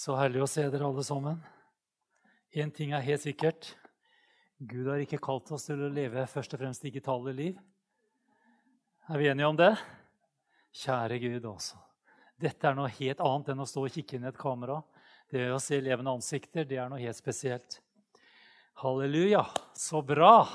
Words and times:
Så 0.00 0.14
herlig 0.16 0.40
å 0.40 0.46
se 0.48 0.62
dere 0.72 0.86
alle 0.86 1.02
sammen. 1.04 1.40
Én 2.56 2.70
ting 2.72 2.94
er 2.96 3.04
helt 3.04 3.20
sikkert. 3.20 3.66
Gud 4.56 4.86
har 4.88 5.02
ikke 5.02 5.20
kalt 5.20 5.50
oss 5.52 5.66
til 5.68 5.82
å 5.84 5.90
leve 5.92 6.24
først 6.30 6.56
og 6.56 6.62
fremst 6.62 6.86
digitale 6.86 7.34
liv. 7.36 7.58
Er 9.12 9.20
vi 9.20 9.28
enige 9.28 9.50
om 9.50 9.60
det? 9.60 9.74
Kjære 10.80 11.20
Gud, 11.20 11.50
også. 11.52 11.76
Dette 12.40 12.70
er 12.70 12.80
noe 12.80 12.88
helt 12.96 13.20
annet 13.20 13.52
enn 13.52 13.60
å 13.60 13.68
stå 13.68 13.84
og 13.84 13.92
kikke 13.92 14.16
inn 14.16 14.24
i 14.24 14.32
et 14.32 14.40
kamera. 14.40 14.80
Det 15.28 15.50
å 15.52 15.60
se 15.60 15.82
levende 15.84 16.16
ansikter, 16.16 16.64
det 16.64 16.80
er 16.80 16.88
noe 16.88 17.04
helt 17.04 17.20
spesielt. 17.20 17.82
Halleluja. 18.80 19.44
Så 19.76 20.00
bra. 20.00 20.46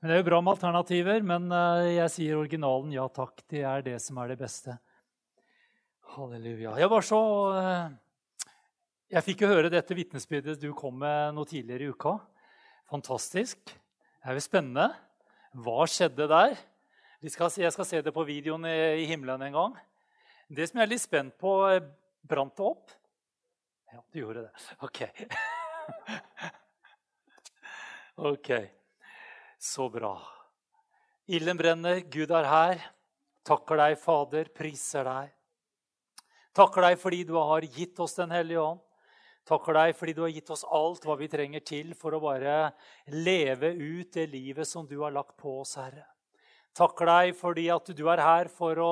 Men 0.00 0.08
Det 0.08 0.14
er 0.14 0.24
jo 0.24 0.30
bra 0.32 0.40
med 0.40 0.56
alternativer, 0.56 1.20
men 1.20 1.52
eh, 1.52 1.98
jeg 2.00 2.16
sier 2.16 2.40
originalen 2.40 2.96
ja 2.96 3.10
takk. 3.12 3.44
Det 3.44 3.60
er 3.60 3.90
det 3.92 3.98
som 4.00 4.24
er 4.24 4.32
det 4.32 4.40
beste. 4.40 4.80
Halleluja. 6.16 6.78
Jeg 6.80 6.96
var 6.96 7.04
så 7.04 7.26
eh, 7.60 7.90
Jeg 9.10 9.26
fikk 9.26 9.40
jo 9.42 9.48
høre 9.50 9.66
dette 9.72 9.94
vitnesbyrdet 9.98 10.60
du 10.62 10.68
kom 10.70 11.00
med 11.02 11.32
noe 11.34 11.48
tidligere 11.50 11.88
i 11.88 11.90
uka. 11.90 12.12
Fantastisk. 12.86 13.58
Det 13.66 14.28
er 14.30 14.36
jo 14.38 14.42
spennende. 14.44 14.84
Hva 15.58 15.82
skjedde 15.90 16.28
der? 16.30 16.52
Skal, 17.26 17.48
jeg 17.58 17.74
skal 17.74 17.88
se 17.88 18.02
det 18.06 18.12
på 18.14 18.22
videoen 18.28 18.68
i 18.70 19.08
himmelen 19.10 19.42
en 19.48 19.56
gang. 19.56 19.72
Det 20.46 20.68
som 20.70 20.78
jeg 20.78 20.86
er 20.86 20.92
litt 20.92 21.02
spent 21.02 21.34
på 21.42 21.54
eh, 21.72 21.80
Brant 22.22 22.54
det 22.54 22.62
opp? 22.68 22.92
Ja, 23.90 23.98
du 24.14 24.20
gjorde 24.20 24.44
det. 24.44 24.66
OK. 24.86 25.00
ok. 28.30 28.50
Så 29.58 29.88
bra. 29.90 30.12
Ilden 31.26 31.58
brenner, 31.58 31.98
Gud 32.06 32.30
er 32.30 32.46
her. 32.46 32.84
Takker 33.42 33.82
deg, 33.82 33.98
Fader, 33.98 34.52
priser 34.54 35.10
deg. 35.10 35.34
Takker 36.54 36.86
deg 36.86 37.02
fordi 37.02 37.24
du 37.26 37.34
har 37.40 37.66
gitt 37.66 37.98
oss 38.06 38.14
Den 38.20 38.36
hellige 38.38 38.62
ånd. 38.62 38.86
Takker 39.48 39.76
deg 39.76 39.96
fordi 39.98 40.14
du 40.14 40.22
har 40.22 40.32
gitt 40.32 40.50
oss 40.52 40.66
alt 40.68 41.04
hva 41.06 41.16
vi 41.18 41.28
trenger 41.30 41.64
til 41.66 41.94
for 41.98 42.14
å 42.14 42.22
bare 42.22 42.70
leve 43.10 43.72
ut 43.74 44.12
det 44.14 44.28
livet 44.30 44.68
som 44.68 44.86
du 44.86 44.98
har 45.00 45.14
lagt 45.14 45.36
på 45.40 45.60
oss, 45.62 45.76
Herre. 45.80 46.06
Takker 46.76 47.08
deg 47.08 47.32
fordi 47.34 47.64
at 47.74 47.88
du 47.98 48.04
er 48.12 48.20
her 48.22 48.48
for 48.54 48.78
å 48.78 48.90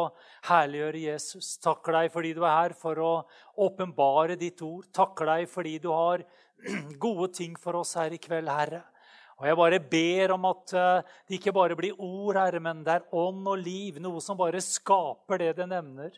herliggjøre 0.49 1.03
Jesus. 1.05 1.53
Takker 1.63 1.95
deg 1.95 2.11
fordi 2.11 2.33
du 2.35 2.43
er 2.43 2.57
her 2.57 2.75
for 2.75 2.99
å 2.99 3.13
åpenbare 3.69 4.35
ditt 4.41 4.61
ord. 4.67 4.89
Takker 4.95 5.31
deg 5.31 5.47
fordi 5.53 5.77
du 5.85 5.93
har 5.95 6.25
gode 7.05 7.31
ting 7.39 7.55
for 7.61 7.79
oss 7.79 7.95
her 8.01 8.15
i 8.15 8.19
kveld, 8.19 8.51
Herre. 8.51 8.83
Og 9.39 9.47
Jeg 9.47 9.59
bare 9.61 9.79
ber 9.79 10.35
om 10.35 10.49
at 10.51 10.73
eh, 10.75 11.11
det 11.29 11.39
ikke 11.39 11.55
bare 11.55 11.79
blir 11.79 11.95
ord, 11.95 12.35
Herre, 12.41 12.59
men 12.59 12.83
det 12.83 12.97
er 12.97 13.07
ånd 13.15 13.47
og 13.47 13.62
liv. 13.62 14.01
Noe 14.03 14.19
som 14.25 14.39
bare 14.41 14.59
skaper 14.65 15.39
det 15.45 15.53
det 15.61 15.69
nevner. 15.71 16.17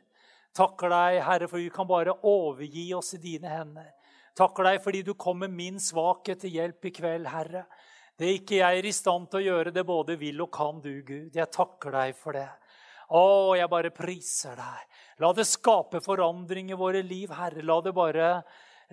Takker 0.56 0.88
deg, 0.88 1.20
Herre, 1.26 1.48
for 1.50 1.60
vi 1.60 1.68
kan 1.74 1.88
bare 1.88 2.16
overgi 2.24 2.88
oss 2.96 3.12
i 3.14 3.20
dine 3.20 3.52
hender. 3.52 3.92
Takker 4.40 4.64
deg 4.70 4.78
fordi 4.80 5.02
du 5.04 5.12
kommer 5.20 5.50
min 5.52 5.76
svakhet 5.82 6.40
til 6.40 6.54
hjelp 6.56 6.86
i 6.88 6.92
kveld, 6.96 7.28
Herre. 7.28 7.66
Det 8.16 8.24
er 8.24 8.38
ikke 8.38 8.60
jeg 8.60 8.78
er 8.78 8.86
i 8.88 8.92
stand 8.92 9.28
til 9.28 9.40
å 9.40 9.44
gjøre 9.44 9.72
det 9.74 9.84
både 9.88 10.16
vil 10.20 10.40
og 10.44 10.50
kan 10.54 10.80
du, 10.80 10.92
Gud. 11.04 11.34
Jeg 11.36 11.52
takker 11.52 11.92
deg 11.92 12.16
for 12.16 12.36
det. 12.36 12.48
Å, 13.16 13.22
jeg 13.58 13.68
bare 13.72 13.92
priser 13.92 14.56
deg. 14.56 14.98
La 15.20 15.32
det 15.36 15.44
skape 15.48 16.00
forandring 16.04 16.70
i 16.72 16.78
våre 16.78 17.02
liv, 17.04 17.32
Herre. 17.36 17.64
La 17.66 17.80
det 17.84 17.92
bare 17.96 18.30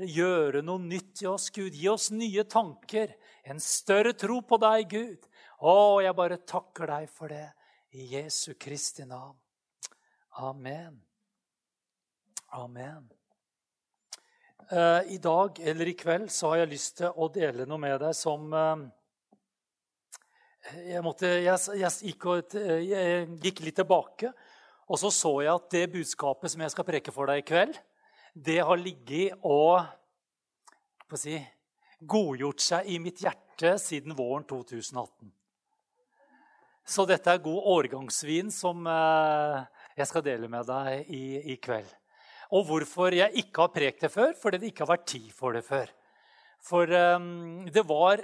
gjøre 0.03 0.63
noe 0.65 0.83
nytt 0.83 1.23
i 1.23 1.29
oss, 1.31 1.49
Gud. 1.55 1.75
Gi 1.75 1.87
oss 1.91 2.09
nye 2.11 2.43
tanker, 2.49 3.13
en 3.47 3.61
større 3.63 4.15
tro 4.19 4.41
på 4.43 4.59
deg, 4.63 4.87
Gud. 4.91 5.27
Å, 5.63 5.75
jeg 6.03 6.17
bare 6.17 6.41
takker 6.43 6.91
deg 6.91 7.11
for 7.11 7.31
det. 7.31 7.45
I 7.95 8.09
Jesu 8.17 8.57
Kristi 8.59 9.07
navn. 9.07 9.37
Amen. 10.43 10.99
Amen. 12.53 13.16
Uh, 14.67 15.13
I 15.13 15.17
dag 15.17 15.59
eller 15.63 15.87
i 15.87 15.93
kveld 15.95 16.27
så 16.27 16.49
har 16.51 16.57
jeg 16.59 16.69
lyst 16.73 16.97
til 16.99 17.13
å 17.15 17.29
dele 17.31 17.63
noe 17.63 17.79
med 17.79 18.01
deg 18.03 18.11
som 18.19 18.49
uh, 18.51 18.81
jeg, 20.83 20.99
måtte, 21.05 21.29
jeg, 21.39 21.77
jeg, 21.79 21.91
gikk 22.09 22.25
og, 22.27 22.55
jeg, 22.83 23.21
gikk 23.45 23.61
litt 23.63 23.77
tilbake, 23.79 24.33
og 24.91 24.99
så 24.99 25.11
så 25.15 25.31
jeg 25.39 25.53
at 25.53 25.69
det 25.71 25.83
budskapet 25.93 26.51
som 26.51 26.65
jeg 26.65 26.73
skal 26.73 26.87
preke 26.89 27.13
for 27.15 27.31
deg 27.31 27.39
i 27.39 27.45
kveld, 27.47 27.79
det 28.35 28.57
har 28.67 28.81
ligget 28.81 29.39
og 29.47 29.87
si, 31.15 31.37
godgjort 32.03 32.65
seg 32.65 32.89
i 32.91 32.97
mitt 32.99 33.23
hjerte 33.23 33.77
siden 33.79 34.17
våren 34.19 34.43
2018. 34.51 35.31
Så 36.83 37.07
dette 37.07 37.31
er 37.31 37.45
god 37.45 37.71
årgangsvin 37.71 38.51
som 38.51 38.83
jeg 38.83 40.11
skal 40.11 40.27
dele 40.27 40.51
med 40.51 40.67
deg 40.67 41.07
i, 41.07 41.23
i 41.55 41.57
kveld. 41.63 41.87
Og 42.55 42.67
hvorfor 42.67 43.15
jeg 43.15 43.43
ikke 43.43 43.65
har 43.65 43.73
prekt 43.73 44.05
det 44.05 44.11
før? 44.13 44.33
Fordi 44.39 44.61
det 44.61 44.71
ikke 44.71 44.85
har 44.85 44.93
vært 44.95 45.07
tid 45.11 45.29
for 45.35 45.57
det 45.57 45.65
før. 45.67 45.91
For 46.63 46.89
um, 47.17 47.65
det 47.71 47.83
var 47.87 48.23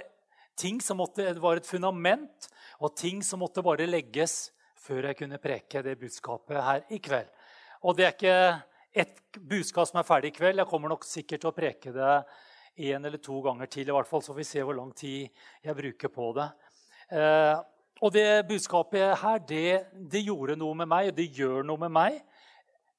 ting 0.56 0.80
som 0.82 1.00
måtte, 1.02 1.26
det 1.34 1.42
var 1.42 1.60
et 1.60 1.68
fundament 1.68 2.48
og 2.80 2.94
ting 2.98 3.22
som 3.26 3.42
måtte 3.42 3.62
bare 3.64 3.88
legges 3.88 4.52
før 4.84 5.08
jeg 5.08 5.18
kunne 5.18 5.40
preke 5.42 5.82
det 5.84 5.98
budskapet 6.00 6.60
her 6.60 6.82
i 6.92 7.00
kveld. 7.02 7.28
Og 7.84 7.96
det 7.96 8.06
er 8.06 8.16
ikke 8.16 8.38
et 9.04 9.38
budskap 9.40 9.88
som 9.88 10.00
er 10.00 10.08
ferdig 10.08 10.32
i 10.32 10.36
kveld. 10.38 10.60
Jeg 10.60 10.70
kommer 10.70 10.92
nok 10.92 11.06
sikkert 11.08 11.42
til 11.42 11.50
å 11.50 11.56
preke 11.56 11.92
det 11.94 12.16
én 12.84 13.04
eller 13.04 13.20
to 13.22 13.40
ganger 13.44 13.70
til. 13.70 13.88
i 13.88 13.92
hvert 13.92 14.08
fall, 14.08 14.22
Så 14.22 14.32
får 14.32 14.36
vi 14.40 14.44
se 14.44 14.62
hvor 14.62 14.74
lang 14.74 14.92
tid 14.94 15.28
jeg 15.62 15.76
bruker 15.76 16.08
på 16.08 16.32
det. 16.34 16.48
Eh, 17.10 17.56
og 18.02 18.12
det 18.12 18.46
budskapet 18.48 19.18
her, 19.18 19.38
det, 19.38 19.86
det 20.10 20.24
gjorde 20.24 20.56
noe 20.56 20.74
med 20.74 20.88
meg, 20.88 21.08
og 21.08 21.16
det 21.16 21.30
gjør 21.32 21.62
noe 21.64 21.78
med 21.78 21.90
meg. 21.90 22.22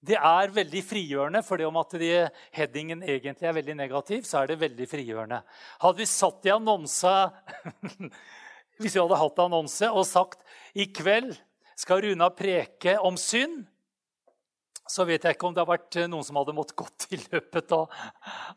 Det 0.06 0.18
er 0.20 0.54
veldig 0.54 0.82
frigjørende, 0.86 1.42
for 1.46 1.62
om 1.66 1.78
at 1.82 1.96
de, 2.02 2.10
headingen 2.54 3.04
egentlig 3.04 3.48
er 3.50 3.56
veldig 3.58 3.76
negativ, 3.80 4.26
så 4.28 4.42
er 4.42 4.52
det 4.52 4.62
veldig 4.62 4.88
frigjørende. 4.90 5.40
Hadde 5.82 6.02
vi 6.02 6.10
satt 6.10 6.46
i 6.46 6.54
annonse 6.54 7.14
Hvis 8.76 8.92
vi 8.92 9.00
hadde 9.00 9.16
hatt 9.16 9.38
annonse 9.40 9.88
og 9.88 10.04
sagt 10.04 10.42
i 10.76 10.90
kveld 10.92 11.32
skal 11.80 12.02
Runa 12.04 12.28
preke 12.36 12.98
om 13.00 13.16
synd, 13.20 13.62
så 14.86 15.06
vet 15.08 15.24
jeg 15.24 15.38
ikke 15.38 15.48
om 15.48 15.56
det 15.56 15.64
har 15.64 15.70
vært 15.70 15.98
noen 16.12 16.26
som 16.28 16.38
hadde 16.38 16.56
måttet 16.56 16.78
gått 16.78 17.08
i 17.16 17.20
løpet 17.22 17.72
av, 17.74 17.88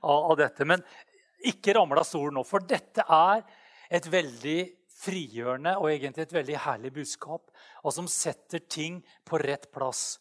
av, 0.03 0.35
dette. 0.39 0.67
Men 0.69 0.83
ikke 1.47 1.77
ramle 1.77 2.03
av 2.03 2.09
stolen 2.09 2.37
nå, 2.37 2.45
for 2.45 2.67
dette 2.67 3.07
er 3.07 3.47
et 3.95 4.11
veldig 4.11 4.59
frigjørende 4.99 5.77
og 5.79 5.89
egentlig 5.93 6.27
et 6.27 6.35
veldig 6.35 6.59
herlig 6.67 6.93
budskap, 6.99 7.47
og 7.87 7.95
som 7.95 8.11
setter 8.11 8.67
ting 8.67 9.01
på 9.25 9.41
rett 9.41 9.71
plass. 9.73 10.19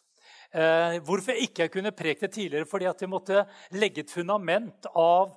Eh, 0.48 0.96
hvorfor 1.04 1.34
jeg 1.34 1.50
ikke 1.50 1.68
kunne 1.68 1.92
prekt 1.92 2.24
det 2.24 2.32
tidligere? 2.32 2.68
Fordi 2.68 2.88
at 2.88 3.02
jeg 3.02 3.10
måtte 3.12 3.44
legge 3.76 4.00
et 4.04 4.12
fundament 4.12 4.88
av 4.96 5.34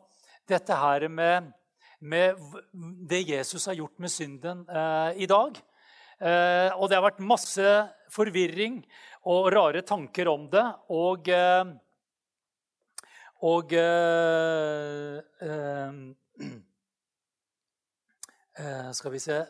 dette 0.47 0.77
her 0.77 1.07
med, 1.11 1.51
med 1.99 2.39
det 3.09 3.25
Jesus 3.27 3.67
har 3.67 3.75
gjort 3.75 3.99
med 3.99 4.13
synden 4.13 4.63
eh, 4.69 5.19
i 5.23 5.27
dag. 5.27 5.59
Eh, 6.21 6.69
og 6.77 6.87
det 6.87 6.95
har 6.95 7.07
vært 7.09 7.23
masse 7.25 7.75
forvirring 8.13 8.79
og 9.27 9.51
rare 9.53 9.83
tanker 9.83 10.31
om 10.31 10.47
det. 10.51 10.65
Og, 10.95 11.27
og 13.41 13.73
øh, 13.73 15.19
øh, 15.41 15.95
øh, 18.59 18.93
Skal 18.93 19.11
vi 19.11 19.19
se 19.19 19.45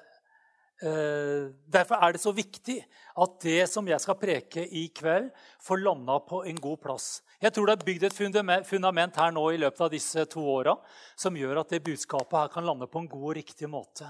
derfor 0.81 2.01
er 2.01 2.15
det 2.15 2.21
så 2.23 2.31
viktig 2.33 2.79
at 3.21 3.35
det 3.43 3.67
som 3.69 3.85
jeg 3.85 4.01
skal 4.01 4.17
preke 4.17 4.63
i 4.65 4.87
kveld, 4.95 5.27
får 5.61 5.83
landa 5.83 6.15
på 6.25 6.41
en 6.49 6.57
god 6.61 6.79
plass. 6.81 7.07
Jeg 7.41 7.53
tror 7.53 7.69
det 7.69 7.75
er 7.75 7.85
bygd 7.85 8.07
et 8.07 8.65
fundament 8.65 9.19
her 9.21 9.33
nå 9.35 9.43
i 9.53 9.59
løpet 9.61 9.83
av 9.85 9.91
disse 9.93 10.25
to 10.31 10.41
åra 10.41 10.73
som 11.19 11.37
gjør 11.37 11.61
at 11.61 11.73
det 11.73 11.83
budskapet 11.85 12.37
her 12.39 12.53
kan 12.53 12.65
lande 12.65 12.89
på 12.89 13.01
en 13.01 13.09
god 13.11 13.27
og 13.29 13.37
riktig 13.37 13.69
måte. 13.69 14.09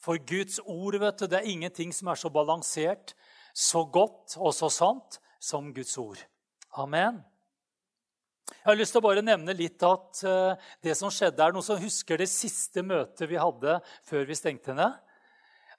For 0.00 0.16
Guds 0.16 0.60
ord 0.64 0.96
vet 1.00 1.20
du, 1.20 1.26
det 1.28 1.40
er 1.40 1.50
ingenting 1.52 1.92
som 1.92 2.08
er 2.08 2.20
så 2.20 2.32
balansert, 2.32 3.12
så 3.52 3.84
godt 3.84 4.38
og 4.38 4.54
så 4.56 4.70
sant 4.72 5.20
som 5.40 5.68
Guds 5.76 5.92
ord. 6.00 6.20
Amen. 6.80 7.20
Jeg 8.50 8.66
har 8.66 8.78
lyst 8.78 8.94
til 8.94 9.00
å 9.02 9.06
bare 9.06 9.22
nevne 9.24 9.54
litt 9.56 9.82
at 9.86 10.22
eh, 10.26 10.70
det 10.84 10.96
som 10.98 11.12
skjedde 11.12 11.44
er 11.44 11.54
noen 11.54 11.64
som 11.64 11.78
husker 11.80 12.18
det 12.18 12.28
siste 12.30 12.82
møtet 12.82 13.28
vi 13.30 13.38
hadde 13.38 13.78
før 14.08 14.26
vi 14.26 14.36
stengte 14.38 14.74
ned. 14.76 14.96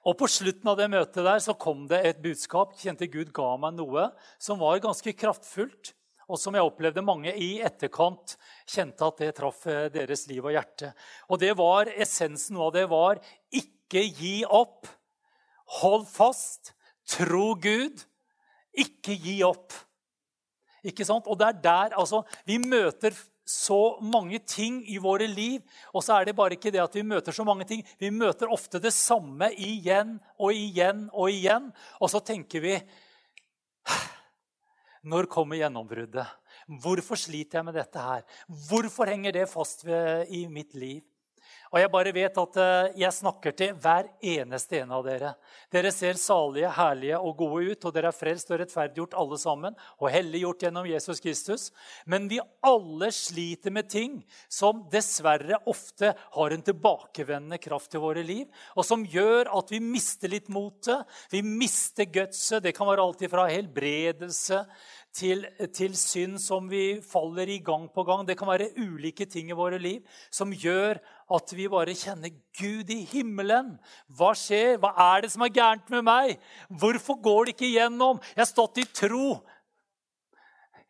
Og 0.02 0.16
På 0.18 0.26
slutten 0.26 0.66
av 0.66 0.78
det 0.80 0.88
møtet 0.90 1.22
der 1.22 1.42
så 1.42 1.54
kom 1.54 1.84
det 1.90 2.00
et 2.02 2.22
budskap. 2.22 2.74
Kjente 2.80 3.06
Gud 3.10 3.30
ga 3.34 3.52
meg 3.60 3.76
noe 3.76 4.08
som 4.42 4.58
var 4.58 4.80
ganske 4.82 5.14
kraftfullt, 5.14 5.92
og 6.26 6.40
som 6.40 6.56
jeg 6.56 6.66
opplevde 6.66 7.04
mange 7.04 7.30
i 7.38 7.60
etterkant 7.62 8.34
kjente 8.66 9.06
at 9.06 9.22
det 9.22 9.30
traff 9.36 9.66
eh, 9.70 9.86
deres 9.94 10.24
liv 10.30 10.42
og 10.42 10.54
hjerte. 10.54 10.90
Og 11.30 11.38
det 11.42 11.52
var 11.58 11.90
essensen 11.92 12.58
av 12.58 12.72
det 12.74 12.86
var 12.90 13.20
ikke 13.54 14.02
gi 14.08 14.40
opp. 14.48 14.90
Hold 15.82 16.08
fast. 16.10 16.72
Tro 17.06 17.52
Gud. 17.62 18.02
Ikke 18.72 19.14
gi 19.14 19.38
opp. 19.46 19.74
Ikke 20.82 21.06
sant? 21.06 21.28
Og 21.30 21.38
det 21.38 21.46
er 21.46 21.60
der 21.62 21.98
altså, 22.00 22.24
Vi 22.48 22.58
møter 22.58 23.14
så 23.44 23.98
mange 24.00 24.38
ting 24.46 24.80
i 24.88 24.98
våre 25.02 25.26
liv. 25.26 25.62
Og 25.92 26.04
så 26.04 26.16
er 26.16 26.28
det 26.28 26.36
bare 26.38 26.56
ikke 26.56 26.72
det 26.74 26.82
at 26.82 26.94
vi 26.96 27.04
møter 27.06 27.34
så 27.34 27.44
mange 27.46 27.66
ting. 27.68 27.82
Vi 27.98 28.10
møter 28.14 28.50
ofte 28.52 28.80
det 28.82 28.94
samme 28.94 29.50
igjen 29.56 30.18
og 30.38 30.54
igjen 30.54 31.08
og 31.12 31.32
igjen. 31.32 31.70
Og 32.00 32.12
så 32.12 32.22
tenker 32.24 32.64
vi 32.64 32.76
Når 35.02 35.26
kommer 35.26 35.58
gjennombruddet? 35.58 36.26
Hvorfor 36.82 37.18
sliter 37.18 37.58
jeg 37.58 37.66
med 37.66 37.74
dette 37.74 37.98
her? 37.98 38.22
Hvorfor 38.68 39.10
henger 39.10 39.34
det 39.34 39.48
fast 39.50 39.82
ved, 39.84 40.30
i 40.30 40.46
mitt 40.46 40.76
liv? 40.78 41.02
Og 41.72 41.80
jeg 41.80 41.88
bare 41.88 42.12
vet 42.12 42.36
at 42.36 42.56
eh, 42.60 42.98
jeg 43.00 43.16
snakker 43.16 43.54
til 43.56 43.76
hver 43.80 44.10
eneste 44.20 44.82
en 44.82 44.90
av 44.92 45.06
dere. 45.06 45.30
Dere 45.72 45.92
ser 45.94 46.20
salige, 46.20 46.68
herlige 46.76 47.16
og 47.16 47.38
gode 47.38 47.72
ut, 47.72 47.86
og 47.88 47.94
dere 47.96 48.10
er 48.12 48.16
frelst 48.16 48.52
og 48.52 48.60
rettferdiggjort 48.60 49.16
alle 49.22 49.38
sammen. 49.40 49.78
Og 49.96 50.12
helliggjort 50.12 50.66
gjennom 50.66 50.88
Jesus 50.90 51.22
Kristus. 51.24 51.70
Men 52.04 52.28
vi 52.28 52.42
alle 52.68 53.08
sliter 53.16 53.72
med 53.72 53.88
ting 53.88 54.20
som 54.52 54.84
dessverre 54.92 55.62
ofte 55.64 56.12
har 56.36 56.52
en 56.52 56.66
tilbakevendende 56.66 57.60
kraft 57.62 57.94
til 57.94 58.04
våre 58.04 58.24
liv, 58.26 58.44
og 58.76 58.84
som 58.84 59.06
gjør 59.08 59.48
at 59.56 59.72
vi 59.72 59.80
mister 59.80 60.28
litt 60.32 60.52
motet. 60.52 61.08
Vi 61.32 61.40
mister 61.40 62.04
gutset. 62.04 62.60
Det 62.66 62.76
kan 62.76 62.90
være 62.90 63.08
alt 63.08 63.24
fra 63.32 63.48
helbredelse 63.48 64.60
til, 65.12 65.44
til, 65.76 65.92
synd 65.98 66.38
som 66.40 66.68
vi 66.70 66.96
faller 67.04 67.50
i 67.52 67.58
gang 67.64 67.84
på 67.92 68.04
gang. 68.08 68.24
Det 68.26 68.36
kan 68.40 68.48
være 68.48 68.70
ulike 68.80 69.26
ting 69.28 69.50
i 69.52 69.56
våre 69.56 69.80
liv 69.80 70.00
som 70.32 70.52
gjør 70.52 71.00
at 71.32 71.54
vi 71.56 71.68
bare 71.72 71.96
kjenner 71.96 72.32
Gud 72.58 72.90
i 72.92 73.02
himmelen. 73.10 73.74
Hva 74.08 74.32
skjer? 74.36 74.78
Hva 74.80 74.92
er 75.12 75.24
det 75.24 75.32
som 75.34 75.44
er 75.44 75.52
gærent 75.52 75.92
med 75.92 76.06
meg? 76.08 76.38
Hvorfor 76.68 77.20
går 77.20 77.44
det 77.44 77.56
ikke 77.56 77.68
igjennom? 77.68 78.22
Jeg 78.32 78.44
har 78.44 78.50
stått 78.50 78.80
i 78.80 78.88
tro 78.88 79.36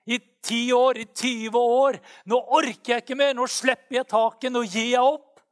i 0.06 0.18
ti 0.42 0.62
år, 0.74 0.98
i 0.98 1.06
20 1.06 1.58
år. 1.58 1.98
Nå 2.30 2.38
orker 2.58 2.96
jeg 2.96 3.04
ikke 3.04 3.18
mer. 3.18 3.34
Nå 3.38 3.46
slipper 3.50 4.00
jeg 4.00 4.10
taket. 4.10 4.50
Nå 4.54 4.64
gir 4.66 4.94
jeg 4.94 5.02
opp. 5.02 5.42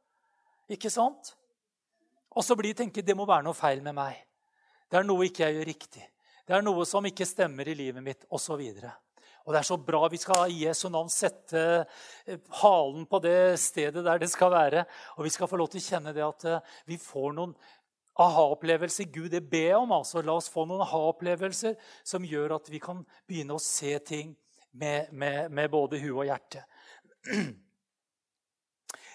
Ikke 0.71 0.91
sant? 0.91 1.33
Og 2.31 2.45
så 2.47 2.55
blir 2.55 2.71
jeg 2.71 2.83
tenker, 2.85 3.03
det 3.03 3.15
må 3.17 3.27
være 3.27 3.43
noe 3.47 3.57
feil 3.57 3.83
med 3.83 3.95
meg. 3.97 4.19
Det 4.91 4.99
er 4.99 5.07
noe 5.07 5.27
ikke 5.27 5.43
jeg 5.43 5.59
gjør 5.59 5.69
riktig. 5.71 6.03
Det 6.47 6.57
er 6.57 6.65
noe 6.65 6.85
som 6.89 7.05
ikke 7.07 7.27
stemmer 7.27 7.69
i 7.69 7.77
livet 7.77 8.03
mitt, 8.03 8.25
osv. 8.33 8.61
Og 9.41 9.53
det 9.53 9.59
er 9.59 9.67
så 9.67 9.77
bra. 9.81 10.05
Vi 10.11 10.19
skal 10.21 10.51
i 10.51 10.63
Jesu 10.65 10.87
navn 10.93 11.09
sette 11.11 11.61
eh, 11.81 12.41
halen 12.61 13.05
på 13.09 13.21
det 13.23 13.59
stedet 13.61 14.03
der 14.05 14.21
det 14.21 14.29
skal 14.29 14.53
være. 14.53 14.85
Og 15.17 15.25
vi 15.25 15.33
skal 15.33 15.49
få 15.49 15.59
lov 15.61 15.71
til 15.71 15.81
å 15.81 15.87
kjenne 15.87 16.13
det 16.15 16.25
at 16.25 16.45
eh, 16.49 16.75
vi 16.89 16.99
får 17.01 17.33
noen 17.37 17.55
aha-opplevelser. 18.21 19.09
Gud 19.13 19.31
det 19.33 19.43
ber 19.49 19.79
om. 19.79 19.95
altså. 19.97 20.21
La 20.25 20.37
oss 20.37 20.51
få 20.51 20.67
noen 20.69 20.83
aha-opplevelser 20.85 21.77
som 22.03 22.27
gjør 22.27 22.57
at 22.59 22.69
vi 22.69 22.81
kan 22.83 23.01
begynne 23.29 23.57
å 23.57 23.63
se 23.63 23.97
ting 24.05 24.35
med, 24.71 25.09
med, 25.11 25.51
med 25.51 25.71
både 25.73 25.99
huet 26.03 26.19
og 26.19 26.29
hjerte. 26.29 26.65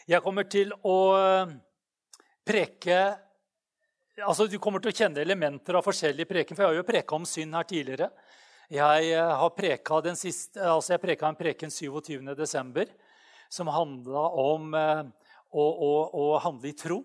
Jeg 0.07 0.23
kommer 0.23 0.47
til 0.51 0.75
å 0.87 0.99
eh, 1.19 1.55
preke 2.47 2.99
altså, 4.25 4.47
Du 4.47 4.59
kommer 4.63 4.83
til 4.83 4.93
å 4.93 4.97
kjenne 4.97 5.23
elementer 5.23 5.77
av 5.77 5.85
forskjellige 5.87 6.29
preken. 6.31 6.57
For 6.57 6.65
jeg 6.65 6.73
har 6.73 6.79
jo 6.81 6.87
preka 6.89 7.17
om 7.19 7.27
synd 7.29 7.57
her 7.57 7.69
tidligere. 7.69 8.11
Jeg 8.73 9.11
eh, 9.13 9.35
har 9.41 9.53
preka 9.55 10.01
den 10.03 10.17
siste, 10.19 10.59
altså 10.59 10.95
jeg 10.95 11.03
preka 11.05 11.29
en 11.29 11.39
preken 11.39 11.71
27.12. 11.71 12.89
som 13.49 13.71
handla 13.71 14.25
om 14.43 14.73
eh, 14.75 15.03
å, 15.53 15.67
å, 15.67 15.93
å, 16.11 16.25
handle 16.43 16.73
i 16.73 16.75
tro. 16.77 17.03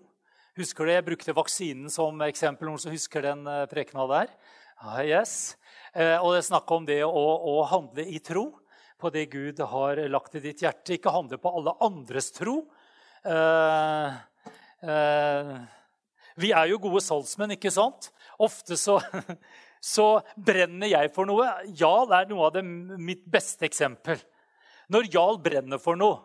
Husker 0.58 0.86
du, 0.86 0.92
Jeg 0.92 1.06
brukte 1.06 1.36
vaksinen 1.36 1.90
som 1.90 2.18
eksempel. 2.26 2.68
Noen 2.68 2.82
som 2.82 2.94
husker 2.94 3.22
den 3.22 3.46
eh, 3.46 3.66
prekena 3.70 4.08
der? 4.10 4.34
Ah, 4.82 5.02
yes. 5.06 5.54
Og 5.94 6.32
det 6.34 6.40
snakka 6.42 6.74
om 6.74 6.86
det 6.88 7.02
å, 7.04 7.10
å, 7.12 7.60
handle 7.68 8.02
i 8.08 8.16
tro 8.24 8.48
på 8.98 9.10
det 9.14 9.26
Gud 9.30 9.60
har 9.60 10.00
lagt 10.10 10.34
i 10.34 10.42
ditt 10.42 10.64
hjerte. 10.64 10.96
Ikke 10.96 11.12
handle 11.14 11.38
på 11.38 11.52
alle 11.52 11.76
andres 11.84 12.32
tro. 12.34 12.56
Eh, 13.22 14.14
eh, 14.82 15.50
vi 16.40 16.52
er 16.56 16.70
jo 16.70 16.80
gode 16.82 17.02
salgsmenn, 17.04 17.54
ikke 17.56 17.72
sant? 17.72 18.10
Ofte 18.42 18.78
så, 18.80 18.98
så 19.94 20.08
brenner 20.36 20.90
jeg 20.90 21.12
for 21.14 21.28
noe. 21.28 21.48
Jarl 21.78 22.12
er 22.16 22.28
noe 22.30 22.48
av 22.48 22.56
det 22.56 22.64
mitt 22.64 23.24
beste 23.30 23.68
eksempel. 23.68 24.20
Når 24.92 25.10
Jarl 25.12 25.40
brenner 25.42 25.80
for 25.82 25.98
noe, 25.98 26.20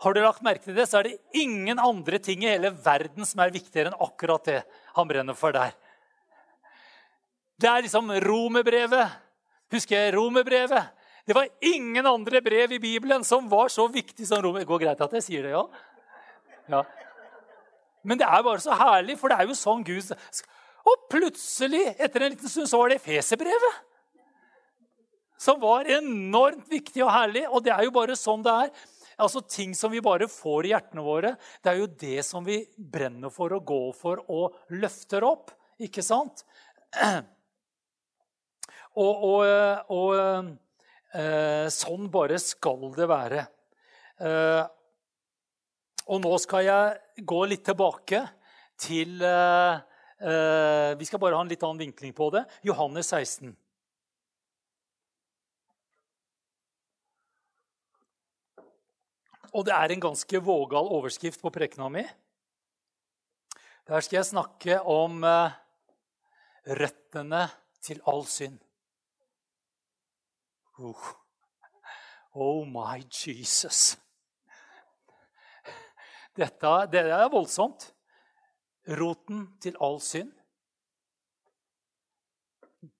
har 0.00 0.16
du 0.16 0.22
lagt 0.24 0.44
merke 0.44 0.64
til 0.64 0.78
det, 0.78 0.86
så 0.88 1.00
er 1.00 1.10
det 1.10 1.42
ingen 1.42 1.76
andre 1.76 2.16
ting 2.24 2.40
i 2.44 2.48
hele 2.48 2.70
verden 2.72 3.26
som 3.28 3.42
er 3.44 3.52
viktigere 3.52 3.90
enn 3.90 4.00
akkurat 4.00 4.46
det 4.48 4.62
han 4.96 5.08
brenner 5.10 5.36
for 5.36 5.52
der. 5.52 5.74
Det 7.60 7.68
er 7.68 7.84
liksom 7.84 8.08
romerbrevet. 8.24 9.18
Husker 9.74 9.98
jeg 9.98 10.14
romerbrevet? 10.16 10.96
Det 11.28 11.36
var 11.36 11.50
ingen 11.60 12.06
andre 12.08 12.40
brev 12.40 12.72
i 12.72 12.80
Bibelen 12.80 13.24
som 13.28 13.44
var 13.50 13.68
så 13.68 13.84
viktig 13.92 14.24
som 14.26 14.40
romer. 14.42 14.64
Det 14.64 14.70
går 14.70 14.80
greit 14.86 15.04
at 15.04 15.12
jeg 15.18 15.26
sier 15.26 15.44
det, 15.44 15.52
ja? 15.52 15.66
ja. 16.72 16.80
Men 18.02 18.20
det 18.20 18.28
er 18.28 18.44
bare 18.46 18.62
så 18.62 18.76
herlig, 18.76 19.18
for 19.20 19.32
det 19.32 19.40
er 19.40 19.50
jo 19.50 19.56
sånn 19.58 19.84
Gud 19.84 20.12
Og 20.88 21.06
plutselig, 21.12 21.82
etter 22.00 22.24
en 22.24 22.32
liten 22.32 22.48
stund, 22.48 22.68
så 22.70 22.80
var 22.80 22.92
det 22.92 23.02
Feserbrevet. 23.04 23.82
Som 25.40 25.60
var 25.60 25.88
enormt 25.88 26.66
viktig 26.68 27.04
og 27.04 27.12
herlig. 27.12 27.46
Og 27.48 27.64
det 27.64 27.72
er 27.74 27.86
jo 27.86 27.92
bare 27.94 28.16
sånn 28.18 28.44
det 28.44 28.54
er. 28.64 28.72
Altså 29.20 29.42
Ting 29.44 29.74
som 29.76 29.92
vi 29.92 30.00
bare 30.04 30.28
får 30.28 30.66
i 30.66 30.72
hjertene 30.72 31.04
våre, 31.04 31.34
det 31.60 31.72
er 31.72 31.80
jo 31.82 31.90
det 32.00 32.22
som 32.24 32.44
vi 32.44 32.62
brenner 32.76 33.32
for 33.32 33.52
og 33.56 33.66
går 33.68 33.90
for 33.96 34.22
og 34.32 34.76
løfter 34.80 35.26
opp. 35.28 35.52
Ikke 35.80 36.04
sant? 36.04 36.44
Og, 39.00 39.20
og, 39.22 39.92
og 39.94 40.16
eh, 41.14 41.68
sånn 41.70 42.08
bare 42.10 42.40
skal 42.42 42.88
det 42.96 43.06
være. 43.06 43.44
Eh, 46.10 46.14
og 46.14 46.22
nå 46.24 46.36
skal 46.42 46.66
jeg 46.66 47.24
gå 47.24 47.40
litt 47.46 47.64
tilbake 47.64 48.24
til 48.80 49.20
uh, 49.22 49.78
uh, 50.24 50.98
Vi 50.98 51.06
skal 51.06 51.20
bare 51.20 51.36
ha 51.36 51.42
en 51.44 51.50
litt 51.50 51.62
annen 51.62 51.78
vinkling 51.78 52.14
på 52.16 52.30
det. 52.34 52.44
Johannes 52.66 53.12
16. 53.12 53.54
Og 59.50 59.64
det 59.66 59.74
er 59.74 59.90
en 59.90 60.02
ganske 60.02 60.42
vågal 60.42 60.90
overskrift 60.90 61.40
på 61.42 61.50
prekena 61.50 61.88
mi. 61.90 62.04
Der 63.86 64.02
skal 64.02 64.20
jeg 64.20 64.30
snakke 64.30 64.80
om 64.82 65.22
uh, 65.22 65.50
røttene 66.66 67.48
til 67.82 68.02
all 68.06 68.26
synd. 68.26 68.60
Oh, 70.78 71.10
oh 72.34 72.62
my 72.66 73.02
Jesus. 73.10 73.98
Dette 76.38 76.72
det 76.92 77.04
er 77.08 77.30
voldsomt. 77.32 77.90
Roten 79.00 79.46
til 79.62 79.76
all 79.82 80.00
synd. 80.02 80.32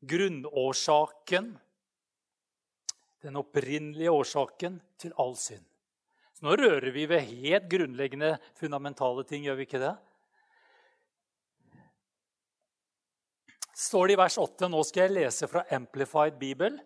Grunnårsaken, 0.04 1.54
den 3.24 3.38
opprinnelige 3.40 4.12
årsaken 4.12 4.76
til 5.00 5.14
all 5.20 5.32
synd. 5.40 5.64
Så 6.36 6.44
nå 6.44 6.56
rører 6.56 6.92
vi 6.92 7.06
ved 7.08 7.24
helt 7.30 7.68
grunnleggende, 7.72 8.34
fundamentale 8.60 9.24
ting, 9.28 9.46
gjør 9.48 9.56
vi 9.60 9.68
ikke 9.68 9.80
det? 9.80 9.94
står 13.80 14.08
det 14.08 14.14
i 14.14 14.20
vers 14.20 14.36
8. 14.38 14.68
Nå 14.68 14.82
skal 14.84 15.06
jeg 15.06 15.16
lese 15.16 15.48
fra 15.48 15.64
Amplified 15.72 16.36
Bibel, 16.40 16.76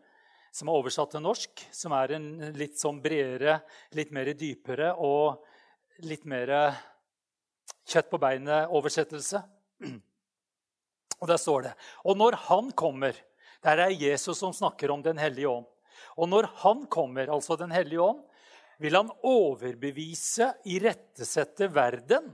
som 0.55 0.71
er 0.71 0.79
oversatt 0.79 1.15
til 1.15 1.25
norsk. 1.25 1.65
Som 1.75 1.95
er 1.97 2.15
en 2.17 2.29
litt 2.57 2.79
sånn 2.81 3.01
bredere, 3.03 3.59
litt 3.99 4.15
mer 4.15 4.31
dypere 4.39 4.93
og 5.03 5.45
litt 6.03 6.25
mer 6.27 6.51
eh, 6.51 6.81
kjøtt 7.87 8.11
på 8.11 8.21
beinet-oversettelse. 8.23 9.43
Og 11.21 11.31
der 11.31 11.39
står 11.41 11.69
det 11.69 11.73
Og 12.05 12.19
når 12.19 12.37
han 12.49 12.69
kommer 12.77 13.17
Der 13.65 13.81
er 13.81 13.95
Jesus 13.95 14.39
som 14.39 14.53
snakker 14.55 14.91
om 14.93 15.03
Den 15.03 15.19
hellige 15.19 15.49
ånd. 15.49 15.67
Og 16.19 16.29
når 16.29 16.49
han 16.63 16.85
kommer, 16.87 17.31
altså 17.33 17.57
Den 17.57 17.73
hellige 17.75 18.03
ånd, 18.03 18.23
vil 18.79 18.97
han 18.99 19.11
overbevise, 19.23 20.51
irettesette 20.67 21.69
verden 21.73 22.33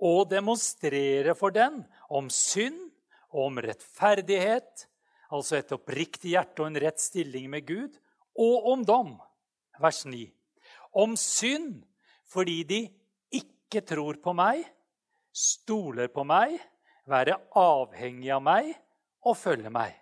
og 0.00 0.28
demonstrere 0.30 1.34
for 1.36 1.52
den 1.52 1.82
om 2.08 2.28
synd 2.32 2.78
og 3.32 3.46
om 3.46 3.60
rettferdighet, 3.64 4.86
altså 5.32 5.58
et 5.58 5.72
oppriktig 5.76 6.34
hjerte 6.34 6.62
og 6.62 6.70
en 6.70 6.80
rett 6.84 7.00
stilling 7.00 7.48
med 7.52 7.66
Gud, 7.68 7.96
og 8.36 8.68
om 8.72 8.84
dom. 8.84 9.14
Vers 9.80 10.04
9. 10.08 10.26
Om 11.00 11.16
synd 11.20 11.80
fordi 12.30 12.62
de 12.64 12.80
ikke 13.34 13.82
tror 13.86 14.20
på 14.22 14.34
meg, 14.36 14.62
stoler 15.34 16.10
på 16.12 16.24
meg, 16.26 16.58
være 17.10 17.36
avhengig 17.58 18.30
av 18.34 18.42
meg 18.44 18.70
og 19.26 19.36
følge 19.38 19.72
meg. 19.72 19.96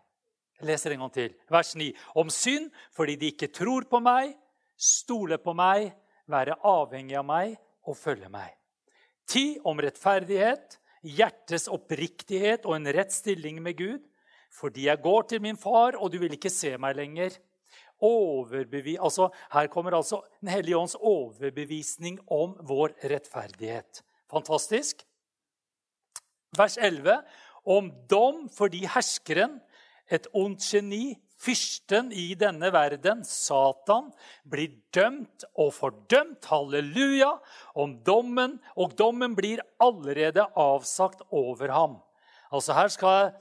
Jeg 0.59 0.69
leser 0.73 0.93
en 0.93 1.05
gang 1.05 1.15
til. 1.15 1.35
Vers 1.49 1.75
9. 1.79 1.89
Om 2.19 2.33
synd 2.35 2.69
fordi 2.97 3.17
de 3.21 3.33
ikke 3.33 3.51
tror 3.55 3.87
på 3.91 4.01
meg, 4.03 4.35
stoler 4.77 5.41
på 5.41 5.55
meg, 5.57 5.93
være 6.29 6.59
avhengig 6.67 7.17
av 7.19 7.27
meg 7.29 7.57
og 7.89 7.97
følge 7.97 8.29
meg. 8.33 8.53
Ti 9.29 9.59
om 9.69 9.81
rettferdighet, 9.81 10.79
hjertets 11.05 11.69
oppriktighet 11.73 12.67
og 12.67 12.79
en 12.79 12.91
rett 12.97 13.13
stilling 13.15 13.63
med 13.63 13.79
Gud. 13.79 14.05
Fordi 14.49 14.87
jeg 14.89 15.05
går 15.05 15.27
til 15.29 15.43
min 15.45 15.59
far, 15.61 15.97
og 16.01 16.11
du 16.11 16.19
vil 16.23 16.33
ikke 16.33 16.53
se 16.53 16.73
meg 16.81 16.97
lenger 16.97 17.37
altså, 18.01 19.31
her 19.51 19.67
kommer 19.67 19.97
altså 19.97 20.23
Den 20.41 20.49
hellige 20.49 20.79
ånds 20.79 20.95
overbevisning 20.95 22.19
om 22.31 22.57
vår 22.63 22.95
rettferdighet. 23.05 24.03
Fantastisk. 24.31 25.05
Vers 26.57 26.79
11. 26.79 27.23
Om 27.65 27.91
dom 28.11 28.49
fordi 28.49 28.87
herskeren, 28.87 29.61
et 30.11 30.27
ondt 30.33 30.65
geni, 30.65 31.19
fyrsten 31.39 32.11
i 32.13 32.35
denne 32.39 32.71
verden, 32.73 33.23
Satan, 33.25 34.11
blir 34.49 34.73
dømt 34.95 35.45
og 35.55 35.73
fordømt. 35.77 36.49
Halleluja! 36.49 37.35
Om 37.77 37.99
dommen, 38.07 38.59
og 38.77 38.97
dommen 38.99 39.37
blir 39.37 39.61
allerede 39.81 40.47
avsagt 40.57 41.23
over 41.31 41.69
ham. 41.69 41.99
Altså 42.51 42.73
Her 42.73 42.89
skal 42.89 43.33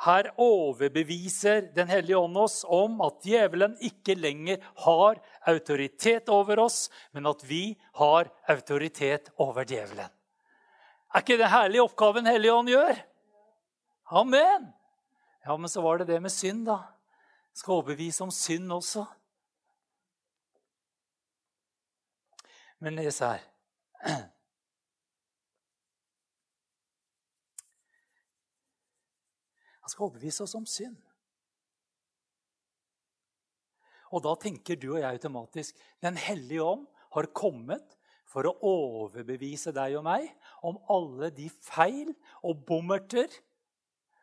her 0.00 0.30
overbeviser 0.40 1.68
Den 1.74 1.88
hellige 1.88 2.18
ånd 2.18 2.38
oss 2.40 2.62
om 2.64 3.00
at 3.04 3.20
djevelen 3.26 3.76
ikke 3.84 4.16
lenger 4.16 4.62
har 4.86 5.20
autoritet 5.50 6.28
over 6.32 6.62
oss, 6.64 6.88
men 7.12 7.28
at 7.28 7.44
vi 7.44 7.76
har 8.00 8.30
autoritet 8.48 9.28
over 9.36 9.68
djevelen. 9.68 10.08
Er 11.10 11.24
ikke 11.24 11.40
det 11.40 11.50
herlige 11.50 11.82
oppgaven 11.82 12.28
Hellige 12.30 12.54
ånd 12.54 12.70
gjør? 12.70 13.00
Amen! 14.10 14.70
Ja, 15.44 15.56
men 15.56 15.68
så 15.68 15.82
var 15.82 15.98
det 15.98 16.08
det 16.10 16.20
med 16.22 16.32
synd, 16.32 16.66
da. 16.68 16.78
Skal 17.56 17.80
overbevise 17.80 18.24
om 18.24 18.30
synd 18.30 18.72
også. 18.72 19.04
Men 22.80 22.96
les 22.96 23.18
her. 23.20 23.42
Han 29.90 29.96
skal 29.96 30.06
overbevise 30.06 30.44
oss 30.44 30.52
om 30.54 30.66
synd. 30.70 30.98
Og 34.14 34.22
da 34.22 34.36
tenker 34.38 34.78
du 34.78 34.92
og 34.92 35.00
jeg 35.00 35.16
automatisk 35.18 35.80
Den 35.98 36.14
hellige 36.14 36.62
ånd 36.62 36.84
har 37.10 37.26
kommet 37.34 37.96
for 38.30 38.46
å 38.46 38.52
overbevise 38.62 39.72
deg 39.74 39.96
og 39.98 40.04
meg 40.06 40.28
om 40.62 40.78
alle 40.94 41.32
de 41.34 41.48
feil 41.50 42.12
og 42.46 42.62
bommerter 42.68 43.34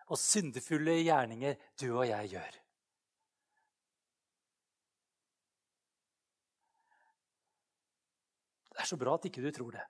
og 0.08 0.16
syndefulle 0.16 1.02
gjerninger 1.02 1.60
du 1.84 1.90
og 1.90 2.08
jeg 2.08 2.32
gjør. 2.38 2.58
Det 8.72 8.86
er 8.86 8.92
så 8.96 9.04
bra 9.04 9.20
at 9.20 9.28
ikke 9.28 9.44
du 9.44 9.52
tror 9.52 9.76
det. 9.76 9.84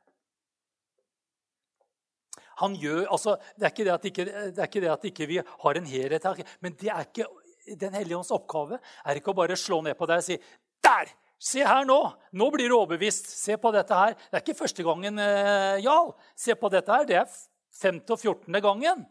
Han 2.62 2.76
gjør, 2.80 3.04
altså, 3.14 3.36
det, 3.56 3.68
er 3.68 3.74
ikke 3.74 3.86
det, 3.86 3.94
at 3.94 4.08
ikke, 4.10 4.26
det 4.26 4.62
er 4.62 4.70
ikke 4.70 4.82
det 4.84 4.92
at 4.94 5.06
ikke 5.12 5.30
vi 5.30 5.38
har 5.42 5.80
en 5.80 5.90
helhet, 5.90 6.28
men 6.62 6.76
det 6.80 6.90
er 6.94 7.06
ikke, 7.06 7.28
Den 7.68 7.94
hellige 7.94 8.16
ånds 8.16 8.32
oppgave 8.32 8.78
er 8.80 9.18
ikke 9.20 9.34
å 9.34 9.36
bare 9.36 9.58
slå 9.60 9.82
ned 9.84 9.98
på 10.00 10.08
deg 10.08 10.22
og 10.22 10.24
si 10.24 10.38
Der! 10.86 11.10
Se 11.38 11.62
her 11.62 11.84
nå! 11.86 12.00
Nå 12.34 12.48
blir 12.50 12.72
du 12.72 12.78
overbevist. 12.80 13.28
Se 13.30 13.60
på 13.62 13.70
dette 13.76 13.94
her. 13.94 14.16
Det 14.18 14.40
er 14.40 14.42
ikke 14.42 14.58
første 14.58 14.86
gangen, 14.88 15.20
eh, 15.22 15.84
Jarl. 15.84 16.16
Se 16.34 16.56
på 16.58 16.72
dette 16.74 16.90
her. 16.90 17.06
Det 17.06 17.20
er 17.20 17.36
femte 17.78 18.16
og 18.16 18.22
fjortende 18.24 18.62
gangen. 18.64 19.04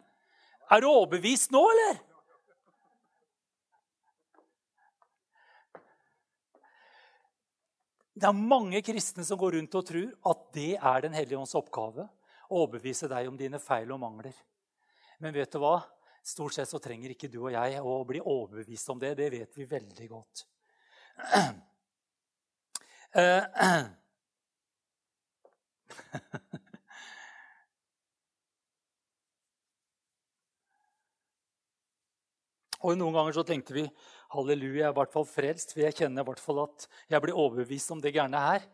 Er 0.67 0.83
du 0.83 0.89
overbevist 0.91 1.53
nå, 1.55 1.63
eller? 1.71 2.01
Det 8.17 8.25
er 8.25 8.33
mange 8.37 8.81
kristne 8.81 9.27
som 9.29 9.39
går 9.39 9.59
rundt 9.59 9.75
og 9.77 9.87
tror 9.87 10.13
at 10.33 10.45
det 10.57 10.71
er 10.81 11.03
Den 11.05 11.15
hellige 11.15 11.39
ånds 11.39 11.55
oppgave. 11.55 12.09
Overbevise 12.51 13.09
deg 13.11 13.29
om 13.31 13.37
dine 13.39 13.59
feil 13.63 13.91
og 13.95 14.01
mangler. 14.03 14.37
Men 15.23 15.35
vet 15.35 15.53
du 15.53 15.59
hva? 15.63 15.81
Stort 16.27 16.55
sett 16.57 16.69
så 16.71 16.79
trenger 16.83 17.13
ikke 17.15 17.31
du 17.31 17.39
og 17.45 17.53
jeg 17.55 17.81
å 17.81 18.05
bli 18.07 18.21
overbevist 18.21 18.91
om 18.91 18.99
det. 19.03 19.15
Det 19.19 19.31
vet 19.33 19.59
vi 19.59 19.65
veldig 19.71 20.09
godt. 20.11 20.47
Uh, 23.17 23.87
Og 32.87 32.95
Noen 32.99 33.15
ganger 33.17 33.35
så 33.35 33.43
tenkte 33.47 33.75
vi 33.75 33.83
halleluja, 34.35 34.83
jeg 34.83 34.87
er 34.87 34.93
i 34.93 34.99
hvert 34.99 35.15
fall 35.15 35.27
frelst. 35.27 35.73
For 35.75 35.83
jeg 35.83 35.97
kjenner 35.99 36.23
i 36.23 36.29
hvert 36.29 36.43
fall 36.43 36.61
at 36.67 36.87
jeg 37.11 37.23
blir 37.25 37.39
overbevist 37.39 37.91
om 37.95 38.03
det 38.03 38.15
gærne 38.15 38.39
her. 38.43 38.67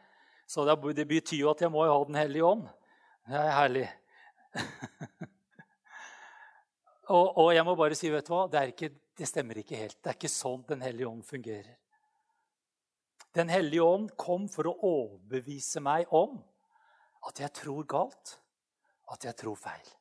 Så 0.49 0.67
det 0.67 1.07
betyr 1.09 1.39
jo 1.39 1.53
at 1.53 1.63
jeg 1.65 1.73
må 1.73 1.87
ha 1.87 1.99
Den 2.05 2.19
hellige 2.19 2.45
ånd. 2.45 2.67
Det 3.29 3.39
er 3.39 3.53
herlig. 3.55 3.85
og, 7.15 7.39
og, 7.39 7.55
jeg 7.55 7.65
må 7.65 7.77
bare 7.79 7.97
si, 7.99 8.11
vet 8.11 8.27
du 8.27 8.35
hva, 8.35 8.49
det, 8.51 8.65
ikke, 8.75 8.91
det 9.19 9.29
stemmer 9.31 9.63
ikke 9.63 9.79
helt. 9.79 9.99
Det 10.03 10.11
er 10.11 10.19
ikke 10.19 10.33
sånn 10.33 10.65
Den 10.69 10.83
hellige 10.83 11.09
ånd 11.09 11.23
fungerer. 11.27 11.77
Den 13.33 13.49
hellige 13.49 13.87
ånd 13.87 14.11
kom 14.21 14.49
for 14.53 14.69
å 14.69 14.77
overbevise 14.85 15.81
meg 15.81 16.11
om 16.13 16.37
at 17.29 17.41
jeg 17.41 17.55
tror 17.63 17.87
galt, 17.89 18.37
at 19.15 19.25
jeg 19.25 19.39
tror 19.39 19.57
feil. 19.57 19.93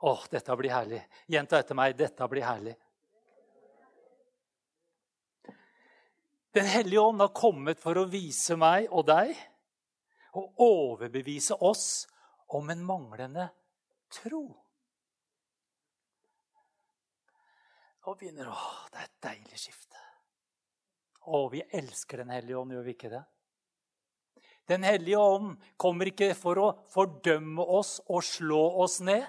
Åh, 0.00 0.22
dette 0.32 0.56
blir 0.56 0.72
herlig. 0.72 1.00
Gjenta 1.28 1.58
etter 1.60 1.76
meg. 1.76 1.92
Dette 1.96 2.28
blir 2.32 2.44
herlig. 2.44 2.72
Den 6.50 6.66
hellige 6.66 7.00
ånd 7.00 7.20
har 7.22 7.30
kommet 7.34 7.78
for 7.78 7.98
å 7.98 8.08
vise 8.10 8.56
meg 8.58 8.88
og 8.90 9.06
deg 9.06 9.36
og 10.38 10.62
overbevise 10.62 11.56
oss 11.62 12.06
om 12.54 12.70
en 12.72 12.82
manglende 12.86 13.46
tro. 14.10 14.42
Og 18.08 18.16
begynner 18.18 18.48
Å, 18.50 18.56
det 18.90 18.98
er 18.98 19.06
et 19.06 19.26
deilig 19.26 19.60
skifte. 19.60 20.00
Å, 21.30 21.44
vi 21.52 21.60
elsker 21.62 22.24
Den 22.24 22.32
hellige 22.34 22.58
ånd, 22.58 22.72
gjør 22.74 22.86
vi 22.86 22.96
ikke 22.96 23.12
det? 23.12 23.22
Den 24.70 24.86
hellige 24.86 25.18
ånd 25.18 25.54
kommer 25.78 26.10
ikke 26.10 26.32
for 26.38 26.58
å 26.62 26.68
fordømme 26.90 27.62
oss 27.78 27.98
og 28.08 28.24
slå 28.26 28.62
oss 28.82 29.00
ned. 29.02 29.26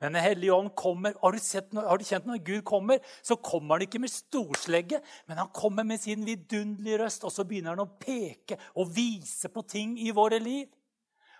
Men 0.00 0.14
Den 0.14 0.22
hellige 0.22 0.54
ånd 0.54 0.74
kommer. 0.78 1.14
Har 1.22 1.34
du, 1.34 1.38
sett, 1.42 1.72
har 1.74 1.98
du, 1.98 2.04
kjent 2.06 2.26
når 2.28 2.42
Gud 2.46 2.64
kommer, 2.66 3.00
så 3.22 3.36
kommer 3.36 3.74
han 3.76 3.86
ikke 3.88 4.00
med 4.02 4.12
storslegge, 4.12 5.00
men 5.26 5.40
han 5.42 5.50
kommer 5.54 5.86
med 5.86 6.00
sin 6.00 6.22
vidunderlige 6.26 7.00
røst, 7.02 7.26
og 7.26 7.34
så 7.34 7.46
begynner 7.48 7.74
han 7.74 7.82
å 7.82 7.96
peke 7.98 8.60
og 8.78 8.92
vise 8.94 9.50
på 9.50 9.64
ting 9.66 9.96
i 9.98 10.14
våre 10.14 10.38
liv. 10.42 10.68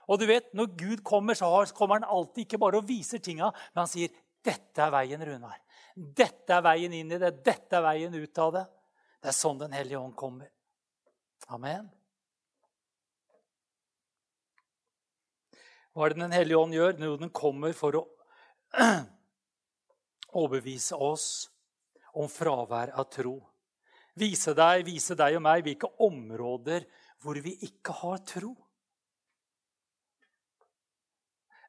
Og 0.09 0.19
du 0.19 0.27
vet, 0.27 0.50
Når 0.55 0.75
Gud 0.75 1.05
kommer, 1.05 1.35
så 1.35 1.47
kommer 1.77 2.00
han 2.00 2.09
alltid 2.09 2.47
ikke 2.47 2.59
bare 2.59 2.81
og 2.81 2.88
viser 2.88 3.19
tinga, 3.19 3.53
men 3.75 3.85
han 3.85 3.91
sier 3.91 4.09
'Dette 4.43 4.83
er 4.83 4.91
veien, 4.91 5.21
Runar'. 5.21 5.62
Dette 5.95 6.55
er 6.55 6.62
veien 6.62 6.93
inn 6.93 7.12
i 7.12 7.19
det. 7.19 7.45
Dette 7.45 7.77
er 7.77 7.83
veien 7.83 8.15
ut 8.15 8.38
av 8.38 8.53
det. 8.53 8.67
Det 9.21 9.29
er 9.29 9.33
sånn 9.33 9.59
Den 9.59 9.73
hellige 9.73 9.99
ånd 9.99 10.15
kommer. 10.17 10.49
Amen. 11.49 11.91
Hva 15.93 16.07
er 16.07 16.15
det 16.15 16.23
Den 16.23 16.33
hellige 16.33 16.59
ånd 16.59 16.75
gjør? 16.75 16.95
Jo, 17.03 17.17
den 17.17 17.31
kommer 17.31 17.73
for 17.73 17.99
å 17.99 18.07
overbevise 20.41 20.97
oss 20.97 21.49
om 22.19 22.29
fravær 22.31 22.93
av 22.99 23.09
tro. 23.13 23.39
Vise 24.19 24.55
deg, 24.57 24.85
vise 24.87 25.15
deg 25.19 25.37
og 25.39 25.45
meg 25.45 25.65
hvilke 25.67 25.91
områder 26.05 26.87
hvor 27.23 27.39
vi 27.43 27.55
ikke 27.67 27.95
har 28.01 28.23
tro. 28.27 28.53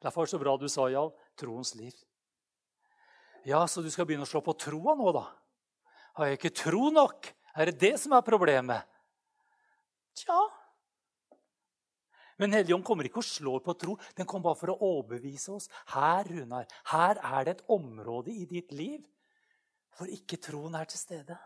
Derfor 0.00 0.24
er 0.24 0.32
så 0.32 0.40
bra 0.40 0.56
du 0.56 0.66
sa, 0.70 0.86
Jarl, 0.88 1.12
troens 1.38 1.74
liv. 1.76 1.94
Ja, 3.44 3.66
så 3.68 3.84
du 3.84 3.90
skal 3.92 4.06
begynne 4.08 4.24
å 4.26 4.30
slå 4.30 4.42
på 4.44 4.56
troa 4.58 4.96
nå, 4.96 5.12
da? 5.16 5.26
Har 6.16 6.28
jeg 6.28 6.40
ikke 6.40 6.56
tro 6.62 6.88
nok? 6.92 7.28
Er 7.56 7.70
det 7.70 7.80
det 7.80 7.94
som 8.00 8.14
er 8.16 8.24
problemet? 8.24 8.86
Tja, 10.16 10.38
men 12.40 12.56
Helligånd 12.56 12.86
kommer 12.86 13.06
ikke 13.06 13.20
og 13.20 13.28
slår 13.28 13.62
på 13.64 13.76
tro. 13.78 13.96
Den 14.16 14.28
kommer 14.28 14.48
bare 14.48 14.60
for 14.62 14.72
å 14.72 14.78
overbevise 14.80 15.52
oss. 15.52 15.68
Her 15.92 16.24
Runar, 16.28 16.68
her 16.92 17.20
er 17.20 17.46
det 17.46 17.56
et 17.58 17.66
område 17.70 18.32
i 18.32 18.46
ditt 18.48 18.72
liv 18.72 19.04
hvor 19.98 20.08
ikke 20.08 20.38
troen 20.40 20.76
er 20.78 20.88
til 20.88 21.00
stede. 21.00 21.36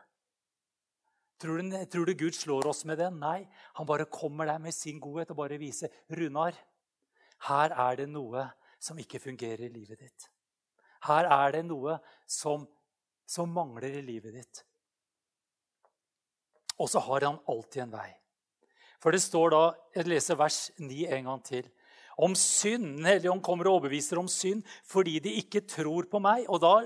Tror 1.43 1.59
du, 1.59 1.73
tror 1.91 2.07
du, 2.07 2.15
Gud 2.15 2.37
slår 2.37 2.69
oss 2.71 2.85
med 2.87 3.01
det? 3.03 3.09
Nei. 3.11 3.43
Han 3.81 3.89
bare 3.89 4.07
kommer 4.07 4.47
der 4.47 4.63
med 4.63 4.77
sin 4.77 5.01
godhet 5.03 5.33
og 5.35 5.41
bare 5.43 5.59
viser 5.59 5.91
Runar, 6.15 6.55
her 7.49 7.75
er 7.75 7.99
det 7.99 8.07
noe 8.09 8.47
som 8.81 8.99
ikke 9.01 9.21
fungerer 9.21 9.67
i 9.67 9.73
livet 9.73 10.01
ditt. 10.01 10.29
Her 11.05 11.29
er 11.29 11.57
det 11.59 11.65
noe 11.67 11.99
som, 12.31 12.65
som 13.27 13.51
mangler 13.53 13.99
i 13.99 14.05
livet 14.05 14.39
ditt. 14.39 14.63
Og 16.81 16.89
så 16.91 17.03
har 17.05 17.27
han 17.29 17.43
alltid 17.51 17.85
en 17.85 17.93
vei. 17.93 18.11
For 19.05 19.13
det 19.13 19.21
står 19.21 19.53
da, 19.53 19.65
Jeg 19.93 20.09
leser 20.09 20.39
vers 20.41 20.71
9 20.81 21.07
en 21.13 21.27
gang 21.29 21.43
til. 21.45 21.67
Om 22.17 22.33
synd. 22.39 22.87
Den 22.97 23.09
hellige 23.11 23.31
ånd 23.31 23.43
kommer 23.45 23.69
og 23.69 23.81
overbeviser 23.81 24.17
om 24.17 24.29
synd 24.31 24.63
fordi 24.89 25.19
de 25.21 25.35
ikke 25.43 25.61
tror 25.69 26.07
på 26.09 26.21
meg. 26.25 26.47
Og 26.49 26.63
Da, 26.63 26.79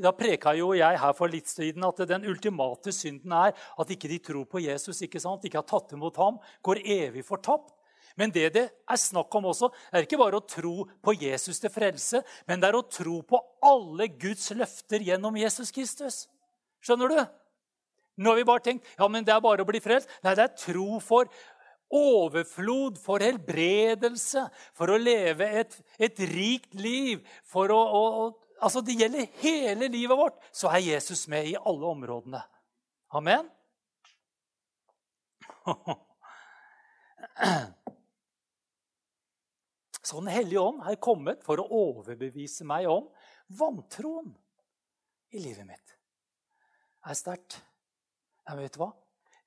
da 0.00 0.14
preka 0.16 0.54
jo 0.56 0.72
jeg 0.72 0.98
her 1.02 1.12
for 1.12 1.28
litt 1.28 1.50
siden 1.50 1.84
at 1.84 2.00
den 2.08 2.24
ultimate 2.24 2.94
synden 2.94 3.34
er 3.36 3.52
at 3.52 3.90
ikke 3.92 4.08
de 4.08 4.18
tror 4.18 4.46
på 4.48 4.62
Jesus, 4.64 5.02
ikke 5.02 5.20
sant? 5.20 5.44
ikke 5.44 5.60
har 5.60 5.68
tatt 5.68 5.92
imot 5.92 6.16
ham, 6.16 6.38
går 6.62 6.80
evig 6.86 7.26
fortapt. 7.26 7.74
Men 8.16 8.32
det 8.34 8.48
det 8.54 8.64
er 8.88 8.98
snakk 8.98 9.34
om 9.34 9.50
også, 9.52 9.68
er 9.92 10.02
ikke 10.02 10.18
bare 10.18 10.40
å 10.40 10.46
tro 10.46 10.88
på 11.04 11.14
Jesus 11.20 11.60
til 11.60 11.70
frelse, 11.70 12.22
men 12.48 12.58
det 12.58 12.70
er 12.70 12.78
å 12.78 12.86
tro 12.88 13.20
på 13.22 13.38
alle 13.62 14.08
Guds 14.08 14.50
løfter 14.56 15.04
gjennom 15.04 15.36
Jesus 15.36 15.70
Kristus. 15.70 16.24
Skjønner 16.82 17.12
du? 17.12 17.20
Nå 18.18 18.32
har 18.32 18.40
vi 18.40 18.46
bare 18.48 18.64
tenkt 18.64 18.88
ja, 18.98 19.06
men 19.06 19.22
det 19.22 19.30
er 19.30 19.42
bare 19.42 19.62
å 19.62 19.68
bli 19.68 19.78
frelst. 19.82 20.10
Nei, 20.24 20.34
det 20.34 20.48
er 20.48 20.56
tro 20.58 20.98
for 21.02 21.30
overflod, 21.90 22.98
for 23.00 23.22
helbredelse, 23.24 24.44
for 24.76 24.92
å 24.92 24.98
leve 25.00 25.46
et, 25.60 25.78
et 25.98 26.20
rikt 26.32 26.74
liv. 26.76 27.22
For 27.48 27.72
å, 27.72 27.78
å, 27.78 28.02
altså 28.60 28.82
Det 28.84 28.98
gjelder 28.98 29.30
hele 29.42 29.88
livet 29.92 30.18
vårt. 30.18 30.42
Så 30.52 30.68
er 30.72 30.84
Jesus 30.84 31.26
med 31.32 31.48
i 31.48 31.56
alle 31.56 31.86
områdene. 31.94 32.42
Amen? 33.16 33.48
Så 40.08 40.20
Den 40.20 40.32
hellige 40.32 40.60
ånd 40.60 40.80
er 40.88 41.00
kommet 41.00 41.42
for 41.44 41.60
å 41.60 41.68
overbevise 41.68 42.64
meg 42.68 42.88
om 42.88 43.10
vantroen 43.58 44.30
i 45.36 45.42
livet 45.42 45.66
mitt. 45.68 45.96
Det 47.04 47.12
er 47.12 47.18
sterkt. 47.18 47.58
Men 48.48 48.62
vet 48.62 48.72
du 48.76 48.80
hva? 48.80 48.92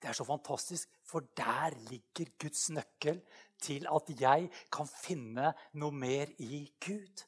Det 0.02 0.10
er 0.10 0.18
så 0.18 0.26
fantastisk, 0.26 0.90
for 1.06 1.28
der 1.38 1.76
ligger 1.92 2.32
Guds 2.42 2.70
nøkkel 2.74 3.20
til 3.62 3.86
at 3.86 4.08
jeg 4.18 4.48
kan 4.74 4.90
finne 4.90 5.52
noe 5.78 5.94
mer 5.94 6.32
i 6.42 6.64
Gud. 6.82 7.28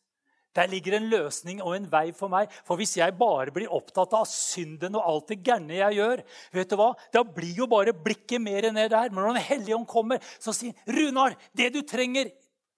Der 0.54 0.70
ligger 0.70 0.98
en 0.98 1.08
løsning 1.10 1.62
og 1.64 1.76
en 1.76 1.86
vei 1.90 2.12
for 2.18 2.30
meg. 2.30 2.52
For 2.66 2.78
hvis 2.78 2.96
jeg 2.98 3.16
bare 3.18 3.54
blir 3.54 3.72
opptatt 3.74 4.14
av 4.18 4.26
synden 4.30 4.98
og 5.00 5.06
alt 5.10 5.32
det 5.34 5.40
gærne 5.46 5.80
jeg 5.80 5.98
gjør, 5.98 6.24
vet 6.54 6.70
du 6.70 6.78
hva? 6.78 6.92
da 7.14 7.24
blir 7.26 7.64
jo 7.64 7.70
bare 7.70 7.94
blikket 7.94 8.42
mer 8.42 8.70
ned 8.72 8.92
der. 8.94 9.10
Men 9.10 9.24
når 9.24 9.38
Den 9.38 9.48
hellige 9.50 9.78
ånd 9.78 9.88
kommer, 9.90 10.22
så 10.40 10.54
sier 10.54 10.74
Runar, 10.90 11.38
det 11.58 11.72
du 11.74 11.82
trenger 11.82 12.30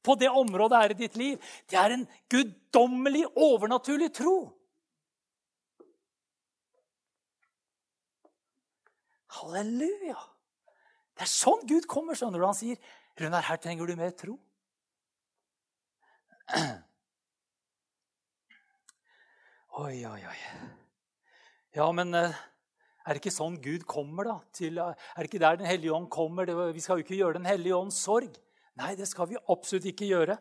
på 0.05 0.15
det 0.19 0.29
området 0.29 0.81
her 0.81 0.93
i 0.93 0.99
ditt 0.99 1.17
liv, 1.19 1.39
det 1.71 1.79
er 1.79 1.95
en 1.95 2.07
guddommelig, 2.31 3.25
overnaturlig 3.35 4.11
tro. 4.13 4.37
Halleluja! 9.35 10.17
Det 11.15 11.23
er 11.25 11.31
sånn 11.31 11.63
Gud 11.67 11.87
kommer. 11.91 12.15
skjønner 12.15 12.39
du. 12.41 12.45
Han 12.47 12.57
sier, 12.57 12.77
'Runar, 13.19 13.43
her 13.47 13.57
trenger 13.63 13.87
du 13.87 13.95
mer 13.95 14.11
tro'. 14.11 14.39
Oi, 19.75 20.05
oi, 20.07 20.21
oi. 20.23 20.39
Ja, 21.75 21.91
men 21.91 22.13
eh, 22.15 22.31
er 23.03 23.11
det 23.11 23.19
ikke 23.19 23.33
sånn 23.33 23.57
Gud 23.59 23.83
kommer, 23.83 24.23
da? 24.23 24.35
Til, 24.55 24.77
er 24.79 24.95
det 25.19 25.27
ikke 25.27 25.41
der 25.43 25.57
Den 25.59 25.67
hellige 25.67 25.91
ånd 25.91 26.07
kommer? 26.09 26.47
vi 26.47 26.79
skal 26.79 27.01
jo 27.01 27.03
ikke 27.03 27.17
gjøre 27.17 27.41
Den 27.41 27.49
hellige 27.49 27.75
ånds 27.75 27.97
sorg. 27.99 28.37
Nei, 28.79 28.95
det 28.95 29.07
skal 29.09 29.27
vi 29.27 29.35
absolutt 29.51 29.89
ikke 29.91 30.07
gjøre. 30.07 30.37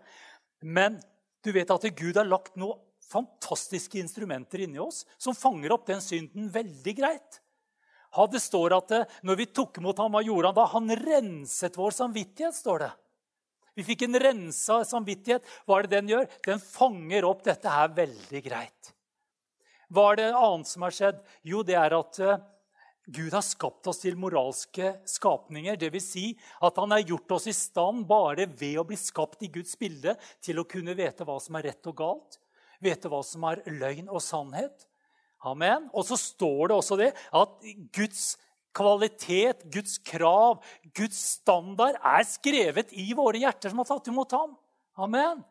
Men 0.62 1.00
du 1.42 1.50
vet 1.50 1.70
at 1.70 1.88
Gud 1.98 2.14
har 2.20 2.30
lagt 2.30 2.54
noen 2.54 2.78
fantastiske 3.10 3.98
instrumenter 3.98 4.62
inni 4.64 4.78
oss 4.78 5.02
som 5.18 5.34
fanger 5.36 5.74
opp 5.74 5.86
den 5.90 6.00
synden 6.04 6.46
veldig 6.54 6.94
greit. 6.96 7.40
Det 8.14 8.40
står 8.42 8.76
at 8.76 8.92
eh, 8.94 9.14
når 9.26 9.40
vi 9.40 9.46
tok 9.50 9.80
imot 9.80 9.98
ham, 9.98 10.14
hva 10.14 10.22
gjorde 10.22 10.52
han 10.52 10.58
da? 10.58 10.66
Han 10.74 10.96
renset 11.00 11.78
vår 11.78 11.96
samvittighet, 11.96 12.54
står 12.54 12.86
det. 12.86 12.92
Vi 13.74 13.82
fikk 13.82 14.04
en 14.06 14.18
rensa 14.22 14.80
samvittighet. 14.86 15.46
Hva 15.66 15.80
er 15.80 15.86
det 15.86 15.96
den 15.96 16.12
gjør? 16.12 16.26
Den 16.46 16.62
fanger 16.62 17.26
opp 17.26 17.42
dette 17.46 17.70
her 17.70 17.90
veldig 17.96 18.42
greit. 18.44 18.92
Hva 19.90 20.12
er 20.12 20.20
det 20.20 20.28
annet 20.30 20.70
som 20.70 20.84
har 20.86 20.94
skjedd? 20.94 21.18
Jo, 21.46 21.62
det 21.66 21.76
er 21.78 21.96
at 21.96 22.20
eh, 22.22 22.44
Gud 23.04 23.34
har 23.36 23.44
skapt 23.44 23.90
oss 23.90 24.00
til 24.00 24.16
moralske 24.16 24.94
skapninger. 25.10 25.76
Dvs. 25.80 26.06
Si 26.06 26.24
at 26.64 26.78
han 26.80 26.94
har 26.94 27.04
gjort 27.04 27.36
oss 27.36 27.50
i 27.50 27.56
stand 27.56 28.06
bare 28.08 28.46
ved 28.48 28.78
å 28.80 28.86
bli 28.88 28.96
skapt 28.98 29.44
i 29.44 29.50
Guds 29.52 29.76
bilde 29.80 30.16
til 30.44 30.62
å 30.62 30.68
kunne 30.68 30.96
vite 30.96 31.26
hva 31.26 31.36
som 31.42 31.58
er 31.58 31.68
rett 31.68 31.90
og 31.90 31.98
galt, 31.98 32.38
vite 32.80 33.10
hva 33.12 33.20
som 33.26 33.44
er 33.50 33.60
løgn 33.68 34.08
og 34.08 34.22
sannhet. 34.24 34.86
Amen. 35.44 35.88
Og 35.92 36.06
så 36.08 36.18
står 36.18 36.70
det 36.70 36.76
også 36.78 36.98
det 37.00 37.12
at 37.12 37.70
Guds 37.94 38.34
kvalitet, 38.74 39.64
Guds 39.70 39.98
krav, 40.02 40.62
Guds 40.96 41.18
standard 41.38 41.98
er 42.00 42.26
skrevet 42.26 42.94
i 42.96 43.12
våre 43.16 43.42
hjerter 43.42 43.70
som 43.70 43.82
har 43.82 43.90
tatt 43.90 44.08
imot 44.10 44.34
ham. 44.34 44.54
Amen. 44.98 45.42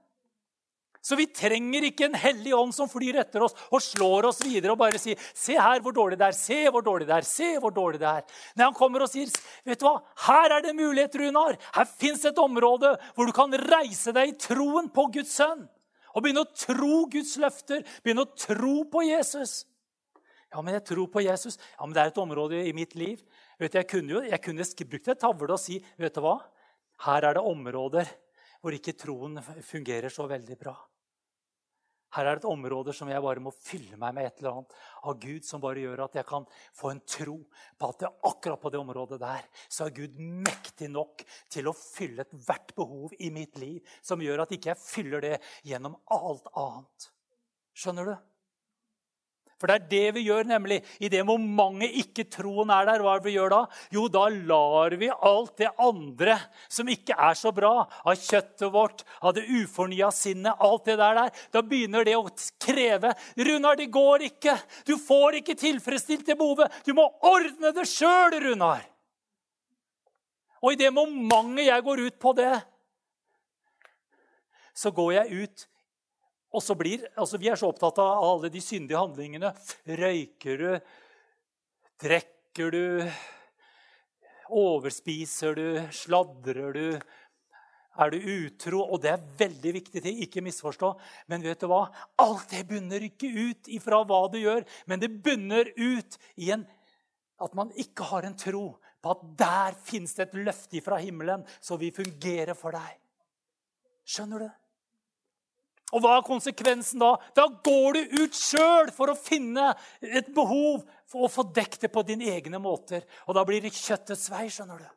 Så 1.04 1.18
vi 1.20 1.26
trenger 1.36 1.84
ikke 1.84 2.06
en 2.08 2.16
hellig 2.16 2.54
ånd 2.56 2.72
som 2.72 2.88
flyr 2.88 3.18
etter 3.20 3.44
oss 3.44 3.56
og 3.68 3.82
slår 3.84 4.30
oss 4.30 4.40
videre 4.46 4.72
og 4.72 4.80
bare 4.80 5.00
sier 5.02 5.20
'Se 5.20 5.58
her 5.60 5.82
hvor 5.84 5.92
dårlig 5.92 6.18
det 6.18 6.28
er. 6.30 6.32
Se 6.32 6.60
hvor 6.72 6.82
dårlig 6.82 7.08
det 7.08 7.16
er. 7.18 7.28
Se 7.28 7.50
hvor 7.60 7.76
dårlig 7.76 8.00
det 8.00 8.08
er.' 8.08 8.24
Når 8.56 8.64
han 8.64 8.74
kommer 8.74 9.02
og 9.04 9.10
sier 9.10 9.28
'Vet 9.66 9.80
du 9.80 9.86
hva? 9.86 10.00
Her 10.16 10.58
er 10.58 10.62
det 10.62 10.76
mulighet, 10.76 11.16
Runar. 11.16 11.58
Her 11.76 11.84
fins 11.84 12.24
et 12.24 12.40
område 12.40 12.98
hvor 13.16 13.26
du 13.26 13.34
kan 13.34 13.52
reise 13.52 14.14
deg 14.14 14.30
i 14.30 14.38
troen 14.40 14.88
på 14.90 15.12
Guds 15.12 15.36
sønn.' 15.36 15.68
Og 16.16 16.24
begynne 16.24 16.46
å 16.46 16.56
tro 16.56 17.06
Guds 17.10 17.36
løfter. 17.38 17.84
Begynne 18.04 18.24
å 18.24 18.36
tro 18.38 18.84
på 18.86 19.04
Jesus. 19.04 19.66
Ja, 20.54 20.62
men 20.62 20.76
jeg 20.78 20.86
tror 20.86 21.08
på 21.10 21.24
Jesus. 21.26 21.58
Ja, 21.78 21.86
men 21.86 21.96
det 21.96 22.04
er 22.04 22.12
et 22.12 22.22
område 22.22 22.60
i 22.62 22.74
mitt 22.78 22.94
liv. 22.96 23.24
Vet 23.58 23.74
du, 23.74 23.80
Jeg 23.80 23.90
kunne 23.90 24.14
jo 24.14 24.22
jeg 24.22 24.42
kunne 24.42 24.66
brukt 24.86 25.08
et 25.08 25.20
tavle 25.20 25.54
og 25.54 25.60
si, 25.60 25.84
'Vet 25.98 26.14
du 26.14 26.22
hva? 26.22 26.40
Her 27.06 27.26
er 27.26 27.34
det 27.34 27.42
områder 27.42 28.08
hvor 28.62 28.72
ikke 28.72 28.94
troen 28.94 29.42
fungerer 29.42 30.10
så 30.10 30.28
veldig 30.30 30.58
bra.' 30.60 30.78
Her 32.14 32.28
er 32.28 32.36
det 32.36 32.44
et 32.44 32.52
område 32.52 32.94
som 32.94 33.10
jeg 33.10 33.22
bare 33.26 33.42
må 33.42 33.50
fylle 33.50 33.98
meg 33.98 34.14
med 34.14 34.28
et 34.28 34.38
eller 34.38 34.52
annet 34.52 34.74
av 35.02 35.16
Gud, 35.18 35.44
som 35.44 35.62
bare 35.62 35.82
gjør 35.82 36.04
at 36.06 36.14
jeg 36.14 36.26
kan 36.30 36.46
få 36.78 36.92
en 36.92 37.02
tro 37.10 37.40
på 37.80 37.90
at 37.90 38.06
akkurat 38.06 38.62
på 38.62 38.70
det 38.70 38.80
området 38.80 39.20
der 39.20 39.48
så 39.66 39.88
er 39.88 39.96
Gud 39.98 40.20
mektig 40.20 40.92
nok 40.94 41.24
til 41.50 41.68
å 41.68 41.74
fylle 41.74 42.22
ethvert 42.22 42.76
behov 42.76 43.16
i 43.18 43.32
mitt 43.34 43.58
liv, 43.58 43.82
som 44.06 44.22
gjør 44.22 44.46
at 44.46 44.54
ikke 44.54 44.70
jeg 44.76 44.84
fyller 44.84 45.26
det 45.26 45.40
gjennom 45.66 45.98
alt 46.14 46.46
annet. 46.54 47.10
Skjønner 47.74 48.12
du? 48.12 48.16
For 49.64 49.72
det 49.72 49.76
er 49.78 49.84
det 49.88 50.16
vi 50.18 50.22
gjør, 50.26 50.44
nemlig. 50.44 50.82
I 51.00 51.08
det 51.08 51.22
momentet 51.24 51.94
ikke-troen 52.02 52.68
er 52.76 52.84
der, 52.90 53.00
hva 53.00 53.14
er 53.14 53.22
det 53.22 53.30
vi 53.30 53.36
gjør 53.38 53.54
da? 53.54 53.60
Jo, 53.96 54.10
da 54.12 54.26
lar 54.28 54.92
vi 55.00 55.08
alt 55.08 55.54
det 55.62 55.70
andre 55.80 56.36
som 56.68 56.92
ikke 56.92 57.16
er 57.16 57.38
så 57.40 57.54
bra, 57.56 57.72
av 58.04 58.20
kjøttet 58.20 58.68
vårt, 58.74 59.06
av 59.24 59.38
det 59.38 59.46
ufornya 59.48 60.12
sinnet, 60.12 60.60
alt 60.60 60.84
det 60.92 60.98
der, 61.00 61.16
der, 61.16 61.48
da 61.56 61.64
begynner 61.64 62.04
det 62.04 62.18
å 62.20 62.26
kreve 62.60 63.14
Runar, 63.40 63.80
det 63.80 63.88
går 63.96 64.28
ikke! 64.28 64.58
Du 64.84 64.98
får 65.00 65.40
ikke 65.40 65.56
tilfredsstilt 65.64 66.28
det 66.28 66.36
behovet. 66.36 66.84
Du 66.84 66.92
må 67.00 67.08
ordne 67.24 67.72
det 67.72 67.88
sjøl, 67.88 68.36
Runar! 68.44 68.84
Og 70.60 70.76
i 70.76 70.84
det 70.84 70.92
momentet 70.92 71.70
jeg 71.70 71.88
går 71.88 72.04
ut 72.10 72.20
på 72.20 72.36
det, 72.36 72.52
så 74.76 74.92
går 74.92 75.22
jeg 75.22 75.46
ut 75.48 75.70
og 76.54 76.62
så 76.62 76.76
blir, 76.78 77.08
altså 77.18 77.40
Vi 77.42 77.50
er 77.50 77.58
så 77.60 77.72
opptatt 77.72 78.00
av 78.02 78.22
alle 78.22 78.52
de 78.54 78.62
syndige 78.62 79.00
handlingene. 79.00 79.50
Røyker 79.90 80.62
du? 80.62 80.70
Drikker 82.04 82.74
du? 82.74 82.86
Overspiser 84.54 85.58
du? 85.58 85.68
Sladrer 85.96 86.78
du? 86.78 86.88
Er 87.98 88.14
du 88.14 88.18
utro? 88.22 88.84
Og 88.86 89.02
det 89.02 89.16
er 89.16 89.26
veldig 89.42 89.74
viktig 89.80 90.06
til, 90.06 90.22
ikke 90.26 90.46
misforstå. 90.46 90.94
Men 91.34 91.46
vet 91.46 91.66
du 91.66 91.70
hva? 91.72 91.88
Alt 92.22 92.54
det 92.54 92.68
bunner 92.70 93.10
ikke 93.10 93.34
ut 93.34 93.70
ifra 93.74 94.04
hva 94.06 94.24
du 94.34 94.40
gjør, 94.42 94.66
men 94.90 95.02
det 95.02 95.14
bunner 95.26 95.74
ut 95.74 96.18
i 96.38 96.54
en, 96.54 96.68
at 97.42 97.58
man 97.58 97.74
ikke 97.82 98.06
har 98.14 98.30
en 98.30 98.38
tro 98.38 98.68
på 99.04 99.14
at 99.14 99.24
der 99.42 99.80
fins 99.84 100.14
det 100.16 100.30
et 100.30 100.38
løfte 100.46 100.82
fra 100.86 101.02
himmelen 101.02 101.44
så 101.60 101.82
vi 101.82 101.92
fungerer 101.96 102.54
for 102.58 102.78
deg. 102.78 103.00
Skjønner 104.06 104.46
du? 104.46 104.52
Og 105.94 106.02
hva 106.02 106.18
er 106.18 106.26
konsekvensen 106.26 107.02
da? 107.02 107.14
Da 107.38 107.46
går 107.66 107.98
du 107.98 108.18
ut 108.24 108.38
sjøl 108.38 108.90
for 108.96 109.14
å 109.14 109.18
finne 109.18 109.72
et 110.02 110.32
behov 110.34 110.82
for 111.10 111.28
å 111.28 111.32
få 111.32 111.46
dekket 111.54 111.86
det 111.86 111.94
på 111.94 112.04
dine 112.08 112.32
egne 112.34 112.62
måter. 112.62 113.06
Og 113.28 113.38
da 113.38 113.44
blir 113.46 113.62
det 113.62 113.76
kjøttets 113.78 114.32
vei, 114.34 114.48
skjønner 114.50 114.82
du. 114.82 114.88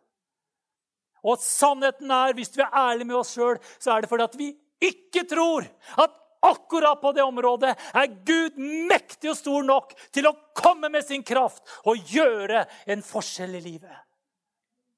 Og 1.26 1.42
sannheten 1.42 2.10
er, 2.12 2.36
hvis 2.38 2.54
vi 2.54 2.64
er 2.64 2.72
ærlige 2.72 3.10
med 3.10 3.18
oss 3.18 3.34
sjøl, 3.34 3.58
så 3.82 3.92
er 3.92 4.04
det 4.04 4.10
fordi 4.10 4.26
at 4.28 4.38
vi 4.38 4.52
ikke 4.86 5.24
tror 5.28 5.66
at 6.00 6.16
akkurat 6.46 7.00
på 7.00 7.12
det 7.16 7.24
området 7.24 7.72
er 7.74 8.12
Gud 8.28 8.58
mektig 8.60 9.32
og 9.32 9.38
stor 9.38 9.64
nok 9.66 9.94
til 10.14 10.28
å 10.28 10.36
komme 10.56 10.90
med 10.92 11.04
sin 11.04 11.24
kraft 11.26 11.64
og 11.84 12.12
gjøre 12.12 12.64
en 12.86 13.02
forskjell 13.04 13.56
i 13.58 13.64
livet. 13.64 13.96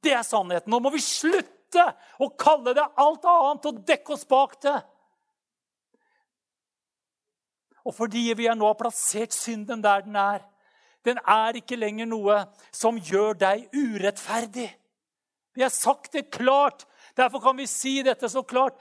Det 0.05 0.13
er 0.15 0.27
sannheten. 0.27 0.71
Nå 0.71 0.83
må 0.83 0.93
vi 0.95 1.03
slutte 1.03 1.85
å 2.23 2.31
kalle 2.39 2.75
det 2.77 2.87
alt 3.01 3.27
annet 3.27 3.71
og 3.71 3.83
dekke 3.89 4.15
oss 4.15 4.27
bak 4.29 4.59
det. 4.63 4.77
Og 7.89 7.95
fordi 7.97 8.27
vi 8.37 8.49
nå 8.53 8.69
har 8.69 8.77
plassert 8.77 9.33
synden 9.33 9.83
der 9.85 10.05
den 10.05 10.17
er 10.17 10.45
Den 11.07 11.19
er 11.25 11.57
ikke 11.57 11.77
lenger 11.79 12.09
noe 12.11 12.35
som 12.75 12.99
gjør 12.99 13.37
deg 13.39 13.69
urettferdig. 13.73 14.67
Vi 15.55 15.63
har 15.63 15.71
sagt 15.73 16.13
det 16.13 16.31
klart. 16.31 16.85
Derfor 17.17 17.41
kan 17.41 17.57
vi 17.57 17.67
si 17.67 18.03
dette 18.03 18.29
så 18.29 18.43
klart. 18.43 18.75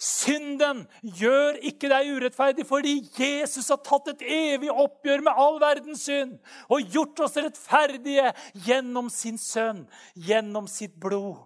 Synden 0.00 0.84
gjør 1.02 1.58
ikke 1.66 1.88
deg 1.90 2.12
urettferdig 2.14 2.66
fordi 2.68 2.94
Jesus 3.18 3.68
har 3.72 3.80
tatt 3.84 4.12
et 4.12 4.22
evig 4.22 4.70
oppgjør 4.70 5.24
med 5.26 5.40
all 5.42 5.58
verdens 5.60 6.06
synd 6.06 6.38
og 6.68 6.86
gjort 6.94 7.24
oss 7.26 7.36
rettferdige 7.40 8.30
gjennom 8.68 9.10
sin 9.12 9.40
sønn, 9.40 9.82
gjennom 10.14 10.68
sitt 10.72 10.94
blod. 11.00 11.40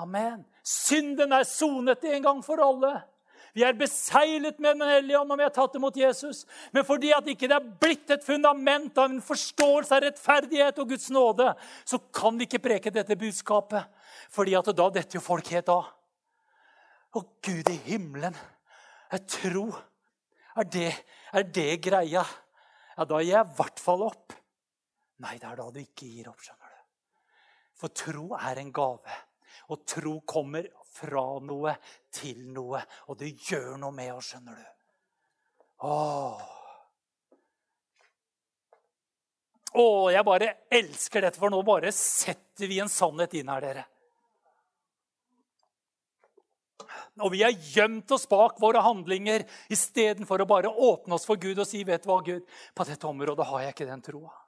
Amen. 0.00 0.46
Synden 0.64 1.32
er 1.32 1.44
sonet 1.48 2.04
en 2.08 2.24
gang 2.24 2.40
for 2.44 2.62
alle. 2.64 2.94
Vi 3.54 3.62
er 3.62 3.76
beseglet 3.78 4.58
med 4.58 4.80
Den 4.80 4.90
hellige 4.90 5.18
ånd 5.20 5.30
når 5.30 5.38
vi 5.38 5.46
har 5.46 5.54
tatt 5.54 5.76
imot 5.78 5.98
Jesus. 5.98 6.42
Men 6.74 6.86
fordi 6.86 7.12
at 7.14 7.28
ikke 7.30 7.46
det 7.50 7.54
er 7.54 7.68
blitt 7.84 8.10
et 8.10 8.26
fundament 8.26 8.98
av 8.98 9.12
en 9.12 9.22
forståelse 9.22 9.94
av 9.94 10.02
rettferdighet 10.02 10.80
og 10.82 10.90
Guds 10.90 11.06
nåde, 11.14 11.52
så 11.86 12.00
kan 12.14 12.34
vi 12.38 12.48
ikke 12.48 12.64
preke 12.64 12.92
dette 12.94 13.18
budskapet. 13.18 13.86
Fordi 14.34 14.56
at 14.58 14.72
da 14.74 14.88
detter 14.90 15.20
jo 15.20 15.22
folk 15.22 15.52
helt 15.54 15.70
av. 15.70 15.92
Å, 17.14 17.22
Gud 17.46 17.70
i 17.70 17.78
himmelen. 17.86 18.34
Jeg 19.14 19.26
tror 19.38 19.82
Er 20.54 20.66
det, 20.70 20.90
er 21.34 21.42
det 21.50 21.80
greia? 21.82 22.20
Ja, 22.94 23.04
da 23.10 23.18
gir 23.18 23.32
jeg 23.32 23.42
i 23.42 23.56
hvert 23.56 23.80
fall 23.82 24.04
opp. 24.06 24.36
Nei, 25.24 25.32
det 25.42 25.48
er 25.48 25.58
da 25.58 25.66
du 25.74 25.80
ikke 25.80 26.06
gir 26.06 26.28
opp, 26.30 26.38
skjønner 26.44 26.70
du. 26.70 26.84
For 27.80 27.90
tro 27.90 28.28
er 28.38 28.60
en 28.62 28.70
gave. 28.70 29.16
Og 29.74 29.82
tro 29.90 30.12
kommer 30.30 30.68
fra 30.94 31.24
noe 31.42 31.76
til 32.14 32.44
noe. 32.54 32.82
Og 33.10 33.18
det 33.20 33.34
gjør 33.48 33.74
noe 33.80 33.94
med 33.94 34.12
oss, 34.14 34.32
skjønner 34.32 34.60
du. 34.60 34.68
Åh. 35.84 36.44
Åh, 39.74 40.12
jeg 40.14 40.26
bare 40.26 40.52
elsker 40.70 41.26
dette, 41.26 41.40
for 41.40 41.50
nå 41.50 41.58
bare 41.66 41.90
setter 41.94 42.70
vi 42.70 42.78
en 42.82 42.92
sannhet 42.92 43.34
inn 43.40 43.50
her, 43.50 43.64
dere. 43.64 43.88
Og 47.22 47.30
vi 47.30 47.42
har 47.42 47.54
gjemt 47.54 48.10
oss 48.14 48.26
bak 48.30 48.58
våre 48.62 48.82
handlinger 48.82 49.44
istedenfor 49.70 50.42
å 50.42 50.48
bare 50.50 50.70
åpne 50.70 51.18
oss 51.18 51.26
for 51.26 51.38
Gud 51.38 51.58
og 51.62 51.68
si 51.68 51.84
vet 51.86 52.02
du 52.02 52.10
hva, 52.10 52.20
Gud, 52.26 52.46
på 52.74 52.86
dette 52.86 53.06
området 53.06 53.46
har 53.50 53.66
jeg 53.66 53.74
ikke 53.74 53.90
den 53.90 54.02
troa. 54.02 54.43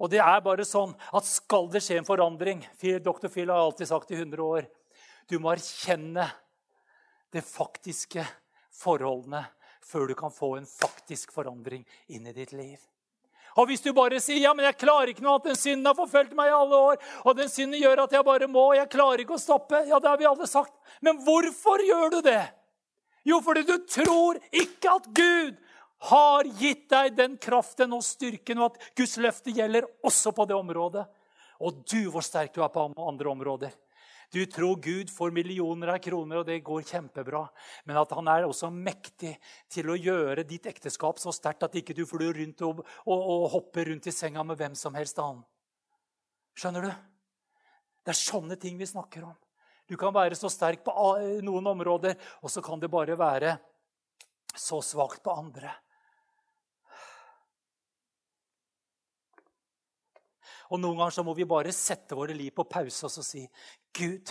Og 0.00 0.08
det 0.12 0.20
er 0.24 0.44
bare 0.44 0.64
sånn 0.64 0.94
at 1.12 1.28
skal 1.28 1.68
det 1.72 1.82
skje 1.84 2.00
en 2.00 2.08
forandring 2.08 2.62
Dr. 2.80 3.28
Phil 3.28 3.52
har 3.52 3.60
alltid 3.60 3.90
sagt 3.90 4.12
i 4.14 4.18
100 4.18 4.42
år 4.42 4.68
du 5.30 5.38
må 5.38 5.52
erkjenne 5.52 6.26
det 7.30 7.42
faktiske 7.46 8.24
forholdene 8.74 9.44
før 9.86 10.10
du 10.10 10.16
kan 10.18 10.32
få 10.34 10.56
en 10.58 10.66
faktisk 10.66 11.30
forandring 11.34 11.84
inn 12.10 12.26
i 12.26 12.34
ditt 12.34 12.52
liv. 12.52 12.78
Og 13.58 13.66
Hvis 13.66 13.82
du 13.82 13.92
bare 13.94 14.20
sier 14.22 14.44
ja, 14.44 14.54
men 14.54 14.66
jeg 14.68 14.78
klarer 14.78 15.10
ikke 15.10 15.24
noe 15.24 15.38
at 15.40 15.46
den 15.48 15.58
synden 15.58 15.86
har 15.86 15.96
forfulgt 15.98 16.36
meg 16.38 16.50
i 16.50 16.54
alle 16.54 16.82
år, 16.90 17.00
og 17.26 17.38
den 17.38 17.50
synden 17.50 17.80
gjør 17.80 18.04
at 18.04 18.14
jeg 18.14 18.26
bare 18.26 18.48
må, 18.50 18.68
jeg 18.78 18.90
klarer 18.90 19.22
ikke 19.22 19.36
å 19.38 19.42
stoppe, 19.42 19.82
ja, 19.90 19.98
det 19.98 20.10
har 20.10 20.20
vi 20.20 20.28
alle 20.30 20.46
sagt. 20.50 20.74
Men 21.02 21.18
hvorfor 21.26 21.82
gjør 21.86 22.14
du 22.14 22.20
det? 22.26 22.42
Jo, 23.26 23.40
fordi 23.44 23.66
du 23.68 23.74
tror 23.90 24.38
ikke 24.50 24.94
at 24.96 25.08
Gud 25.14 25.58
har 26.00 26.48
gitt 26.60 26.86
deg 26.88 27.14
den 27.16 27.36
kraften 27.40 27.92
og 27.92 28.04
styrken, 28.04 28.60
og 28.62 28.72
at 28.72 28.90
Guds 28.96 29.18
løfte 29.20 29.52
gjelder 29.52 29.88
også 30.06 30.32
på 30.36 30.46
det 30.48 30.56
området. 30.56 31.04
Og 31.60 31.82
du, 31.84 32.08
hvor 32.08 32.24
sterk 32.24 32.54
du 32.56 32.62
er 32.64 32.72
på 32.72 32.86
andre 32.96 33.28
områder. 33.28 33.74
Du 34.30 34.46
tror 34.46 34.78
Gud 34.78 35.10
får 35.10 35.32
millioner 35.34 35.90
av 35.96 35.98
kroner, 35.98 36.40
og 36.40 36.46
det 36.46 36.60
går 36.64 36.86
kjempebra. 36.86 37.42
Men 37.84 37.98
at 37.98 38.12
han 38.14 38.30
er 38.30 38.46
også 38.46 38.70
mektig 38.70 39.34
til 39.68 39.90
å 39.90 39.98
gjøre 39.98 40.46
ditt 40.46 40.68
ekteskap 40.70 41.18
så 41.18 41.34
sterkt 41.34 41.66
at 41.66 41.74
ikke 41.76 41.96
du 41.98 42.04
flyr 42.06 42.38
rundt 42.38 42.62
og, 42.62 42.84
og, 43.04 43.18
og, 43.18 43.48
hopper 43.56 43.90
rundt 43.90 44.06
i 44.06 44.14
senga 44.14 44.46
med 44.46 44.60
hvem 44.60 44.78
som 44.78 44.94
helst 44.94 45.18
annen. 45.18 45.42
Skjønner 46.54 46.86
du? 46.86 46.92
Det 48.06 48.14
er 48.14 48.20
sånne 48.20 48.56
ting 48.60 48.78
vi 48.78 48.88
snakker 48.88 49.26
om. 49.26 49.34
Du 49.90 49.96
kan 49.98 50.14
være 50.14 50.38
så 50.38 50.48
sterk 50.52 50.84
på 50.86 50.94
noen 51.42 51.66
områder, 51.74 52.14
og 52.46 52.54
så 52.54 52.62
kan 52.62 52.78
det 52.78 52.92
bare 52.92 53.18
være 53.18 53.56
så 54.54 54.78
svakt 54.84 55.24
på 55.26 55.34
andre. 55.34 55.74
Og 60.70 60.78
Noen 60.78 61.00
ganger 61.00 61.16
så 61.16 61.24
må 61.26 61.34
vi 61.34 61.48
bare 61.48 61.72
sette 61.74 62.14
våre 62.18 62.36
liv 62.36 62.52
på 62.54 62.66
pause 62.70 63.08
og 63.08 63.26
si 63.26 63.42
Gud, 63.96 64.30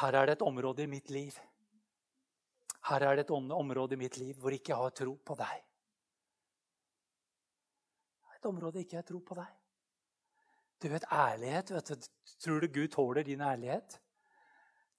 her 0.00 0.16
er 0.16 0.28
det 0.28 0.38
et 0.38 0.46
område 0.46 0.84
i 0.84 0.90
mitt 0.90 1.10
liv 1.12 1.36
Her 2.88 3.04
er 3.04 3.16
det 3.16 3.26
et 3.26 3.34
område 3.34 3.96
i 3.96 4.00
mitt 4.00 4.16
liv 4.20 4.40
hvor 4.40 4.54
ikke 4.54 4.72
jeg 4.72 4.80
har 4.80 4.92
tro 4.94 5.14
på 5.26 5.36
deg. 5.40 5.62
Et 8.36 8.46
område 8.46 8.82
ikke 8.84 8.98
jeg 9.00 9.08
tro 9.08 9.20
på 9.26 9.34
deg. 9.34 9.54
Du 10.82 10.88
vet, 10.92 11.06
ærlighet 11.10 11.72
vet 11.74 11.90
du, 11.90 12.10
Tror 12.44 12.60
du 12.60 12.68
Gud 12.68 12.92
tåler 12.92 13.24
din 13.24 13.40
ærlighet? 13.40 13.96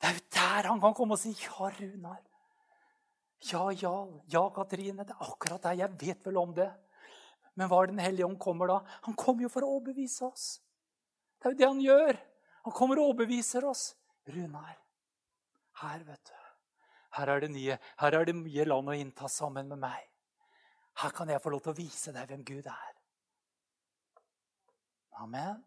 Det 0.02 0.10
er 0.10 0.18
jo 0.18 0.26
der 0.36 0.68
han 0.68 0.82
kan 0.82 0.94
komme 0.94 1.14
og 1.14 1.20
si 1.20 1.32
'Ja, 1.32 1.70
Runar'. 1.80 2.26
Ja, 3.52 3.70
Jarl. 3.70 4.22
Ja, 4.34 4.50
Katrine. 4.50 5.06
Det 5.06 5.14
er 5.14 5.32
akkurat 5.32 5.64
der. 5.64 5.72
Jeg 5.72 6.02
vet 6.02 6.26
vel 6.26 6.38
om 6.38 6.54
det. 6.54 6.72
Men 7.56 7.70
hva 7.70 7.84
er 7.84 7.88
Den 7.88 8.00
hellige 8.00 8.26
ånd 8.26 8.40
kommer 8.40 8.68
da? 8.68 8.80
Han 9.04 9.16
kommer 9.16 9.44
jo 9.44 9.50
for 9.50 9.62
å 9.62 9.78
overbevise 9.78 10.26
oss. 10.26 10.62
Det 11.38 11.48
er 11.48 11.54
jo 11.54 11.60
det 11.60 11.70
han 11.70 11.82
gjør. 11.84 12.20
Han 12.68 12.76
kommer 12.76 13.00
og 13.00 13.12
overbeviser 13.12 13.66
oss. 13.70 13.92
Runar, 14.28 14.76
her, 15.82 16.04
vet 16.04 16.26
du. 16.28 16.36
Her 17.18 17.32
er 17.32 17.40
det 17.40 17.52
nye. 17.54 17.78
Her 18.02 18.18
er 18.18 18.28
det 18.28 18.36
mye 18.36 18.66
land 18.68 18.92
å 18.92 18.98
innta 18.98 19.30
sammen 19.32 19.70
med 19.72 19.80
meg. 19.86 20.04
Her 20.98 21.14
kan 21.16 21.30
jeg 21.30 21.42
få 21.42 21.54
lov 21.54 21.64
til 21.64 21.74
å 21.74 21.78
vise 21.78 22.14
deg 22.14 22.30
hvem 22.30 22.44
Gud 22.46 22.68
er. 22.68 22.94
Amen. 25.22 25.64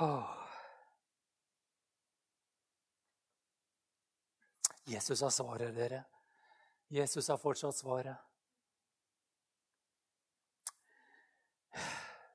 Oh. 0.00 0.36
Jesus 4.88 5.20
har 5.20 5.30
svaret, 5.30 5.74
dere. 5.76 6.04
Jesus 6.90 7.28
har 7.30 7.38
fortsatt 7.38 7.78
svaret. 7.78 8.18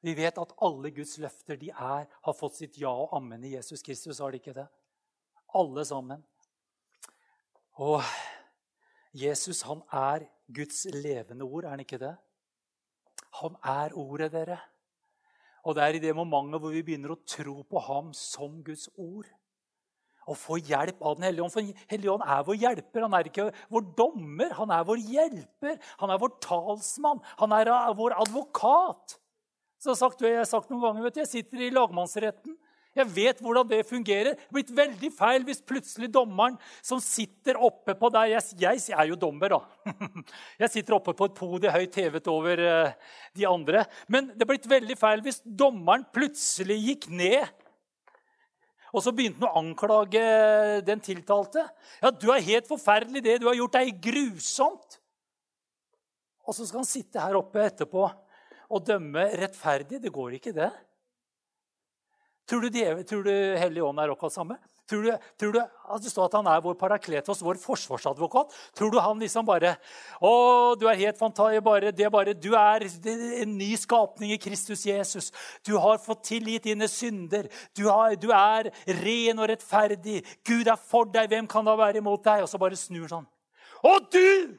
Vi 0.05 0.13
vet 0.13 0.37
at 0.37 0.53
alle 0.61 0.91
Guds 0.93 1.17
løfter 1.17 1.57
de 1.59 1.71
er, 1.73 2.05
har 2.05 2.37
fått 2.37 2.59
sitt 2.59 2.77
ja 2.77 2.91
og 2.93 3.15
ammen 3.17 3.43
i 3.43 3.55
Jesus 3.55 3.81
Kristus. 3.83 4.21
Har 4.21 4.31
de 4.31 4.39
ikke 4.39 4.53
det? 4.55 4.67
Alle 5.57 5.85
sammen. 5.87 6.21
Og 7.81 8.03
Jesus 9.15 9.63
han 9.65 9.81
er 9.91 10.27
Guds 10.47 10.85
levende 10.93 11.43
ord, 11.43 11.65
er 11.65 11.73
han 11.73 11.83
ikke 11.83 11.99
det? 11.99 12.13
Han 13.41 13.57
er 13.63 13.95
ordet, 13.97 14.31
dere. 14.31 14.59
Og 15.65 15.75
det 15.75 15.83
er 15.83 15.97
i 15.97 16.03
det 16.03 16.13
momentet 16.15 16.61
hvor 16.61 16.75
vi 16.75 16.83
begynner 16.85 17.15
å 17.15 17.23
tro 17.25 17.63
på 17.65 17.81
ham 17.87 18.13
som 18.15 18.61
Guds 18.63 18.87
ord, 18.95 19.25
og 20.25 20.37
få 20.39 20.59
hjelp 20.59 21.01
av 21.01 21.17
Den 21.17 21.27
hellige 21.29 21.45
ånd. 21.45 21.53
For 21.53 21.85
Hellige 21.91 22.13
ånd 22.15 22.25
er 22.25 22.45
vår 22.47 22.59
hjelper. 22.63 23.05
Han 23.05 23.17
er 23.17 23.29
ikke 23.29 23.47
vår 23.73 23.87
dommer. 23.97 24.55
Han 24.59 24.73
er 24.73 24.87
vår 24.87 25.03
hjelper. 25.13 25.79
Han 26.01 26.13
er 26.13 26.21
vår 26.21 26.35
talsmann. 26.43 27.23
Han 27.41 27.55
er 27.55 27.71
vår 27.97 28.17
advokat. 28.25 29.17
Så 29.79 29.91
jeg 29.91 29.95
har 29.95 30.01
sagt, 30.01 30.23
jeg 30.25 30.39
har 30.39 30.47
sagt 30.49 30.71
noen 30.71 30.81
ganger, 30.81 31.05
vet 31.05 31.17
du, 31.17 31.21
jeg 31.21 31.33
sitter 31.33 31.65
i 31.65 31.73
lagmannsretten. 31.73 32.55
Jeg 32.95 33.11
vet 33.11 33.41
hvordan 33.43 33.67
det 33.67 33.81
fungerer. 33.89 34.37
Det 34.37 34.47
er 34.47 34.55
blitt 34.55 34.71
veldig 34.75 35.09
feil 35.11 35.43
hvis 35.47 35.59
plutselig 35.67 36.07
dommeren 36.15 36.55
som 36.79 37.01
sitter 37.03 37.59
oppe 37.59 37.93
på 37.99 38.09
deg 38.15 38.31
Jeg, 38.31 38.55
jeg, 38.61 38.83
jeg 38.87 38.95
er 38.95 39.09
jo 39.09 39.19
dommer, 39.19 39.57
da. 39.57 39.91
Jeg 40.63 40.71
sitter 40.71 40.95
oppe 40.95 41.13
på 41.17 41.27
et 41.27 41.35
podium 41.35 41.75
høyt 41.75 41.99
hevet 41.99 42.29
over 42.31 42.61
eh, 42.63 42.95
de 43.35 43.47
andre. 43.49 43.83
Men 44.07 44.31
det 44.31 44.45
er 44.45 44.51
blitt 44.53 44.69
veldig 44.71 44.97
feil 44.99 45.23
hvis 45.25 45.41
dommeren 45.43 46.07
plutselig 46.15 46.79
gikk 46.85 47.09
ned 47.11 47.64
og 48.95 49.03
så 49.03 49.11
begynte 49.11 49.43
han 49.43 49.49
å 49.49 49.59
anklage 49.59 50.21
den 50.87 51.01
tiltalte. 51.03 51.65
Ja, 52.01 52.11
'Du 52.11 52.31
er 52.31 52.39
helt 52.39 52.67
forferdelig. 52.67 53.23
Det 53.23 53.41
du 53.41 53.47
har 53.47 53.57
gjort, 53.59 53.75
er 53.75 53.91
grusomt.' 53.91 54.99
Og 56.47 56.55
så 56.55 56.65
skal 56.65 56.79
han 56.79 56.87
sitte 56.87 57.19
her 57.19 57.35
oppe 57.35 57.59
etterpå 57.59 58.05
og 58.69 58.85
dømme 58.85 59.25
rettferdig. 59.35 59.99
Det 60.01 60.13
går 60.13 60.37
ikke, 60.37 60.53
det. 60.53 60.71
Tror 62.45 62.61
du, 62.61 62.69
tror 63.03 63.23
du 63.25 63.33
Hellig 63.57 63.81
Ånd 63.83 63.99
er 63.99 64.13
akkurat 64.13 64.33
samme? 64.33 64.57
Tror 64.85 65.01
du, 65.01 65.13
tror 65.41 65.53
du 65.55 65.59
at 65.61 66.03
det 66.03 66.11
står 66.11 66.27
at 66.27 66.35
han 66.37 66.47
er 66.51 66.61
vår 66.61 66.75
parakletos, 66.77 67.39
vår 67.41 67.57
forsvarsadvokat? 67.57 68.51
Tror 68.77 68.91
du 68.93 68.99
han 69.01 69.21
liksom 69.21 69.47
bare 69.47 69.71
Å, 70.21 70.31
du 70.77 70.85
er 70.89 70.99
helt 70.99 71.17
fantastisk. 71.17 71.63
Bare, 71.65 71.93
det 71.95 72.09
bare, 72.13 72.35
du 72.37 72.51
er 72.53 72.85
en 73.41 73.55
ny 73.57 73.71
skapning 73.81 74.35
i 74.35 74.41
Kristus 74.41 74.85
Jesus. 74.85 75.31
Du 75.65 75.73
har 75.81 75.97
fått 76.03 76.27
tilgitt 76.29 76.67
dine 76.69 76.89
synder. 76.91 77.49
Du, 77.73 77.87
har, 77.89 78.13
du 78.13 78.29
er 78.29 78.69
ren 79.01 79.41
og 79.41 79.49
rettferdig. 79.49 80.21
Gud 80.45 80.69
er 80.69 80.77
for 80.77 81.09
deg. 81.09 81.31
Hvem 81.33 81.49
kan 81.49 81.65
da 81.65 81.73
være 81.79 82.03
imot 82.03 82.21
deg? 82.27 82.45
Og 82.45 82.51
så 82.51 82.61
bare 82.61 82.77
snur 82.77 83.09
sånn. 83.09 83.25
Og 83.85 84.13
du! 84.13 84.53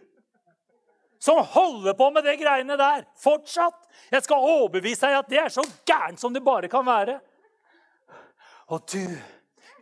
Som 1.22 1.38
holder 1.54 1.94
på 1.98 2.10
med 2.12 2.26
de 2.26 2.34
greiene 2.38 2.76
der 2.78 3.06
fortsatt. 3.22 3.78
Jeg 4.12 4.26
skal 4.26 4.42
overbevise 4.42 5.06
deg 5.06 5.22
at 5.22 5.30
det 5.30 5.40
er 5.46 5.54
så 5.54 5.64
gærent 5.88 6.20
som 6.20 6.34
det 6.34 6.44
bare 6.44 6.68
kan 6.70 6.84
være. 6.86 7.16
Og 8.74 8.82
du, 8.90 9.02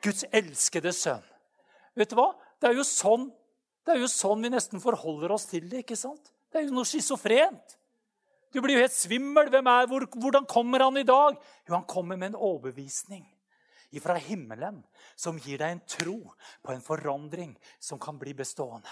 Guds 0.04 0.26
elskede 0.34 0.92
sønn 0.94 1.24
Vet 1.94 2.10
du 2.10 2.18
hva? 2.18 2.32
Det 2.58 2.70
er 2.70 2.78
jo 2.78 2.84
sånn, 2.86 3.28
er 3.86 4.00
jo 4.00 4.08
sånn 4.10 4.42
vi 4.42 4.50
nesten 4.50 4.82
forholder 4.82 5.30
oss 5.34 5.44
til 5.46 5.68
det. 5.70 5.84
ikke 5.84 5.98
sant? 5.98 6.32
Det 6.50 6.58
er 6.58 6.64
jo 6.66 6.74
noe 6.74 6.88
schizofrent. 6.88 7.76
Du 8.50 8.58
blir 8.62 8.74
jo 8.78 8.82
helt 8.82 8.94
svimmel. 8.94 9.50
Hvem 9.52 9.70
er, 9.70 9.86
hvor, 9.90 10.06
hvordan 10.10 10.48
kommer 10.50 10.82
han 10.82 10.98
i 10.98 11.06
dag? 11.06 11.38
Jo, 11.68 11.76
han 11.76 11.86
kommer 11.86 12.18
med 12.18 12.32
en 12.32 12.40
overbevisning 12.50 13.22
fra 14.02 14.16
himmelen 14.18 14.80
som 15.14 15.36
gir 15.38 15.60
deg 15.62 15.76
en 15.76 15.82
tro 15.86 16.16
på 16.66 16.72
en 16.74 16.82
forandring 16.82 17.52
som 17.78 18.00
kan 18.02 18.18
bli 18.18 18.34
bestående. 18.34 18.90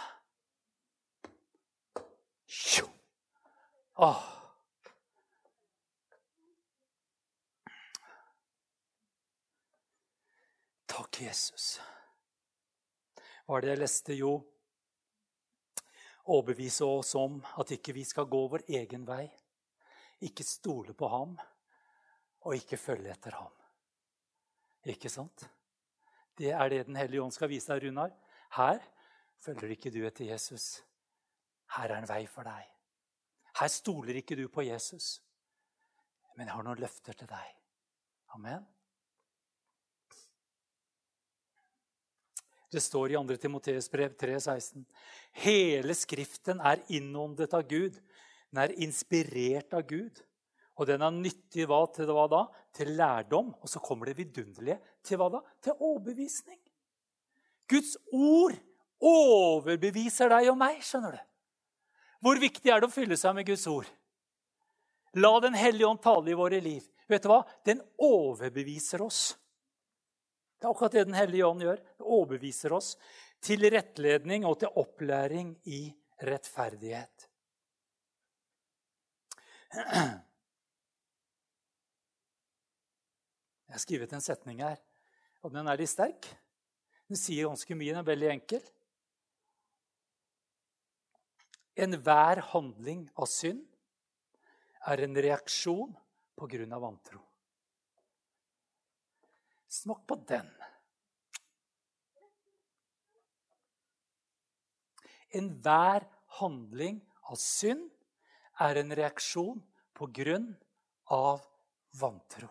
Åh. 3.98 4.22
Takk, 10.92 11.22
Jesus. 11.24 11.78
Hva 13.46 13.57
er 13.57 13.64
det 13.64 13.70
jeg 13.70 13.81
leste? 13.81 14.16
Jo, 14.16 14.33
overbevise 16.28 16.85
oss 16.85 17.14
om 17.16 17.38
at 17.62 17.72
ikke 17.78 17.94
vi 17.96 18.05
skal 18.05 18.28
gå 18.28 18.40
vår 18.52 18.66
egen 18.76 19.07
vei. 19.09 19.24
Ikke 20.28 20.44
stole 20.44 20.92
på 20.92 21.09
ham, 21.09 21.33
og 22.44 22.59
ikke 22.59 22.76
følge 22.76 23.09
etter 23.14 23.38
ham. 23.38 23.55
Ikke 24.92 25.09
sant? 25.09 25.46
Det 26.37 26.52
er 26.52 26.68
det 26.68 26.87
Den 26.87 27.00
hellige 27.00 27.22
ånd 27.22 27.33
skal 27.33 27.48
vise 27.48 27.72
deg, 27.72 27.88
Runar. 27.88 28.12
Her 28.59 28.85
følger 29.40 29.72
ikke 29.72 29.94
du 29.94 30.02
etter 30.05 30.28
Jesus. 30.28 30.83
Her 31.72 31.88
er 31.88 32.02
en 32.02 32.11
vei 32.11 32.26
for 32.26 32.44
deg. 32.44 32.68
Her 33.62 33.72
stoler 33.72 34.20
ikke 34.20 34.37
du 34.37 34.44
på 34.52 34.68
Jesus. 34.68 35.22
Men 36.37 36.46
jeg 36.46 36.57
har 36.57 36.68
noen 36.68 36.85
løfter 36.85 37.16
til 37.16 37.33
deg. 37.33 37.59
Amen. 38.37 38.68
Det 42.72 42.80
står 42.80 43.12
i 43.12 43.16
2. 43.20 43.37
Timoteus 43.37 43.90
brev 43.92 44.14
3,16.: 44.16 44.85
Hele 45.44 45.94
Skriften 45.94 46.61
er 46.61 46.80
innåndet 46.88 47.52
av 47.54 47.66
Gud. 47.68 47.98
Den 48.50 48.62
er 48.64 48.72
inspirert 48.80 49.74
av 49.76 49.85
Gud. 49.88 50.22
Og 50.80 50.88
den 50.88 51.04
er 51.04 51.12
nyttig 51.12 51.66
hva, 51.68 51.82
til 51.92 52.08
hva 52.08 52.24
da? 52.32 52.46
Til 52.72 52.94
lærdom. 52.96 53.52
Og 53.61 53.68
så 53.68 53.80
kommer 53.85 54.08
det 54.08 54.16
vidunderlige 54.16 54.78
til 55.04 55.20
hva 55.20 55.28
da? 55.35 55.42
Til 55.61 55.76
overbevisning. 55.76 56.61
Guds 57.68 57.96
ord 58.12 58.56
overbeviser 59.02 60.32
deg 60.32 60.48
og 60.52 60.58
meg, 60.61 60.80
skjønner 60.85 61.18
du. 61.18 61.20
Hvor 62.22 62.40
viktig 62.40 62.70
er 62.70 62.80
det 62.80 62.88
å 62.88 62.94
fylle 62.94 63.18
seg 63.18 63.37
med 63.37 63.48
Guds 63.48 63.66
ord? 63.68 63.88
La 65.18 65.32
Den 65.44 65.56
hellige 65.58 65.88
ånd 65.90 66.00
tale 66.00 66.32
i 66.32 66.38
våre 66.38 66.61
liv. 66.62 66.87
Vet 67.11 67.24
du 67.24 67.28
hva? 67.28 67.42
Den 67.66 67.82
overbeviser 68.00 69.02
oss. 69.04 69.35
Det 70.62 70.68
er 70.68 70.77
akkurat 70.77 70.94
det 70.94 71.09
Den 71.09 71.16
hellige 71.18 71.46
ånd 71.46 71.62
gjør. 71.64 71.81
Det 71.83 72.07
overbeviser 72.07 72.72
oss 72.77 72.92
til 73.42 73.66
rettledning 73.66 74.44
og 74.46 74.61
til 74.61 74.70
opplæring 74.79 75.57
i 75.66 75.81
rettferdighet. 76.22 77.25
Jeg 83.66 83.75
har 83.75 83.83
skrevet 83.83 84.14
en 84.14 84.22
setning 84.22 84.62
her, 84.62 84.79
og 85.42 85.51
den 85.51 85.66
er 85.66 85.83
litt 85.83 85.90
sterk. 85.90 86.31
Den 87.11 87.18
sier 87.18 87.51
ganske 87.51 87.75
mye. 87.75 87.90
Den 87.90 88.05
er 88.05 88.11
veldig 88.12 88.31
enkel. 88.37 88.62
Enhver 91.75 92.44
handling 92.53 93.09
av 93.18 93.27
synd 93.33 93.66
er 94.87 95.03
en 95.03 95.18
reaksjon 95.27 95.90
på 96.38 96.53
grunn 96.55 96.79
av 96.79 96.87
vantro. 96.87 97.32
Smak 99.72 100.04
på 100.06 100.18
den. 100.28 100.48
Enhver 105.32 106.04
handling 106.40 107.00
av 107.32 107.38
synd 107.40 107.88
er 108.61 108.82
en 108.82 108.92
reaksjon 108.92 109.62
på 109.96 110.11
grunn 110.12 110.50
av 111.16 111.40
vantro. 111.96 112.50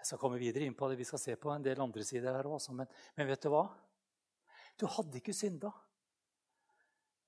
Jeg 0.00 0.08
skal 0.08 0.18
komme 0.18 0.40
videre 0.40 0.66
inn 0.66 0.74
på 0.74 0.88
det. 0.90 0.98
Vi 0.98 1.06
skal 1.06 1.22
se 1.22 1.36
på 1.38 1.52
en 1.54 1.62
del 1.62 1.78
andre 1.82 2.02
sider 2.08 2.34
her 2.34 2.50
også. 2.50 2.74
Men, 2.74 2.90
men 3.14 3.30
vet 3.30 3.46
du 3.46 3.50
hva? 3.52 3.66
Du 4.80 4.88
hadde 4.88 5.20
ikke 5.20 5.36
synda 5.36 5.70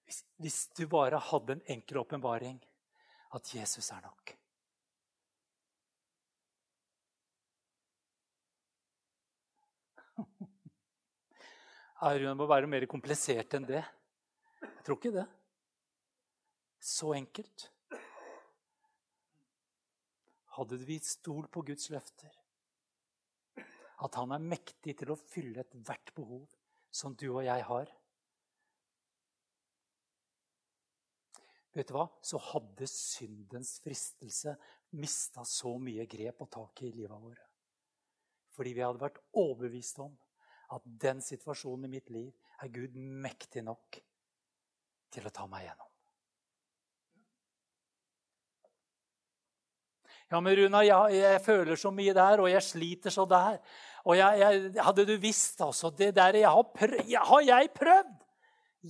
hvis, 0.08 0.22
hvis 0.42 0.60
du 0.74 0.86
bare 0.90 1.20
hadde 1.30 1.54
en 1.58 1.66
enkel 1.76 2.00
åpenbaring 2.02 2.58
at 3.36 3.54
Jesus 3.54 3.92
er 3.94 4.02
nok. 4.02 4.34
Det 12.02 12.32
må 12.34 12.48
være 12.50 12.66
mer 12.66 12.82
komplisert 12.90 13.54
enn 13.54 13.66
det. 13.68 13.80
Jeg 14.58 14.82
tror 14.82 14.96
ikke 14.98 15.12
det. 15.14 15.26
Så 16.82 17.12
enkelt. 17.14 17.68
Hadde 20.56 20.78
vi 20.82 20.96
stolt 21.06 21.46
på 21.54 21.62
Guds 21.62 21.86
løfter, 21.94 22.32
at 24.02 24.18
han 24.18 24.34
er 24.34 24.42
mektig 24.42 24.96
til 24.98 25.14
å 25.14 25.16
fylle 25.16 25.62
ethvert 25.62 26.10
behov 26.16 26.42
som 26.90 27.14
du 27.14 27.28
og 27.30 27.44
jeg 27.46 27.68
har. 27.70 27.94
Vet 31.72 31.88
du 31.88 31.94
hva? 31.96 32.08
Så 32.18 32.42
hadde 32.50 32.90
syndens 32.90 33.76
fristelse 33.80 34.58
mista 34.98 35.46
så 35.46 35.78
mye 35.78 36.10
grep 36.10 36.42
og 36.42 36.50
tak 36.58 36.82
i 36.82 36.90
livet 36.98 37.14
vårt. 37.14 37.46
Fordi 38.52 38.74
vi 38.74 38.84
hadde 38.84 39.06
vært 39.06 39.22
overbevist 39.38 40.02
om 40.02 40.18
at 40.72 40.84
den 41.04 41.20
situasjonen 41.24 41.86
i 41.88 41.96
mitt 41.98 42.10
liv 42.12 42.30
er 42.62 42.72
Gud 42.72 42.96
mektig 42.96 43.64
nok 43.66 43.98
til 45.12 45.26
å 45.28 45.32
ta 45.34 45.46
meg 45.50 45.66
gjennom. 45.66 45.88
Ja, 50.32 50.40
men 50.40 50.56
Runa, 50.56 50.80
jeg, 50.86 51.16
jeg, 51.18 51.40
føler 51.44 51.76
så 51.76 51.90
mye 51.92 52.14
der, 52.16 52.40
og 52.40 52.48
jeg 52.48 52.64
sliter 52.64 53.12
så 53.12 53.26
der. 53.28 53.58
Og 54.08 54.16
jeg, 54.16 54.38
jeg, 54.40 54.70
Hadde 54.80 55.04
du 55.04 55.12
visst, 55.20 55.60
altså 55.60 55.90
Det 55.92 56.08
der 56.16 56.38
jeg 56.40 56.48
har, 56.48 56.70
prøvd, 56.72 57.10
har 57.28 57.42
jeg 57.44 57.72
prøvd! 57.76 58.14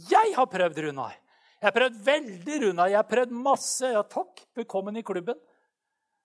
Jeg 0.09 0.37
har 0.37 0.47
prøvd, 0.49 0.79
Runar. 0.87 1.17
Jeg 1.59 1.67
har 1.67 1.75
prøvd 1.75 1.99
veldig, 2.07 2.61
Runar. 2.63 2.93
Jeg 2.93 3.01
har 3.01 3.09
prøvd 3.11 3.35
masse. 3.35 3.91
Ja, 3.91 4.05
takk. 4.07 4.45
Velkommen 4.57 4.97
i 4.97 5.03
klubben. 5.05 5.37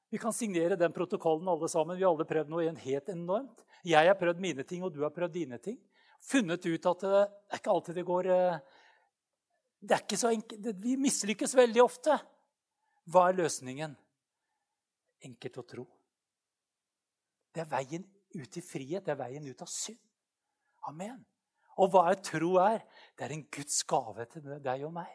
Vi 0.09 0.19
kan 0.21 0.33
signere 0.33 0.77
den 0.79 0.93
protokollen 0.95 1.47
alle 1.51 1.67
sammen. 1.69 1.97
Vi 1.97 2.05
har 2.05 2.13
alle 2.13 2.27
prøvd 2.27 2.51
noe 2.51 2.71
helt 2.83 3.09
enormt. 3.11 3.63
Jeg 3.87 4.07
har 4.07 4.17
prøvd 4.19 4.39
mine 4.43 4.63
ting, 4.63 4.83
og 4.83 4.93
du 4.95 5.01
har 5.03 5.13
prøvd 5.15 5.35
dine 5.35 5.59
ting. 5.59 5.77
Funnet 6.23 6.65
ut 6.65 6.89
at 6.89 7.03
det 7.03 7.13
er 7.21 7.59
ikke 7.59 7.73
alltid 7.73 7.99
det 7.99 8.07
går 8.07 8.29
eh, 8.33 8.59
Det 9.79 9.93
er 9.95 10.03
ikke 10.03 10.17
så 10.17 10.31
enkelt. 10.33 10.69
Vi 10.81 10.95
mislykkes 10.97 11.55
veldig 11.55 11.83
ofte. 11.83 12.17
Hva 13.07 13.29
er 13.29 13.41
løsningen? 13.43 13.95
enkelt 15.25 15.61
å 15.61 15.65
tro. 15.65 15.85
Det 17.53 17.63
er 17.63 17.71
veien 17.71 18.05
ut 18.37 18.59
i 18.59 18.63
frihet. 18.63 19.05
Det 19.05 19.13
er 19.13 19.19
veien 19.19 19.47
ut 19.47 19.63
av 19.63 19.71
synd. 19.71 19.99
Amen. 20.87 21.19
Og 21.77 21.91
hva 21.93 22.07
er 22.11 22.21
tro 22.23 22.55
er? 22.61 22.83
Det 23.17 23.27
er 23.27 23.35
en 23.35 23.47
Guds 23.53 23.81
gave 23.87 24.25
til 24.31 24.45
deg 24.63 24.85
og 24.87 24.93
meg. 24.95 25.09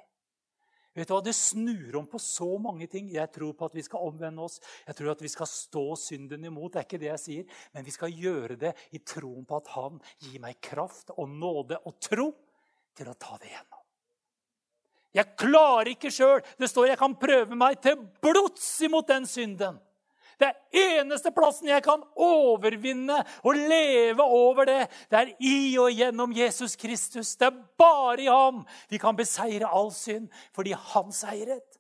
Vet 0.93 1.09
du 1.09 1.15
hva? 1.15 1.23
Det 1.25 1.33
snur 1.33 1.97
om 2.03 2.07
på 2.09 2.21
så 2.21 2.49
mange 2.61 2.87
ting. 2.91 3.09
Jeg 3.15 3.31
tror 3.33 3.55
på 3.57 3.69
at 3.69 3.77
vi 3.77 3.85
skal 3.85 4.05
omvende 4.11 4.45
oss. 4.45 4.59
Jeg 4.87 4.99
tror 4.99 5.15
at 5.15 5.23
vi 5.25 5.31
skal 5.33 5.49
stå 5.49 5.85
synden 5.97 6.45
imot. 6.49 6.75
Det 6.75 6.83
er 6.83 6.89
ikke 6.89 7.01
det 7.01 7.11
jeg 7.11 7.23
sier. 7.23 7.61
Men 7.73 7.87
vi 7.87 7.95
skal 7.95 8.13
gjøre 8.13 8.59
det 8.61 8.75
i 8.93 9.01
troen 9.01 9.47
på 9.49 9.61
at 9.61 9.71
Han 9.77 10.03
gir 10.21 10.41
meg 10.43 10.61
kraft 10.65 11.15
og 11.17 11.31
nåde 11.33 11.81
og 11.89 11.97
tro 12.03 12.29
til 12.97 13.09
å 13.09 13.17
ta 13.17 13.39
det 13.41 13.49
igjennom. 13.49 13.81
Jeg 15.13 15.37
klarer 15.37 15.93
ikke 15.93 16.13
sjøl. 16.13 16.41
Det 16.61 16.69
står 16.69 16.93
jeg 16.93 17.01
kan 17.01 17.17
prøve 17.21 17.57
meg 17.57 17.81
til 17.85 17.99
blods 18.25 18.69
imot 18.85 19.09
den 19.09 19.29
synden. 19.29 19.81
Det 20.41 20.49
er 20.49 21.01
eneste 21.01 21.33
plassen 21.35 21.69
jeg 21.71 21.83
kan 21.85 22.03
overvinne 22.17 23.19
og 23.43 23.59
leve 23.59 24.23
over 24.23 24.69
det. 24.69 24.81
Det 25.11 25.19
er 25.19 25.35
i 25.41 25.77
og 25.81 25.91
gjennom 25.93 26.33
Jesus 26.37 26.77
Kristus. 26.77 27.35
Det 27.37 27.49
er 27.51 27.61
bare 27.79 28.21
i 28.23 28.31
ham 28.31 28.63
vi 28.91 29.01
kan 29.03 29.17
beseire 29.17 29.71
all 29.71 29.93
synd, 29.95 30.29
fordi 30.55 30.75
han 30.93 31.13
seiret. 31.13 31.79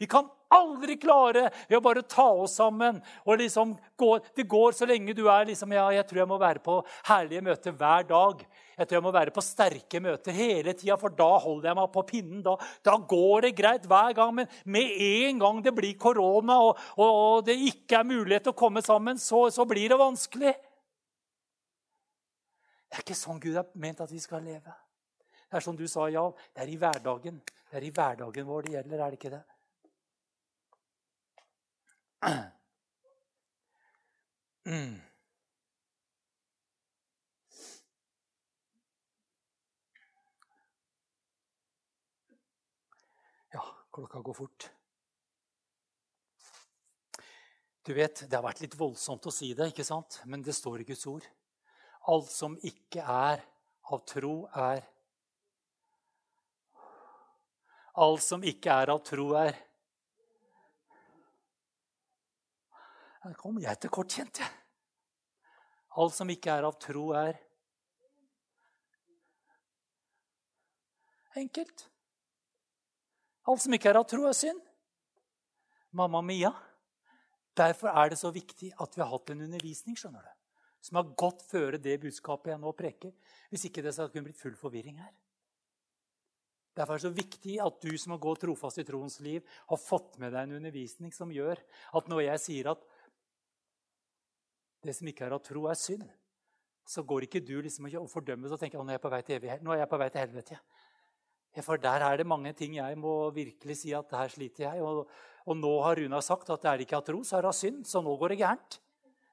Vi 0.00 0.08
kan 0.08 0.28
aldri 0.54 0.96
klare 1.00 1.48
ved 1.68 1.76
å 1.78 1.82
bare 1.84 2.02
ta 2.06 2.26
oss 2.42 2.56
sammen. 2.58 3.00
og 3.24 3.38
liksom 3.38 3.76
går, 3.96 4.20
Det 4.36 4.46
går 4.48 4.72
så 4.72 4.86
lenge 4.86 5.14
du 5.14 5.28
er 5.28 5.46
liksom, 5.46 5.72
ja, 5.72 5.88
jeg 5.90 6.06
tror 6.06 6.18
jeg 6.22 6.28
må 6.28 6.38
være 6.38 6.62
på 6.64 6.80
herlige 7.08 7.42
møter 7.42 7.72
hver 7.72 8.06
dag. 8.08 8.44
Jeg 8.80 8.88
tror 8.88 8.96
jeg 8.96 9.04
må 9.04 9.12
være 9.12 9.34
på 9.36 9.44
sterke 9.44 10.00
møter 10.00 10.32
hele 10.32 10.72
tida, 10.72 10.96
for 10.96 11.12
da 11.12 11.28
holder 11.38 11.68
jeg 11.68 11.76
meg 11.76 11.92
på 11.92 12.04
pinnen. 12.08 12.42
Da, 12.42 12.56
da, 12.82 12.96
går 12.96 13.46
det 13.46 13.56
greit 13.58 13.84
hver 13.84 14.14
gang. 14.16 14.34
Men 14.34 14.48
med 14.64 14.94
en 14.96 15.42
gang 15.42 15.62
det 15.62 15.74
blir 15.76 15.98
korona 16.00 16.56
og, 16.64 16.78
og, 16.96 17.10
og 17.10 17.46
det 17.46 17.58
ikke 17.60 18.00
er 18.00 18.08
mulighet 18.08 18.48
til 18.48 18.54
å 18.54 18.60
komme 18.62 18.82
sammen, 18.82 19.20
så, 19.20 19.50
så 19.52 19.68
blir 19.68 19.92
det 19.92 20.00
vanskelig. 20.00 20.54
Det 22.90 22.98
er 22.98 23.04
ikke 23.04 23.14
sånn 23.14 23.38
Gud 23.38 23.54
har 23.54 23.68
ment 23.78 24.00
at 24.02 24.10
vi 24.10 24.18
skal 24.18 24.42
leve. 24.42 24.72
Det 25.50 25.58
er 25.58 25.62
som 25.62 25.76
du 25.76 25.86
sa, 25.90 26.08
Jarl. 26.10 26.32
Det 26.54 26.64
er 26.64 26.72
i 26.72 26.78
hverdagen. 26.80 27.38
Det 27.70 27.78
er 27.78 27.86
i 27.86 27.92
hverdagen 27.94 28.46
vår 28.48 28.66
det 28.66 28.78
gjelder, 28.78 29.02
er 29.04 29.12
det 29.12 29.18
ikke 29.20 29.34
det? 29.36 29.44
Mm. 34.66 35.00
Ja, 43.52 43.64
klokka 43.92 44.20
går 44.20 44.34
fort. 44.34 44.70
Du 47.82 47.94
vet, 47.94 48.20
Det 48.30 48.36
har 48.36 48.44
vært 48.44 48.60
litt 48.60 48.76
voldsomt 48.76 49.26
å 49.26 49.32
si 49.32 49.54
det, 49.54 49.72
ikke 49.72 49.84
sant? 49.84 50.20
men 50.26 50.42
det 50.42 50.54
står 50.54 50.80
i 50.80 50.84
Guds 50.84 51.06
ord. 51.06 51.24
Alt 52.06 52.30
som 52.30 52.58
ikke 52.60 53.00
er 53.00 53.40
av 53.90 54.04
tro, 54.04 54.46
er 54.54 54.84
Alt 58.00 58.22
som 58.22 58.44
ikke 58.46 58.70
er 58.70 58.92
av 58.92 59.00
tro, 59.04 59.32
er 59.34 59.56
Her 63.20 63.36
kom 63.36 63.58
jeg 63.60 63.76
til 63.80 63.92
kort, 63.92 64.12
kjente 64.16 64.40
jeg. 64.40 64.56
Alt 66.00 66.14
som 66.16 66.30
ikke 66.32 66.54
er 66.54 66.64
av 66.64 66.76
tro, 66.80 67.10
er 67.18 67.36
enkelt. 71.40 71.86
Alt 73.50 73.64
som 73.64 73.74
ikke 73.76 73.90
er 73.90 73.98
av 74.00 74.06
tro, 74.08 74.24
er 74.28 74.36
synd. 74.36 74.60
Mamma 75.96 76.20
Mia, 76.22 76.52
derfor 77.58 77.90
er 77.90 78.12
det 78.12 78.20
så 78.20 78.30
viktig 78.32 78.70
at 78.78 78.94
vi 78.94 79.02
har 79.02 79.10
hatt 79.10 79.32
en 79.32 79.42
undervisning 79.48 79.96
skjønner 79.98 80.22
du, 80.22 80.34
som 80.86 81.00
har 81.00 81.08
gått 81.18 81.42
føre 81.50 81.80
det 81.82 81.96
budskapet 82.04 82.52
jeg 82.52 82.62
nå 82.62 82.70
preker. 82.78 83.12
Hvis 83.50 83.66
ikke 83.66 83.82
det 83.82 83.96
så 83.96 84.06
hadde 84.06 84.22
blitt 84.22 84.38
full 84.38 84.54
forvirring 84.58 85.00
her. 85.02 85.10
Derfor 86.78 86.94
er 86.94 87.00
det 87.00 87.08
så 87.08 87.16
viktig 87.16 87.56
at 87.60 87.82
du 87.82 87.90
som 87.98 88.14
har 88.14 88.22
gått 88.22 88.44
trofast 88.44 88.78
i 88.78 88.86
troens 88.86 89.18
liv, 89.20 89.42
har 89.42 89.80
fått 89.82 90.20
med 90.22 90.30
deg 90.32 90.46
en 90.46 90.60
undervisning 90.60 91.10
som 91.12 91.32
gjør 91.34 91.58
at 91.98 92.08
når 92.08 92.22
jeg 92.28 92.44
sier 92.44 92.70
at 92.72 92.86
det 94.84 94.94
som 94.96 95.08
ikke 95.10 95.26
er 95.26 95.36
av 95.36 95.42
tro, 95.44 95.66
er 95.68 95.78
synd, 95.78 96.06
så 96.90 97.04
går 97.06 97.26
ikke 97.26 97.42
du 97.44 97.56
liksom 97.62 97.86
og 98.00 98.08
fordømmes 98.10 98.52
og 98.54 98.60
tenker 98.60 98.80
at 98.80 98.86
nå 98.86 98.92
er 98.92 98.98
jeg 98.98 99.04
på 99.04 99.12
vei 99.12 99.20
til 99.26 99.36
evighet. 99.36 99.62
Nå 99.62 99.74
er 99.74 99.82
jeg 99.82 99.90
på 99.90 100.00
vei 100.00 100.08
til 100.10 100.24
helvete. 100.24 100.58
For 101.66 101.80
der 101.82 102.04
er 102.06 102.20
det 102.20 102.28
mange 102.30 102.52
ting 102.54 102.76
jeg 102.78 102.98
må 102.98 103.14
virkelig 103.34 103.76
si 103.80 103.92
at 103.94 104.10
her 104.14 104.30
sliter 104.30 104.68
jeg. 104.68 104.82
Og, 104.86 105.08
og 105.46 105.58
nå 105.58 105.72
har 105.84 105.98
Runa 105.98 106.20
sagt 106.22 106.50
at 106.50 106.62
det 106.62 106.70
er 106.70 106.84
ikke 106.84 106.98
av 106.98 107.06
tro, 107.06 107.22
så 107.26 107.38
er 107.38 107.46
det 107.46 107.50
av 107.50 107.58
synd. 107.58 107.82
Så 107.86 108.02
nå 108.02 108.14
går 108.18 108.34
det 108.34 108.40
gærent. 108.42 108.78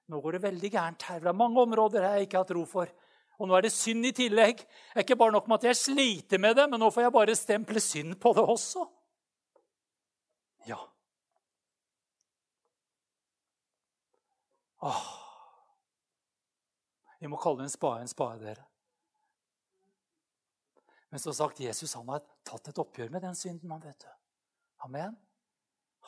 Nå 0.07 0.21
går 0.23 0.37
det 0.37 0.45
veldig 0.47 0.71
gærent 0.73 1.05
her. 1.09 1.21
Det 1.21 1.31
er 1.31 1.37
mange 1.37 1.61
områder 1.61 2.07
jeg 2.09 2.27
ikke 2.27 2.41
har 2.41 2.49
tro 2.49 2.63
for. 2.69 2.91
Og 3.37 3.49
nå 3.49 3.57
er 3.57 3.67
det 3.67 3.73
synd 3.73 4.09
i 4.09 4.13
tillegg. 4.17 4.63
Det 4.65 4.97
er 4.97 5.05
ikke 5.05 5.19
bare 5.19 5.35
nok 5.35 5.49
med 5.49 5.61
at 5.61 5.69
jeg 5.69 5.81
sliter 5.81 6.41
med 6.41 6.57
det, 6.57 6.65
men 6.71 6.81
nå 6.81 6.89
får 6.93 7.05
jeg 7.05 7.15
bare 7.19 7.37
stemple 7.37 7.83
synd 7.83 8.17
på 8.21 8.33
det 8.37 8.45
også. 8.55 8.87
Ja. 10.67 10.81
Åh. 14.81 15.26
Vi 17.19 17.29
må 17.29 17.39
kalle 17.41 17.65
en 17.65 17.73
spade 17.73 18.01
en 18.05 18.11
spade, 18.11 18.41
dere. 18.43 18.65
Men 21.09 21.19
som 21.23 21.33
sagt, 21.33 21.59
Jesus 21.63 21.95
han 21.95 22.09
har 22.11 22.25
tatt 22.45 22.67
et 22.69 22.81
oppgjør 22.83 23.09
med 23.13 23.23
den 23.23 23.35
synden. 23.35 23.71
han 23.71 23.81
vet 23.81 23.99
du. 24.03 24.11
Amen. 24.85 25.15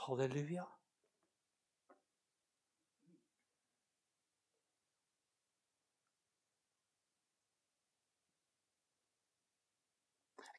Halleluja. 0.06 0.68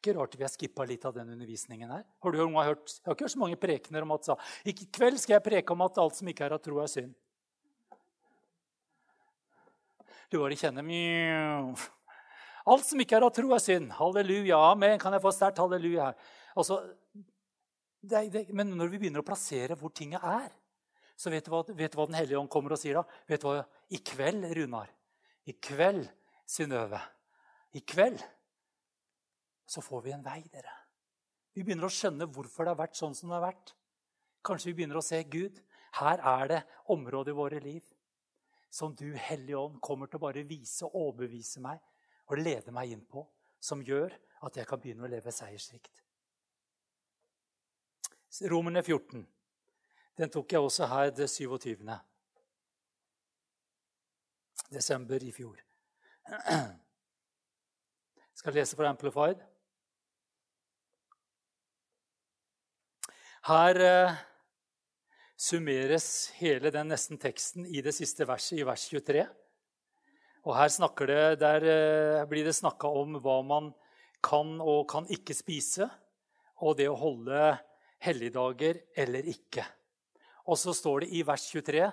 ikke 0.00 0.16
rart 0.16 0.36
vi 0.36 0.44
har 0.44 0.52
skippa 0.52 0.84
litt 0.88 1.04
av 1.04 1.12
den 1.12 1.28
undervisningen 1.34 1.90
her. 1.92 2.04
Har 2.24 2.32
du 2.32 2.38
hørt, 2.40 2.56
jeg 2.56 3.04
har 3.04 3.16
ikke 3.16 3.26
hørt 3.26 3.34
så 3.34 3.42
mange 3.42 3.58
prekener 3.60 4.06
om 4.06 4.14
at 4.16 4.30
sa, 4.30 4.36
i 4.64 4.72
kveld 4.72 5.20
skal 5.20 5.36
jeg 5.36 5.44
preke 5.44 5.74
om 5.74 5.84
at 5.84 6.00
alt 6.00 6.16
som 6.16 6.30
ikke 6.32 6.46
er 6.46 6.56
av 6.56 6.62
tro, 6.64 6.78
er 6.80 6.88
synd. 6.88 7.12
Du 10.30 10.38
bare 10.38 10.54
kjenner 10.54 10.84
mjau. 10.86 11.74
Alt 12.70 12.86
som 12.86 13.00
ikke 13.02 13.16
er 13.18 13.24
av 13.26 13.32
tro, 13.34 13.48
er 13.56 13.62
synd. 13.62 13.90
Halleluja. 13.96 14.60
Amen. 14.70 14.94
Kan 15.02 15.16
jeg 15.16 15.24
få 15.24 15.32
sterkt 15.34 15.58
halleluja 15.58 16.10
her? 16.10 16.28
Altså, 16.54 16.78
det, 18.00 18.22
det, 18.30 18.44
men 18.54 18.70
når 18.78 18.92
vi 18.92 19.00
begynner 19.02 19.24
å 19.24 19.26
plassere 19.26 19.74
hvor 19.80 19.90
tinget 19.90 20.22
er, 20.22 20.52
så 21.18 21.32
vet 21.34 21.44
du, 21.44 21.50
hva, 21.52 21.64
vet 21.66 21.92
du 21.92 21.98
hva 21.98 22.06
Den 22.08 22.16
hellige 22.20 22.38
ånd 22.38 22.52
kommer 22.52 22.76
og 22.76 22.80
sier 22.80 23.00
da? 23.00 23.18
Vet 23.28 23.42
du 23.42 23.48
hva? 23.50 23.64
I 23.90 23.98
kveld, 24.06 24.46
Runar. 24.56 24.94
I 25.50 25.56
kveld, 25.58 26.06
Synnøve. 26.46 27.02
I 27.74 27.82
kveld 27.82 28.22
så 29.70 29.82
får 29.82 30.06
vi 30.06 30.14
en 30.14 30.24
vei, 30.24 30.40
dere. 30.50 30.72
Vi 31.54 31.66
begynner 31.66 31.90
å 31.90 31.94
skjønne 31.94 32.30
hvorfor 32.30 32.66
det 32.66 32.76
har 32.76 32.82
vært 32.84 32.98
sånn 32.98 33.18
som 33.18 33.30
det 33.30 33.40
har 33.40 33.48
vært. 33.50 33.74
Kanskje 34.46 34.70
vi 34.70 34.78
begynner 34.78 34.98
å 34.98 35.04
se 35.04 35.18
Gud. 35.26 35.58
Her 35.98 36.22
er 36.22 36.50
det 36.50 36.66
områder 36.94 37.34
i 37.34 37.40
våre 37.42 37.58
liv 37.62 37.82
som 38.70 38.94
du, 38.94 39.14
Hellige 39.14 39.58
Ånd, 39.58 39.80
kommer 39.82 40.06
til 40.06 40.20
å 40.20 40.26
bare 40.26 40.46
vise 40.46 40.86
og 40.86 40.94
overbevise 40.94 41.60
meg 41.64 41.80
og 42.30 42.38
lede 42.38 42.72
meg 42.74 42.90
inn 42.94 43.04
på, 43.10 43.24
som 43.60 43.82
gjør 43.82 44.14
at 44.46 44.56
jeg 44.56 44.66
kan 44.68 44.80
begynne 44.80 45.04
å 45.04 45.10
leve 45.10 45.32
seiersrikt. 45.34 46.02
Romerne 48.48 48.82
14. 48.82 49.26
Den 50.16 50.30
tok 50.30 50.52
jeg 50.52 50.60
også 50.62 50.86
her 50.86 51.10
det 51.10 51.30
27. 51.30 51.98
desember 54.70 55.24
i 55.26 55.32
fjor. 55.34 55.58
Jeg 56.30 56.78
skal 58.38 58.54
lese 58.54 58.76
fra 58.78 58.88
Amplified. 58.88 59.42
Her 63.48 63.80
eh, 63.82 64.14
summeres 65.40 66.30
hele 66.36 66.72
den 66.72 66.90
nesten 66.92 67.18
teksten 67.20 67.64
i 67.64 67.80
det 67.84 67.94
siste 67.96 68.26
verset, 68.28 68.58
i 68.60 68.66
vers 68.66 68.84
23. 68.90 69.24
Og 70.44 70.56
her 70.56 70.72
det, 71.08 71.40
der 71.40 71.64
eh, 71.64 72.26
blir 72.28 72.44
det 72.44 72.56
snakka 72.56 72.88
om 72.88 73.16
hva 73.20 73.40
man 73.44 73.72
kan 74.24 74.58
og 74.60 74.86
kan 74.88 75.08
ikke 75.08 75.36
spise, 75.36 75.88
og 76.60 76.76
det 76.76 76.90
å 76.90 76.98
holde 76.98 77.56
helligdager 78.04 78.82
eller 78.96 79.28
ikke. 79.32 79.64
Og 80.48 80.58
så 80.60 80.74
står 80.76 81.04
det 81.04 81.12
i 81.16 81.22
vers 81.24 81.44
23 81.48 81.88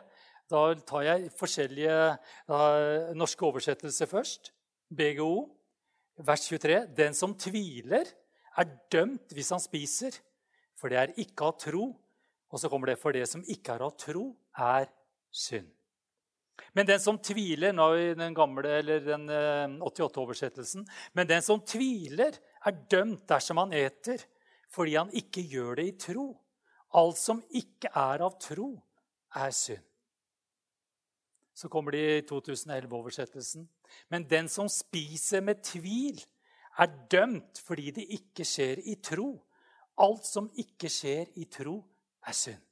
Da 0.47 0.61
tar 0.87 1.03
jeg 1.03 1.31
forskjellige 1.35 1.95
da, 2.47 2.59
norske 3.15 3.43
oversettelser 3.43 4.07
først. 4.07 4.51
BGO, 4.87 5.47
vers 6.23 6.47
23. 6.47 6.85
Den 6.95 7.15
som 7.15 7.35
tviler, 7.35 8.07
er 8.57 8.71
dømt 8.89 9.35
hvis 9.35 9.51
han 9.53 9.61
spiser, 9.61 10.15
for 10.79 10.89
det 10.89 10.97
er 10.97 11.19
ikke 11.19 11.45
av 11.45 11.59
tro 11.61 11.91
og 12.47 12.61
så 12.61 12.69
kommer 12.71 12.91
det 12.91 12.99
for 13.01 13.15
det 13.15 13.25
som 13.29 13.43
ikke 13.43 13.75
er 13.75 13.83
av 13.87 13.95
tro, 13.99 14.29
er 14.57 14.87
synd. 15.33 15.67
Men 16.73 16.87
den 16.89 17.01
som 17.01 17.19
tviler 17.21 17.73
nå 17.75 17.87
i 17.97 18.13
den 18.17 18.33
gamle, 18.37 18.79
eller 18.79 19.03
den 19.05 19.27
88-oversettelsen, 19.83 20.85
eh, 20.85 21.03
men 21.13 21.29
den 21.29 21.43
som 21.45 21.61
tviler, 21.61 22.37
er 22.65 22.79
dømt 22.89 23.27
dersom 23.29 23.61
han 23.61 23.75
eter, 23.77 24.23
fordi 24.73 24.95
han 24.97 25.13
ikke 25.15 25.43
gjør 25.47 25.77
det 25.79 25.87
i 25.87 25.97
tro. 26.01 26.31
Alt 26.97 27.19
som 27.19 27.43
ikke 27.55 27.91
er 27.93 28.23
av 28.25 28.39
tro, 28.41 28.71
er 29.37 29.53
synd. 29.53 29.83
Så 31.57 31.69
kommer 31.73 31.95
det 31.95 32.01
i 32.05 32.25
2011-oversettelsen. 32.29 33.65
Men 34.13 34.27
den 34.29 34.49
som 34.49 34.69
spiser 34.69 35.41
med 35.41 35.63
tvil, 35.65 36.19
er 36.77 36.91
dømt 37.09 37.57
fordi 37.65 37.91
det 37.95 38.05
ikke 38.13 38.45
skjer 38.45 38.83
i 38.85 38.99
tro. 39.01 39.31
Alt 39.97 40.27
som 40.29 40.51
ikke 40.61 40.89
skjer 40.93 41.31
i 41.41 41.47
tro, 41.49 41.79
er 42.27 42.35
synd. 42.35 42.63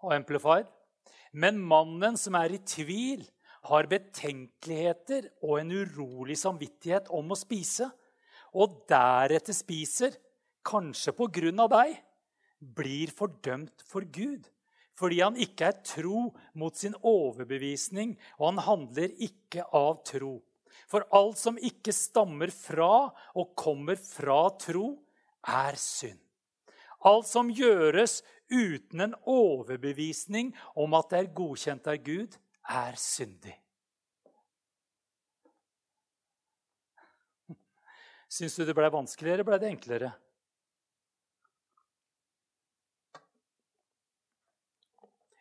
Og 0.00 0.14
Amplified. 0.16 0.68
Men 1.32 1.60
mannen 1.62 2.16
som 2.18 2.34
er 2.38 2.56
i 2.56 2.62
tvil, 2.66 3.22
har 3.68 3.88
betenkeligheter 3.90 5.26
og 5.44 5.58
en 5.60 5.72
urolig 5.82 6.38
samvittighet 6.40 7.10
om 7.12 7.34
å 7.34 7.38
spise, 7.38 7.90
og 8.56 8.80
deretter 8.90 9.54
spiser, 9.54 10.16
kanskje 10.66 11.12
på 11.16 11.28
grunn 11.32 11.60
av 11.62 11.68
deg, 11.72 11.92
blir 12.60 13.12
fordømt 13.16 13.84
for 13.88 14.04
Gud, 14.12 14.48
fordi 14.96 15.20
han 15.22 15.36
ikke 15.40 15.70
er 15.70 15.78
tro 15.86 16.26
mot 16.60 16.76
sin 16.76 16.96
overbevisning, 16.96 18.16
og 18.40 18.50
han 18.50 18.64
handler 18.66 19.14
ikke 19.28 19.64
av 19.76 20.02
tro. 20.08 20.38
For 20.90 21.06
alt 21.16 21.38
som 21.40 21.60
ikke 21.60 21.94
stammer 21.94 22.52
fra 22.52 23.10
og 23.38 23.54
kommer 23.58 24.00
fra 24.00 24.42
tro, 24.60 24.98
er 25.46 25.78
synd. 25.80 26.20
Alt 27.06 27.28
som 27.30 27.48
gjøres 27.52 28.20
uten 28.50 29.06
en 29.06 29.16
overbevisning 29.30 30.52
om 30.76 30.94
at 30.98 31.12
det 31.12 31.20
er 31.22 31.34
godkjent 31.36 31.88
av 31.88 32.00
Gud, 32.04 32.36
er 32.70 32.98
syndig. 33.00 33.54
Syns 38.30 38.54
du 38.54 38.62
det 38.62 38.76
ble 38.78 38.90
vanskeligere, 38.92 39.46
ble 39.46 39.58
det 39.58 39.70
enklere? 39.72 40.10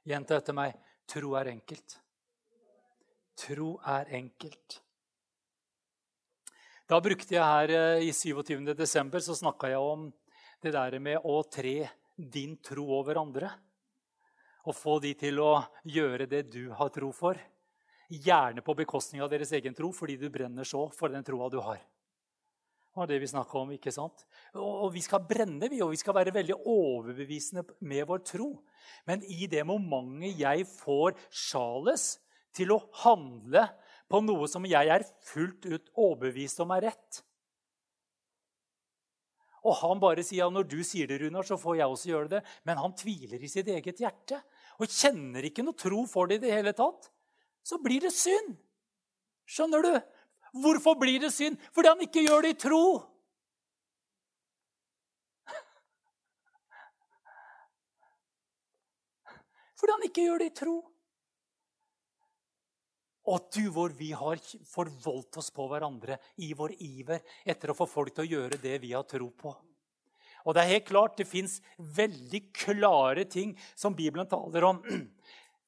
Gjenta 0.09 0.39
etter 0.39 0.55
meg 0.57 0.77
tro 1.09 1.35
er 1.37 1.51
enkelt. 1.51 1.99
Tro 3.37 3.75
er 3.85 4.09
enkelt. 4.17 4.79
Da 6.89 6.97
brukte 7.03 7.35
jeg 7.35 7.45
her 7.45 7.75
eh, 7.75 8.07
i 8.07 8.13
27. 8.15 8.73
desember 8.73 9.21
så 9.21 9.35
snakka 9.37 9.69
jeg 9.69 9.83
om 9.85 10.07
det 10.63 10.73
der 10.75 10.99
med 10.99 11.23
å 11.23 11.41
tre 11.47 11.89
din 12.15 12.57
tro 12.63 12.85
over 12.99 13.21
andre. 13.21 13.51
Og 14.67 14.75
få 14.75 14.97
de 15.03 15.13
til 15.17 15.39
å 15.41 15.53
gjøre 15.87 16.27
det 16.29 16.43
du 16.51 16.67
har 16.75 16.91
tro 16.93 17.11
for. 17.15 17.39
Gjerne 18.09 18.63
på 18.65 18.75
bekostning 18.75 19.23
av 19.23 19.29
deres 19.31 19.53
egen 19.55 19.75
tro, 19.77 19.91
fordi 19.95 20.17
du 20.19 20.27
brenner 20.33 20.67
så 20.67 20.87
for 20.93 21.13
den 21.13 21.23
troa 21.25 21.49
du 21.49 21.59
har. 21.63 21.79
Det 21.79 22.97
var 22.97 23.07
det 23.07 23.19
vi 23.21 23.29
snakka 23.31 23.59
om. 23.61 23.71
ikke 23.71 23.93
sant? 23.93 24.25
Og 24.59 24.91
Vi 24.93 25.01
skal 25.05 25.23
brenne, 25.23 25.69
vi, 25.69 25.81
og 25.81 25.93
vi 25.93 26.01
skal 26.01 26.17
være 26.17 26.33
veldig 26.35 26.57
overbevisende 26.67 27.63
med 27.79 28.07
vår 28.09 28.25
tro. 28.25 28.49
Men 29.07 29.23
i 29.23 29.47
det 29.47 29.63
momentet 29.63 30.41
jeg 30.41 30.65
får 30.67 31.15
sjales 31.29 32.17
til 32.51 32.73
å 32.73 32.81
handle 33.05 33.67
på 34.09 34.19
noe 34.25 34.49
som 34.49 34.65
jeg 34.65 34.89
er 34.89 35.05
fullt 35.29 35.69
ut 35.69 35.91
overbevist 35.93 36.59
om 36.65 36.73
er 36.73 36.89
rett, 36.89 37.21
og 39.65 39.75
han 39.81 39.99
bare 39.99 40.23
sier 40.23 40.43
ja, 40.43 40.49
når 40.53 40.63
du 40.71 40.79
sier 40.87 41.07
det, 41.09 41.19
Runar, 41.21 41.43
så 41.47 41.57
får 41.59 41.75
jeg 41.81 41.87
også 41.91 42.09
gjøre 42.11 42.31
det. 42.35 42.41
Men 42.67 42.79
han 42.79 42.95
tviler 42.97 43.41
i 43.43 43.51
sitt 43.51 43.67
eget 43.71 43.99
hjerte 43.99 44.37
og 44.79 44.87
kjenner 44.87 45.43
ikke 45.49 45.63
noe 45.65 45.75
tro 45.79 46.05
for 46.07 46.29
det 46.29 46.35
i 46.39 46.43
det 46.45 46.53
hele 46.55 46.73
tatt. 46.77 47.11
så 47.63 47.77
blir 47.83 48.01
det 48.01 48.13
synd. 48.15 48.55
Skjønner 49.45 49.81
du? 49.83 50.01
Hvorfor 50.63 50.95
blir 50.97 51.19
det 51.21 51.33
synd? 51.33 51.57
Fordi 51.75 51.87
han 51.91 52.01
ikke 52.01 52.23
gjør 52.23 52.41
det 52.45 52.49
i 52.55 52.57
tro. 52.63 52.99
Fordi 59.81 59.91
han 59.91 60.03
ikke 60.07 60.23
gjør 60.25 60.37
det 60.41 60.49
i 60.49 60.55
tro. 60.61 60.77
Og 63.29 63.49
du, 63.53 63.67
hvor 63.73 63.93
vi 63.93 64.09
har 64.17 64.39
forvoldt 64.71 65.37
oss 65.37 65.51
på 65.53 65.67
hverandre 65.69 66.17
i 66.41 66.49
vår 66.57 66.73
iver 66.81 67.21
etter 67.45 67.71
å 67.71 67.77
få 67.77 67.85
folk 67.89 68.15
til 68.15 68.25
å 68.25 68.31
gjøre 68.31 68.61
det 68.61 68.79
vi 68.81 68.95
har 68.95 69.05
tro 69.09 69.29
på. 69.29 69.53
Og 70.47 70.55
det 70.55 70.63
er 70.63 70.71
helt 70.73 70.87
klart, 70.87 71.17
det 71.19 71.27
fins 71.29 71.59
veldig 71.77 72.41
klare 72.55 73.25
ting 73.29 73.53
som 73.77 73.95
Bibelen 73.95 74.29
taler 74.29 74.65
om. 74.71 74.81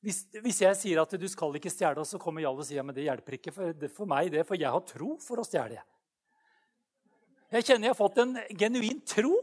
Hvis, 0.02 0.24
hvis, 0.34 0.64
jeg 0.64 0.78
sier 0.80 0.98
at 0.98 1.12
du 1.14 1.28
skal 1.30 1.54
ikke 1.60 1.70
stjele, 1.70 2.02
så 2.10 2.18
kommer 2.18 2.42
Jarl 2.42 2.58
og 2.58 2.66
sier 2.66 2.82
men 2.82 2.96
det 2.96 3.04
hjelper 3.06 3.36
ikke 3.38 3.52
for, 3.54 3.84
for 3.94 4.10
meg, 4.10 4.32
det, 4.34 4.42
for 4.50 4.58
jeg 4.58 4.74
har 4.74 4.82
tro 4.90 5.12
for 5.22 5.38
å 5.38 5.46
stjele. 5.46 5.78
Jeg 7.54 7.68
kjenner 7.68 7.86
jeg 7.86 7.94
har 7.94 8.00
fått 8.00 8.18
en 8.24 8.32
genuin 8.58 9.04
tro 9.06 9.36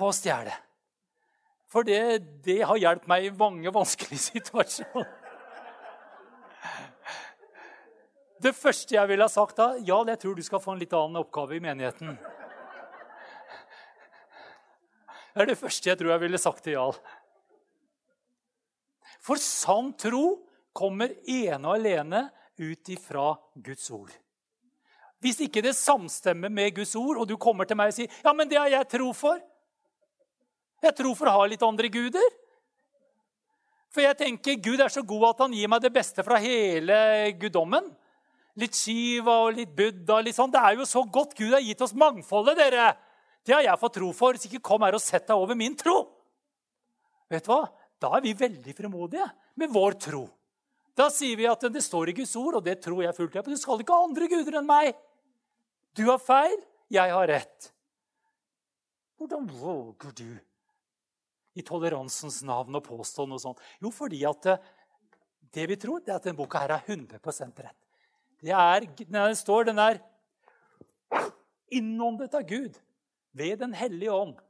på 0.00 0.08
å 0.08 0.14
stjele. 0.16 0.56
For 1.68 1.84
det, 1.84 2.00
det 2.40 2.62
har 2.64 2.80
hjulpet 2.80 3.12
meg 3.12 3.28
i 3.28 3.34
mange 3.36 3.74
vanskelige 3.78 4.30
situasjoner. 4.30 5.21
Det 8.42 8.50
første 8.58 8.96
jeg 8.96 9.06
ville 9.06 9.22
ha 9.22 9.30
sagt 9.30 9.58
da 9.60 9.68
Jarl, 9.86 10.08
jeg 10.10 10.18
tror 10.18 10.34
du 10.34 10.42
skal 10.42 10.62
få 10.62 10.74
en 10.74 10.80
litt 10.80 10.94
annen 10.98 11.20
oppgave 11.20 11.54
i 11.56 11.62
menigheten. 11.62 12.16
Det 15.32 15.44
er 15.44 15.48
det 15.52 15.60
første 15.60 15.92
jeg 15.92 16.00
tror 16.00 16.10
jeg 16.12 16.22
ville 16.24 16.40
sagt 16.42 16.64
til 16.66 16.74
Jarl. 16.74 16.98
For 19.22 19.38
sann 19.38 19.92
tro 19.94 20.42
kommer 20.74 21.14
ene 21.22 21.62
og 21.62 21.76
alene 21.76 22.24
ut 22.58 22.90
ifra 22.90 23.30
Guds 23.54 23.86
ord. 23.94 24.10
Hvis 25.22 25.38
ikke 25.44 25.62
det 25.62 25.76
samstemmer 25.78 26.50
med 26.50 26.74
Guds 26.74 26.96
ord, 26.98 27.22
og 27.22 27.28
du 27.30 27.36
kommer 27.38 27.68
til 27.68 27.78
meg 27.78 27.92
og 27.92 27.96
sier 28.00 28.10
ja, 28.24 28.34
men 28.34 28.50
det 28.50 28.58
har 28.58 28.72
jeg 28.72 28.90
tro 28.96 29.12
for 29.14 29.38
Jeg 30.82 30.96
tror 30.98 31.14
for 31.14 31.30
å 31.30 31.36
ha 31.36 31.42
litt 31.46 31.62
andre 31.62 31.86
guder. 31.94 32.32
For 33.94 34.02
jeg 34.02 34.18
tenker 34.18 34.58
Gud 34.58 34.80
er 34.82 34.90
så 34.90 35.04
god 35.06 35.28
at 35.28 35.42
han 35.44 35.52
gir 35.54 35.70
meg 35.70 35.84
det 35.84 35.92
beste 35.94 36.24
fra 36.26 36.40
hele 36.42 36.96
guddommen. 37.38 37.86
Litt 38.60 38.76
Shiva 38.76 39.38
og 39.46 39.54
litt 39.56 39.72
Buddha. 39.76 40.18
Litt 40.20 40.36
sånn. 40.36 40.52
Det 40.52 40.60
er 40.60 40.76
jo 40.76 40.88
så 40.88 41.04
godt 41.08 41.36
Gud 41.38 41.54
har 41.54 41.64
gitt 41.64 41.80
oss 41.84 41.94
mangfoldet, 41.96 42.58
dere. 42.58 42.90
Det 43.42 43.54
har 43.56 43.64
jeg 43.64 43.80
fått 43.80 43.96
tro 43.98 44.10
for. 44.16 44.36
Så 44.36 44.50
ikke 44.50 44.64
kom 44.72 44.84
her 44.84 44.98
og 44.98 45.02
sett 45.02 45.26
deg 45.30 45.40
over 45.40 45.58
min 45.58 45.76
tro. 45.78 45.96
Vet 47.32 47.46
du 47.46 47.52
hva? 47.54 47.64
Da 48.02 48.10
er 48.18 48.24
vi 48.24 48.34
veldig 48.36 48.74
fremodige 48.76 49.28
med 49.60 49.72
vår 49.72 49.96
tro. 50.02 50.26
Da 50.98 51.06
sier 51.08 51.38
vi 51.38 51.48
at 51.48 51.62
det 51.72 51.80
står 51.80 52.10
i 52.10 52.16
Guds 52.18 52.34
ord, 52.36 52.58
og 52.58 52.66
det 52.66 52.76
tror 52.84 53.00
jeg 53.04 53.16
fullt 53.16 53.38
på. 53.38 53.52
Du 53.54 53.60
skal 53.60 53.80
ikke 53.80 53.96
ha 53.96 54.08
andre 54.08 54.28
guder 54.28 54.58
enn 54.60 54.68
meg. 54.68 54.92
Du 55.96 56.04
har 56.10 56.20
feil, 56.20 56.58
jeg 56.92 57.14
har 57.14 57.28
rett. 57.30 57.70
Hvordan 59.20 59.46
våger 59.48 60.12
du 60.18 60.28
i 61.56 61.64
toleransens 61.64 62.42
navn 62.48 62.76
å 62.76 62.84
påstå 62.84 63.24
noe 63.30 63.40
sånt? 63.40 63.60
Jo, 63.80 63.92
fordi 63.94 64.20
at 64.28 64.48
eh, 64.50 64.68
det 65.54 65.68
vi 65.70 65.78
tror, 65.80 66.02
det 66.02 66.12
er 66.12 66.18
at 66.18 66.28
denne 66.28 66.40
boka 66.40 66.60
her 66.64 66.76
er 66.76 66.84
100% 66.90 67.64
rett. 67.64 67.91
Det 68.42 68.54
er, 68.58 68.86
det 68.98 69.26
står, 69.38 69.68
den 69.70 69.78
er 69.78 70.00
innåndet 71.72 72.34
av 72.34 72.42
Gud 72.48 72.80
ved 73.32 73.60
Den 73.62 73.72
hellige 73.76 74.12
ånd 74.12 74.40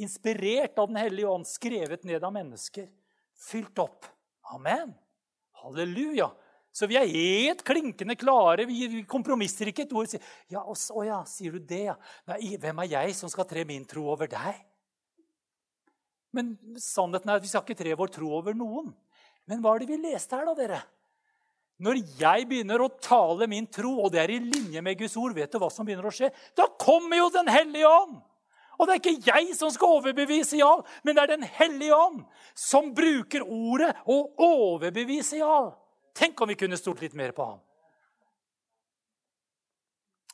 inspirert 0.00 0.78
av 0.78 0.88
Den 0.88 0.96
hellige 0.96 1.28
ånd, 1.28 1.46
skrevet 1.46 2.04
ned 2.08 2.24
av 2.24 2.32
mennesker, 2.32 2.88
fylt 3.36 3.78
opp. 3.82 4.08
Amen. 4.54 4.94
Halleluja. 5.62 6.30
Så 6.72 6.86
vi 6.86 6.96
er 6.96 7.10
helt 7.10 7.64
klinkende 7.66 8.14
klare. 8.16 8.64
Vi 8.68 9.02
kompromisser 9.10 9.68
ikke 9.70 9.84
et 9.84 9.94
ord. 9.96 10.14
Ja, 10.52 10.62
å 10.62 11.04
ja, 11.04 11.20
sier 11.28 11.56
du 11.56 11.66
det, 11.72 11.82
ja. 11.90 11.96
Nei, 12.30 12.54
hvem 12.62 12.84
er 12.84 12.92
jeg 12.94 13.16
som 13.18 13.32
skal 13.32 13.48
tre 13.50 13.66
min 13.68 13.84
tro 13.90 14.06
over 14.12 14.30
deg? 14.30 14.62
Men 16.30 16.54
sannheten 16.78 17.32
er 17.32 17.40
at 17.40 17.44
vi 17.44 17.50
skal 17.50 17.64
ikke 17.66 17.80
tre 17.82 17.96
vår 17.98 18.14
tro 18.14 18.30
over 18.38 18.56
noen. 18.56 18.92
Men 19.50 19.60
hva 19.64 19.74
er 19.74 19.82
det 19.82 19.90
vi 19.90 19.98
leste 19.98 20.38
her, 20.38 20.46
da, 20.46 20.54
dere? 20.54 20.80
Når 21.80 22.00
jeg 22.20 22.46
begynner 22.48 22.82
å 22.84 22.90
tale 23.00 23.46
min 23.48 23.64
tro, 23.72 23.94
og 24.04 24.12
det 24.12 24.20
er 24.20 24.34
i 24.34 24.40
linje 24.42 24.82
med 24.84 24.98
Guds 25.00 25.16
ord, 25.16 25.32
vet 25.36 25.52
du 25.52 25.56
hva 25.62 25.70
som 25.72 25.86
begynner 25.88 26.10
å 26.10 26.12
skje? 26.12 26.28
Da 26.56 26.68
kommer 26.80 27.22
jo 27.22 27.30
Den 27.32 27.48
hellige 27.48 27.88
ånd! 27.88 28.18
Og 28.80 28.88
det 28.88 28.94
er 28.94 29.00
ikke 29.00 29.32
jeg 29.32 29.54
som 29.58 29.68
skal 29.72 29.98
overbevise 29.98 30.56
Jarl, 30.56 30.82
men 31.04 31.16
det 31.16 31.24
er 31.24 31.32
Den 31.34 31.44
hellige 31.44 31.96
ånd 31.96 32.22
som 32.56 32.92
bruker 32.96 33.44
ordet 33.44 33.92
og 34.08 34.40
overbeviser 34.40 35.42
Jarl. 35.42 35.72
Tenk 36.16 36.40
om 36.40 36.48
vi 36.48 36.58
kunne 36.60 36.80
stort 36.80 37.00
litt 37.04 37.16
mer 37.16 37.32
på 37.36 37.44
ham. 37.44 37.60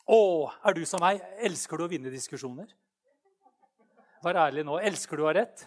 Å, 0.06 0.18
er 0.62 0.76
du 0.78 0.84
som 0.86 1.02
meg? 1.02 1.22
Elsker 1.42 1.78
du 1.78 1.86
å 1.86 1.90
vinne 1.90 2.12
diskusjoner? 2.14 2.70
Vær 4.22 4.38
ærlig 4.46 4.62
nå. 4.66 4.78
Elsker 4.78 5.18
du 5.18 5.24
å 5.24 5.30
ha 5.30 5.34
rett? 5.34 5.66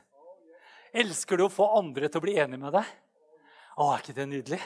Elsker 0.96 1.40
du 1.40 1.46
å 1.46 1.52
få 1.52 1.68
andre 1.78 2.08
til 2.08 2.22
å 2.22 2.24
bli 2.24 2.38
enig 2.40 2.60
med 2.60 2.72
deg? 2.80 2.88
Å, 3.76 3.92
er 3.92 4.04
ikke 4.04 4.16
det 4.16 4.28
nydelig? 4.32 4.62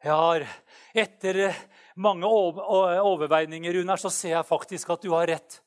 Jeg 0.00 0.16
har, 0.16 0.44
etter 0.96 1.40
mange 2.00 2.28
overveininger, 2.28 3.74
Runar, 3.76 4.00
så 4.00 4.08
ser 4.12 4.38
jeg 4.38 4.48
faktisk 4.48 4.94
at 4.94 5.02
du 5.04 5.10
har 5.12 5.28
rett. 5.28 5.58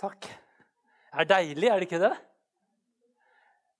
Takk. 0.00 0.28
Det 1.10 1.24
er 1.24 1.30
deilig, 1.30 1.68
er 1.68 1.80
det 1.80 1.88
ikke 1.88 2.02
det? 2.02 2.12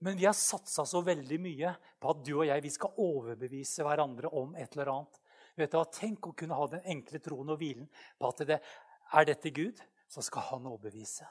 Men 0.01 0.17
vi 0.17 0.25
har 0.25 0.37
satsa 0.37 0.87
så 0.89 1.03
veldig 1.05 1.37
mye 1.45 1.75
på 2.01 2.13
at 2.15 2.23
du 2.25 2.33
og 2.39 2.47
jeg 2.49 2.65
vi 2.65 2.73
skal 2.73 3.03
overbevise 3.05 3.85
hverandre 3.85 4.31
om 4.41 4.55
et 4.57 4.73
eller 4.73 4.95
annet. 4.95 5.21
Vet 5.61 5.75
du? 5.77 5.81
Tenk 5.93 6.31
å 6.31 6.33
kunne 6.37 6.57
ha 6.57 6.69
den 6.73 6.87
enkle 6.95 7.21
troen 7.21 7.53
og 7.53 7.61
hvilen 7.61 7.89
på 8.17 8.31
at 8.33 8.41
det, 8.49 8.59
er 9.13 9.27
dette 9.29 9.53
Gud, 9.53 9.81
så 10.09 10.25
skal 10.25 10.47
han 10.55 10.71
overbevise. 10.71 11.29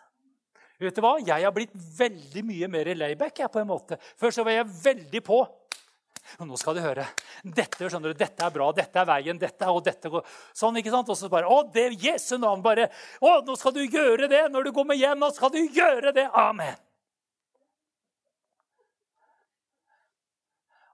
Vet 0.79 0.95
du 0.95 1.01
hva? 1.03 1.17
Jeg 1.17 1.43
har 1.43 1.55
blitt 1.55 1.73
veldig 1.73 2.43
mye 2.47 2.69
mer 2.71 2.93
layback. 2.95 3.41
Jeg, 3.41 3.51
på 3.51 3.59
en 3.59 3.67
måte. 3.67 3.97
Før 4.19 4.31
så 4.35 4.45
var 4.47 4.55
jeg 4.55 4.69
veldig 4.69 5.21
på. 5.25 5.39
Og 6.39 6.47
nå 6.47 6.57
skal 6.61 6.77
du 6.77 6.81
høre. 6.83 7.05
Dette 7.43 7.89
skjønner 7.89 8.13
du, 8.13 8.19
dette 8.19 8.45
er 8.45 8.53
bra, 8.53 8.69
dette 8.75 9.01
er 9.01 9.07
veien, 9.09 9.39
dette 9.39 9.69
og 9.71 9.81
dette 9.85 10.11
går 10.11 10.27
Sånn, 10.55 10.77
ikke 10.81 10.93
sant? 10.93 11.09
Og 11.09 11.17
så 11.17 11.29
bare 11.31 11.49
Å, 11.49 11.63
det 11.73 11.87
Jesu 12.03 12.37
navn, 12.37 12.61
bare 12.65 12.89
Å, 13.23 13.39
nå 13.47 13.55
skal 13.59 13.75
du 13.75 13.81
gjøre 13.83 14.29
det 14.31 14.45
når 14.53 14.69
du 14.69 14.75
kommer 14.75 14.99
hjem. 14.99 15.19
Nå 15.19 15.31
skal 15.35 15.53
du 15.55 15.59
gjøre 15.63 16.13
det. 16.15 16.27
Amen. 16.37 16.77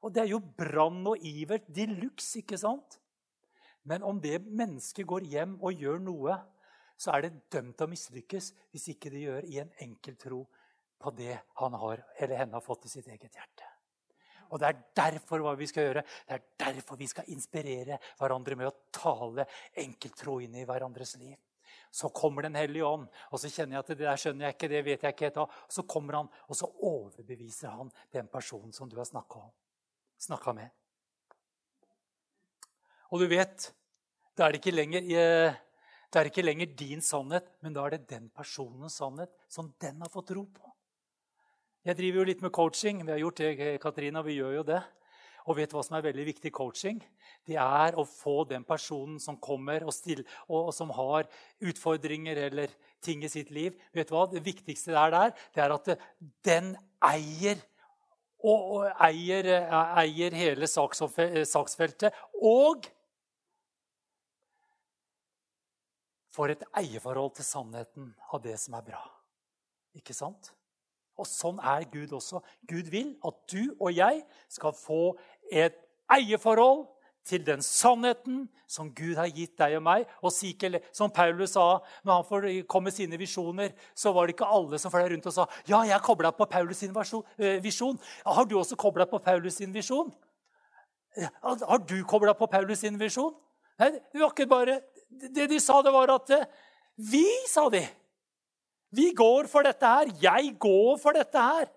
Og 0.06 0.14
det 0.14 0.22
er 0.22 0.32
jo 0.36 0.40
brann 0.40 1.02
og 1.10 1.24
iver 1.26 1.64
de 1.66 1.88
luxe, 1.90 2.44
ikke 2.44 2.60
sant? 2.62 3.00
Men 3.90 4.06
om 4.06 4.20
det 4.22 4.40
mennesket 4.46 5.06
går 5.10 5.26
hjem 5.30 5.58
og 5.62 5.82
gjør 5.82 6.02
noe, 6.06 6.38
så 6.98 7.16
er 7.16 7.26
det 7.26 7.40
dømt 7.54 7.82
å 7.82 7.90
mislykkes 7.90 8.52
hvis 8.74 8.90
ikke 8.94 9.12
det 9.14 9.26
gjør 9.26 9.50
i 9.50 9.60
en 9.64 9.74
enkel 9.84 10.18
tro 10.22 10.44
på 11.02 11.14
det 11.18 11.40
han 11.60 11.78
har, 11.82 12.06
eller 12.18 12.46
henne 12.46 12.58
har 12.58 12.66
fått 12.66 12.88
i 12.88 12.94
sitt 12.94 13.10
eget 13.10 13.34
hjerte. 13.34 13.75
Og 14.50 14.62
det 14.62 14.70
er 14.70 14.84
derfor 14.98 15.43
hva 15.43 15.56
vi 15.58 15.68
skal 15.70 15.89
gjøre. 15.89 16.04
Det 16.28 16.38
er 16.38 16.46
derfor 16.62 17.00
vi 17.00 17.10
skal 17.12 17.30
inspirere 17.34 18.00
hverandre 18.20 18.58
med 18.60 18.70
å 18.70 18.76
tale 18.93 19.48
enkelttro 19.86 20.39
inn 20.43 20.56
i 20.60 20.66
hverandres 20.68 21.16
liv. 21.22 21.36
Så 21.96 22.10
kommer 22.12 22.43
Den 22.43 22.56
hellige 22.60 22.86
ånd, 22.86 23.06
og 23.32 23.39
så 23.39 23.50
kjenner 23.50 23.78
jeg 23.78 23.84
at 23.84 23.91
det 23.93 24.00
der 24.02 24.20
skjønner 24.20 24.46
jeg 24.46 24.56
ikke, 24.58 24.70
det 24.72 24.82
vet 24.84 25.04
jeg 25.04 25.16
ikke 25.16 25.28
helt 25.30 25.38
av. 25.46 25.60
Så 25.72 25.86
kommer 25.88 26.20
han, 26.20 26.32
og 26.50 26.58
så 26.60 26.68
overbeviser 26.84 27.72
han 27.72 27.91
den 28.12 28.28
personen 28.28 28.74
som 28.76 28.89
du 28.91 28.98
har 29.00 29.08
snakka 29.08 30.56
med. 30.58 30.74
Og 33.14 33.22
du 33.22 33.30
vet, 33.32 33.70
da 34.36 34.48
er 34.48 34.56
det 34.56 34.60
ikke 34.60 34.76
lenger 34.76 35.08
eh, 35.16 35.62
det 36.16 36.22
er 36.22 36.30
ikke 36.30 36.46
lenger 36.46 36.70
din 36.80 37.02
sannhet, 37.04 37.48
men 37.60 37.74
da 37.76 37.84
er 37.84 37.98
det 37.98 38.08
den 38.08 38.30
personens 38.32 38.96
sannhet 39.02 39.34
som 39.52 39.74
den 39.84 40.00
har 40.00 40.12
fått 40.12 40.30
tro 40.32 40.46
på. 40.48 40.75
Jeg 41.86 42.00
driver 42.00 42.18
jo 42.18 42.30
litt 42.32 42.40
med 42.42 42.50
coaching. 42.50 43.04
Vi 43.06 43.14
har 43.14 43.20
gjort 43.22 43.40
det, 43.44 43.74
Katrina. 43.84 44.24
Vi 44.26 44.40
gjør 44.40 44.56
jo 44.56 44.62
det. 44.66 44.80
Og 45.46 45.60
vet 45.60 45.70
du 45.70 45.76
hva 45.78 45.84
som 45.86 46.00
er 46.00 46.08
veldig 46.08 46.24
viktig 46.32 46.50
coaching? 46.56 46.98
Det 47.46 47.60
er 47.62 47.94
å 47.94 48.08
få 48.10 48.40
den 48.50 48.66
personen 48.66 49.20
som 49.22 49.38
kommer 49.38 49.86
og, 49.86 49.94
stiller, 49.94 50.26
og, 50.48 50.72
og, 50.72 50.72
som 50.74 50.90
har 50.98 51.30
utfordringer 51.62 52.42
eller 52.48 52.74
ting 53.06 53.22
i 53.22 53.30
sitt 53.30 53.52
liv 53.54 53.78
Vet 53.94 54.10
du 54.10 54.16
hva? 54.16 54.24
Det 54.32 54.42
viktigste 54.42 54.96
der, 54.96 55.14
der 55.14 55.36
det 55.54 55.62
er 55.62 55.76
at 55.76 55.92
den 56.50 56.74
eier 57.06 57.62
og, 58.42 58.66
og 58.80 59.06
eier, 59.06 59.52
eier, 60.02 60.34
hele 60.42 60.68
saksfeltet. 60.70 62.18
Og 62.42 62.90
får 66.34 66.58
et 66.58 66.68
eierforhold 66.82 67.38
til 67.38 67.48
sannheten 67.54 68.14
av 68.34 68.42
det 68.42 68.58
som 68.62 68.78
er 68.78 68.86
bra. 68.90 69.06
Ikke 69.98 70.18
sant? 70.18 70.56
Og 71.18 71.28
sånn 71.30 71.61
er 71.63 71.88
Gud 71.91 72.13
også. 72.16 72.41
Gud 72.68 72.91
vil 72.91 73.16
at 73.26 73.39
du 73.51 73.76
og 73.80 73.93
jeg 73.95 74.24
skal 74.51 74.76
få 74.76 75.16
et 75.51 75.78
eierforhold 76.11 76.86
til 77.26 77.45
den 77.45 77.61
sannheten 77.66 78.43
som 78.70 78.91
Gud 78.93 79.16
har 79.18 79.30
gitt 79.34 79.55
deg 79.57 79.78
og 79.80 79.84
meg. 79.86 80.05
Og 80.22 80.34
Sikel, 80.34 80.78
som 80.93 81.11
Paulus 81.13 81.55
sa 81.55 81.80
når 82.05 82.22
han 82.22 82.59
kom 82.70 82.86
med 82.86 82.93
sine 82.93 83.18
visjoner, 83.18 83.74
så 83.97 84.13
var 84.13 84.28
det 84.28 84.36
ikke 84.36 84.49
alle 84.57 84.80
som 84.82 84.93
fløy 84.93 85.07
rundt 85.13 85.30
og 85.30 85.34
sa 85.34 85.47
ja, 85.70 85.82
jeg 85.88 86.05
kobla 86.05 86.32
på 86.36 86.47
Paulus 86.49 86.84
sin 86.84 86.93
eh, 86.93 87.57
visjon. 87.63 87.97
Har 88.26 88.45
du 88.45 88.57
også 88.59 88.78
kobla 88.78 89.09
på 89.09 89.20
Paulus 89.20 89.57
sin 89.57 89.74
visjon? 89.74 90.13
Har 91.41 91.82
du 91.88 91.97
kobla 92.05 92.36
på 92.38 92.47
Paulus 92.51 92.84
sin 92.84 92.99
visjon? 92.99 93.34
Nei, 93.80 93.91
det 93.91 94.22
var 94.22 94.32
ikke 94.32 94.47
bare 94.47 94.80
Det 95.36 95.49
de 95.51 95.59
sa, 95.59 95.82
det 95.84 95.91
var 95.91 96.11
at 96.13 96.30
eh, 96.32 96.45
Vi, 96.95 97.26
sa 97.47 97.68
de. 97.70 97.82
Vi 98.94 99.12
går 99.18 99.50
for 99.52 99.66
dette 99.66 99.90
her. 99.90 100.12
Jeg 100.22 100.54
går 100.62 101.00
for 101.02 101.18
dette 101.18 101.42
her. 101.42 101.68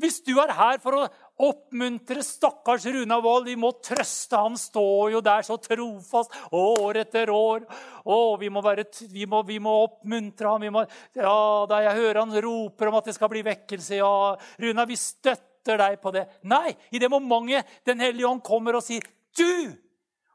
Hvis 0.00 0.20
du 0.24 0.32
er 0.40 0.52
her 0.56 0.78
for 0.80 0.96
å 0.96 1.02
oppmuntre 1.44 2.22
stakkars 2.24 2.86
Runa 2.88 3.18
Wold 3.20 3.50
Vi 3.50 3.56
må 3.60 3.72
trøste 3.84 4.38
Han 4.38 4.56
står 4.56 5.10
jo 5.14 5.20
der 5.24 5.44
så 5.44 5.58
trofast 5.60 6.32
år 6.56 7.02
etter 7.02 7.32
år. 7.34 7.66
Å, 8.04 8.18
vi 8.40 8.48
må, 8.52 8.62
være, 8.64 8.86
vi 9.12 9.26
må, 9.28 9.42
vi 9.44 9.58
må 9.62 9.76
oppmuntre 9.84 10.54
ham. 10.54 10.66
Må, 10.72 10.86
ja, 11.16 11.36
da 11.68 11.82
jeg 11.84 11.98
hører 12.00 12.22
han 12.22 12.42
roper 12.46 12.90
om 12.90 12.98
at 13.00 13.10
det 13.10 13.16
skal 13.18 13.32
bli 13.32 13.44
vekkelse. 13.46 14.00
Ja, 14.00 14.34
Runa, 14.62 14.88
vi 14.88 14.98
støtter 15.00 15.80
deg 15.80 16.00
på 16.00 16.14
det. 16.16 16.26
Nei, 16.48 16.72
i 16.90 17.02
det 17.02 17.12
momentet 17.12 17.84
Den 17.86 18.00
hellige 18.00 18.28
ånd 18.30 18.44
kommer 18.46 18.78
og 18.78 18.86
sier 18.86 19.04
du 19.36 19.76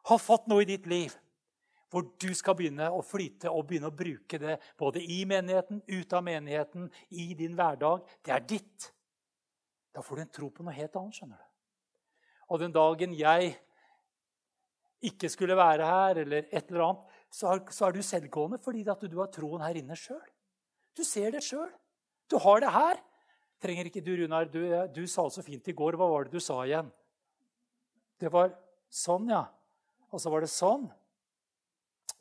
har 0.05 0.21
fått 0.21 0.45
noe 0.47 0.63
i 0.63 0.69
ditt 0.69 0.86
liv 0.88 1.13
hvor 1.95 2.09
du 2.19 2.33
skal 2.35 2.57
begynne 2.59 2.89
å 2.91 2.99
flyte 3.07 3.47
og 3.47 3.69
begynne 3.69 3.87
å 3.87 3.95
bruke 3.95 4.35
det 4.41 4.57
både 4.75 4.99
i 4.99 5.21
menigheten, 5.27 5.79
ut 5.87 6.13
av 6.17 6.25
menigheten, 6.27 6.89
i 7.15 7.29
din 7.39 7.53
hverdag. 7.55 8.01
Det 8.19 8.33
er 8.35 8.41
ditt. 8.43 8.87
Da 9.95 10.03
får 10.03 10.19
du 10.19 10.23
en 10.25 10.33
tro 10.35 10.49
på 10.51 10.65
noe 10.65 10.75
helt 10.75 10.97
annet. 10.99 11.15
skjønner 11.15 11.39
du. 11.39 11.45
Og 12.51 12.59
den 12.59 12.75
dagen 12.75 13.13
jeg 13.15 13.53
ikke 15.07 15.29
skulle 15.31 15.55
være 15.55 15.87
her, 15.87 16.19
eller 16.25 16.49
et 16.51 16.67
eller 16.67 16.83
annet, 16.89 17.15
så 17.31 17.53
er, 17.55 17.95
du 17.95 18.03
selvgående 18.03 18.59
fordi 18.59 18.83
at 18.91 19.07
du 19.07 19.15
har 19.21 19.31
troen 19.31 19.63
her 19.63 19.79
inne 19.79 19.95
sjøl. 19.95 20.19
Du 20.95 21.03
ser 21.07 21.31
det 21.31 21.45
sjøl. 21.47 21.71
Du 22.27 22.35
har 22.43 22.59
det 22.59 22.73
her. 22.75 22.99
Trenger 23.63 23.87
ikke 23.87 24.03
du, 24.03 24.11
Runar, 24.19 24.51
du, 24.51 24.67
du 24.91 25.05
sa 25.07 25.29
så 25.31 25.45
fint 25.47 25.71
i 25.71 25.77
går. 25.79 25.95
Hva 25.95 26.11
var 26.11 26.27
det 26.27 26.35
du 26.35 26.43
sa 26.43 26.59
igjen? 26.67 26.91
Det 28.19 28.27
var 28.35 28.51
sånn, 28.91 29.31
ja. 29.31 29.45
Og 30.11 30.19
så 30.19 30.31
var 30.31 30.43
det 30.43 30.51
sånn. 30.51 30.89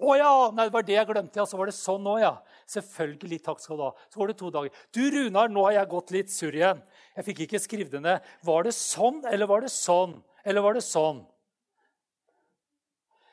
Å 0.03 0.15
ja! 0.19 0.31
Nei, 0.51 0.67
det 0.67 0.75
var 0.75 0.87
det 0.87 0.97
jeg 0.97 1.07
glemte. 1.07 1.39
Ja, 1.39 1.45
så 1.47 1.59
var 1.59 1.71
det 1.71 1.77
sånn 1.77 2.07
òg, 2.11 2.19
ja. 2.25 2.33
Selvfølgelig. 2.71 3.39
Takk 3.47 3.61
skal 3.63 3.79
du 3.79 3.85
ha. 3.87 3.93
Så 4.11 4.21
går 4.21 4.33
det 4.33 4.39
to 4.41 4.51
dager. 4.55 4.81
Du, 4.95 5.03
Runar, 5.15 5.53
nå 5.53 5.67
har 5.69 5.77
jeg 5.77 5.93
gått 5.93 6.15
litt 6.17 6.33
surr 6.35 6.59
igjen. 6.59 6.81
Jeg 7.15 7.29
fikk 7.29 7.45
ikke 7.47 7.61
skrevet 7.63 7.95
det 7.95 8.03
ned. 8.03 8.33
Var 8.47 8.67
det 8.67 8.75
sånn, 8.75 9.23
eller 9.31 9.51
var 9.51 9.63
det 9.63 9.71
sånn? 9.75 10.17
Eller 10.45 10.67
var 10.67 10.75
det 10.77 10.83
sånn? 10.85 11.23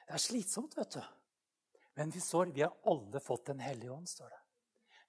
Det 0.05 0.19
er 0.19 0.21
slitsomt, 0.21 0.77
vet 0.77 0.99
du. 0.99 1.01
Men 1.97 2.13
vi 2.13 2.21
står, 2.23 2.53
vi 2.53 2.63
har 2.63 2.73
alle 2.87 3.19
fått 3.19 3.49
Den 3.49 3.59
hellige 3.59 3.91
ånd, 3.91 4.09
står 4.09 4.29
det. 4.29 4.39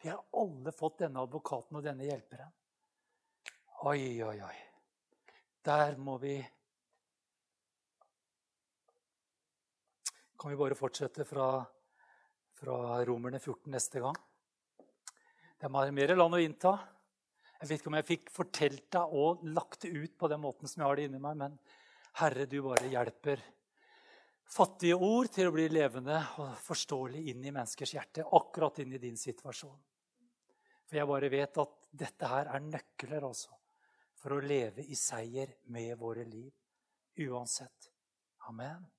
Vi 0.03 0.11
har 0.11 0.25
alle 0.35 0.73
fått 0.75 0.99
denne 1.05 1.23
advokaten 1.23 1.79
og 1.79 1.85
denne 1.85 2.09
hjelperen. 2.09 2.51
Oi, 3.87 4.23
oi, 4.23 4.39
oi. 4.43 4.57
Der 5.67 5.97
må 5.99 6.17
vi 6.23 6.37
kan 10.43 10.51
vi 10.51 10.57
bare 10.57 10.75
fortsette 10.75 11.23
fra, 11.25 11.65
fra 12.59 12.77
Romerne 13.07 13.39
14 13.39 13.71
neste 13.71 14.01
gang. 14.03 14.17
Det 15.55 15.69
er 15.69 15.93
mer 15.95 16.13
land 16.17 16.35
å 16.35 16.41
innta. 16.43 16.73
Jeg 17.61 17.69
vet 17.69 17.79
ikke 17.79 17.91
om 17.93 17.97
jeg 18.01 18.07
fikk 18.09 18.31
fortalt 18.35 18.89
deg 18.91 19.13
og 19.23 19.45
lagt 19.55 19.85
det 19.85 19.93
ut 19.95 20.17
på 20.19 20.27
den 20.33 20.41
måten 20.43 20.67
som 20.67 20.83
jeg 20.83 20.89
har 20.89 20.99
det 20.99 21.05
inni 21.07 21.21
meg, 21.23 21.37
men 21.39 21.55
Herre, 22.19 22.49
du 22.51 22.57
bare 22.65 22.91
hjelper 22.91 23.45
fattige 24.51 24.97
ord 24.99 25.31
til 25.31 25.47
å 25.47 25.53
bli 25.55 25.69
levende 25.71 26.17
og 26.43 26.57
forståelig 26.65 27.23
inn 27.31 27.47
i 27.47 27.53
menneskers 27.55 27.93
hjerte, 27.95 28.25
akkurat 28.27 28.81
inn 28.83 28.97
i 28.97 29.01
din 29.05 29.21
situasjon. 29.21 29.77
For 30.89 30.99
jeg 30.99 31.11
bare 31.13 31.31
vet 31.31 31.61
at 31.63 31.87
dette 32.03 32.33
her 32.33 32.51
er 32.51 32.67
nøkler 32.67 33.29
altså, 33.29 33.55
for 34.19 34.35
å 34.35 34.43
leve 34.43 34.83
i 34.91 34.99
seier 34.99 35.55
med 35.71 35.95
våre 36.03 36.27
liv. 36.27 36.51
Uansett. 37.29 37.93
Amen. 38.51 38.91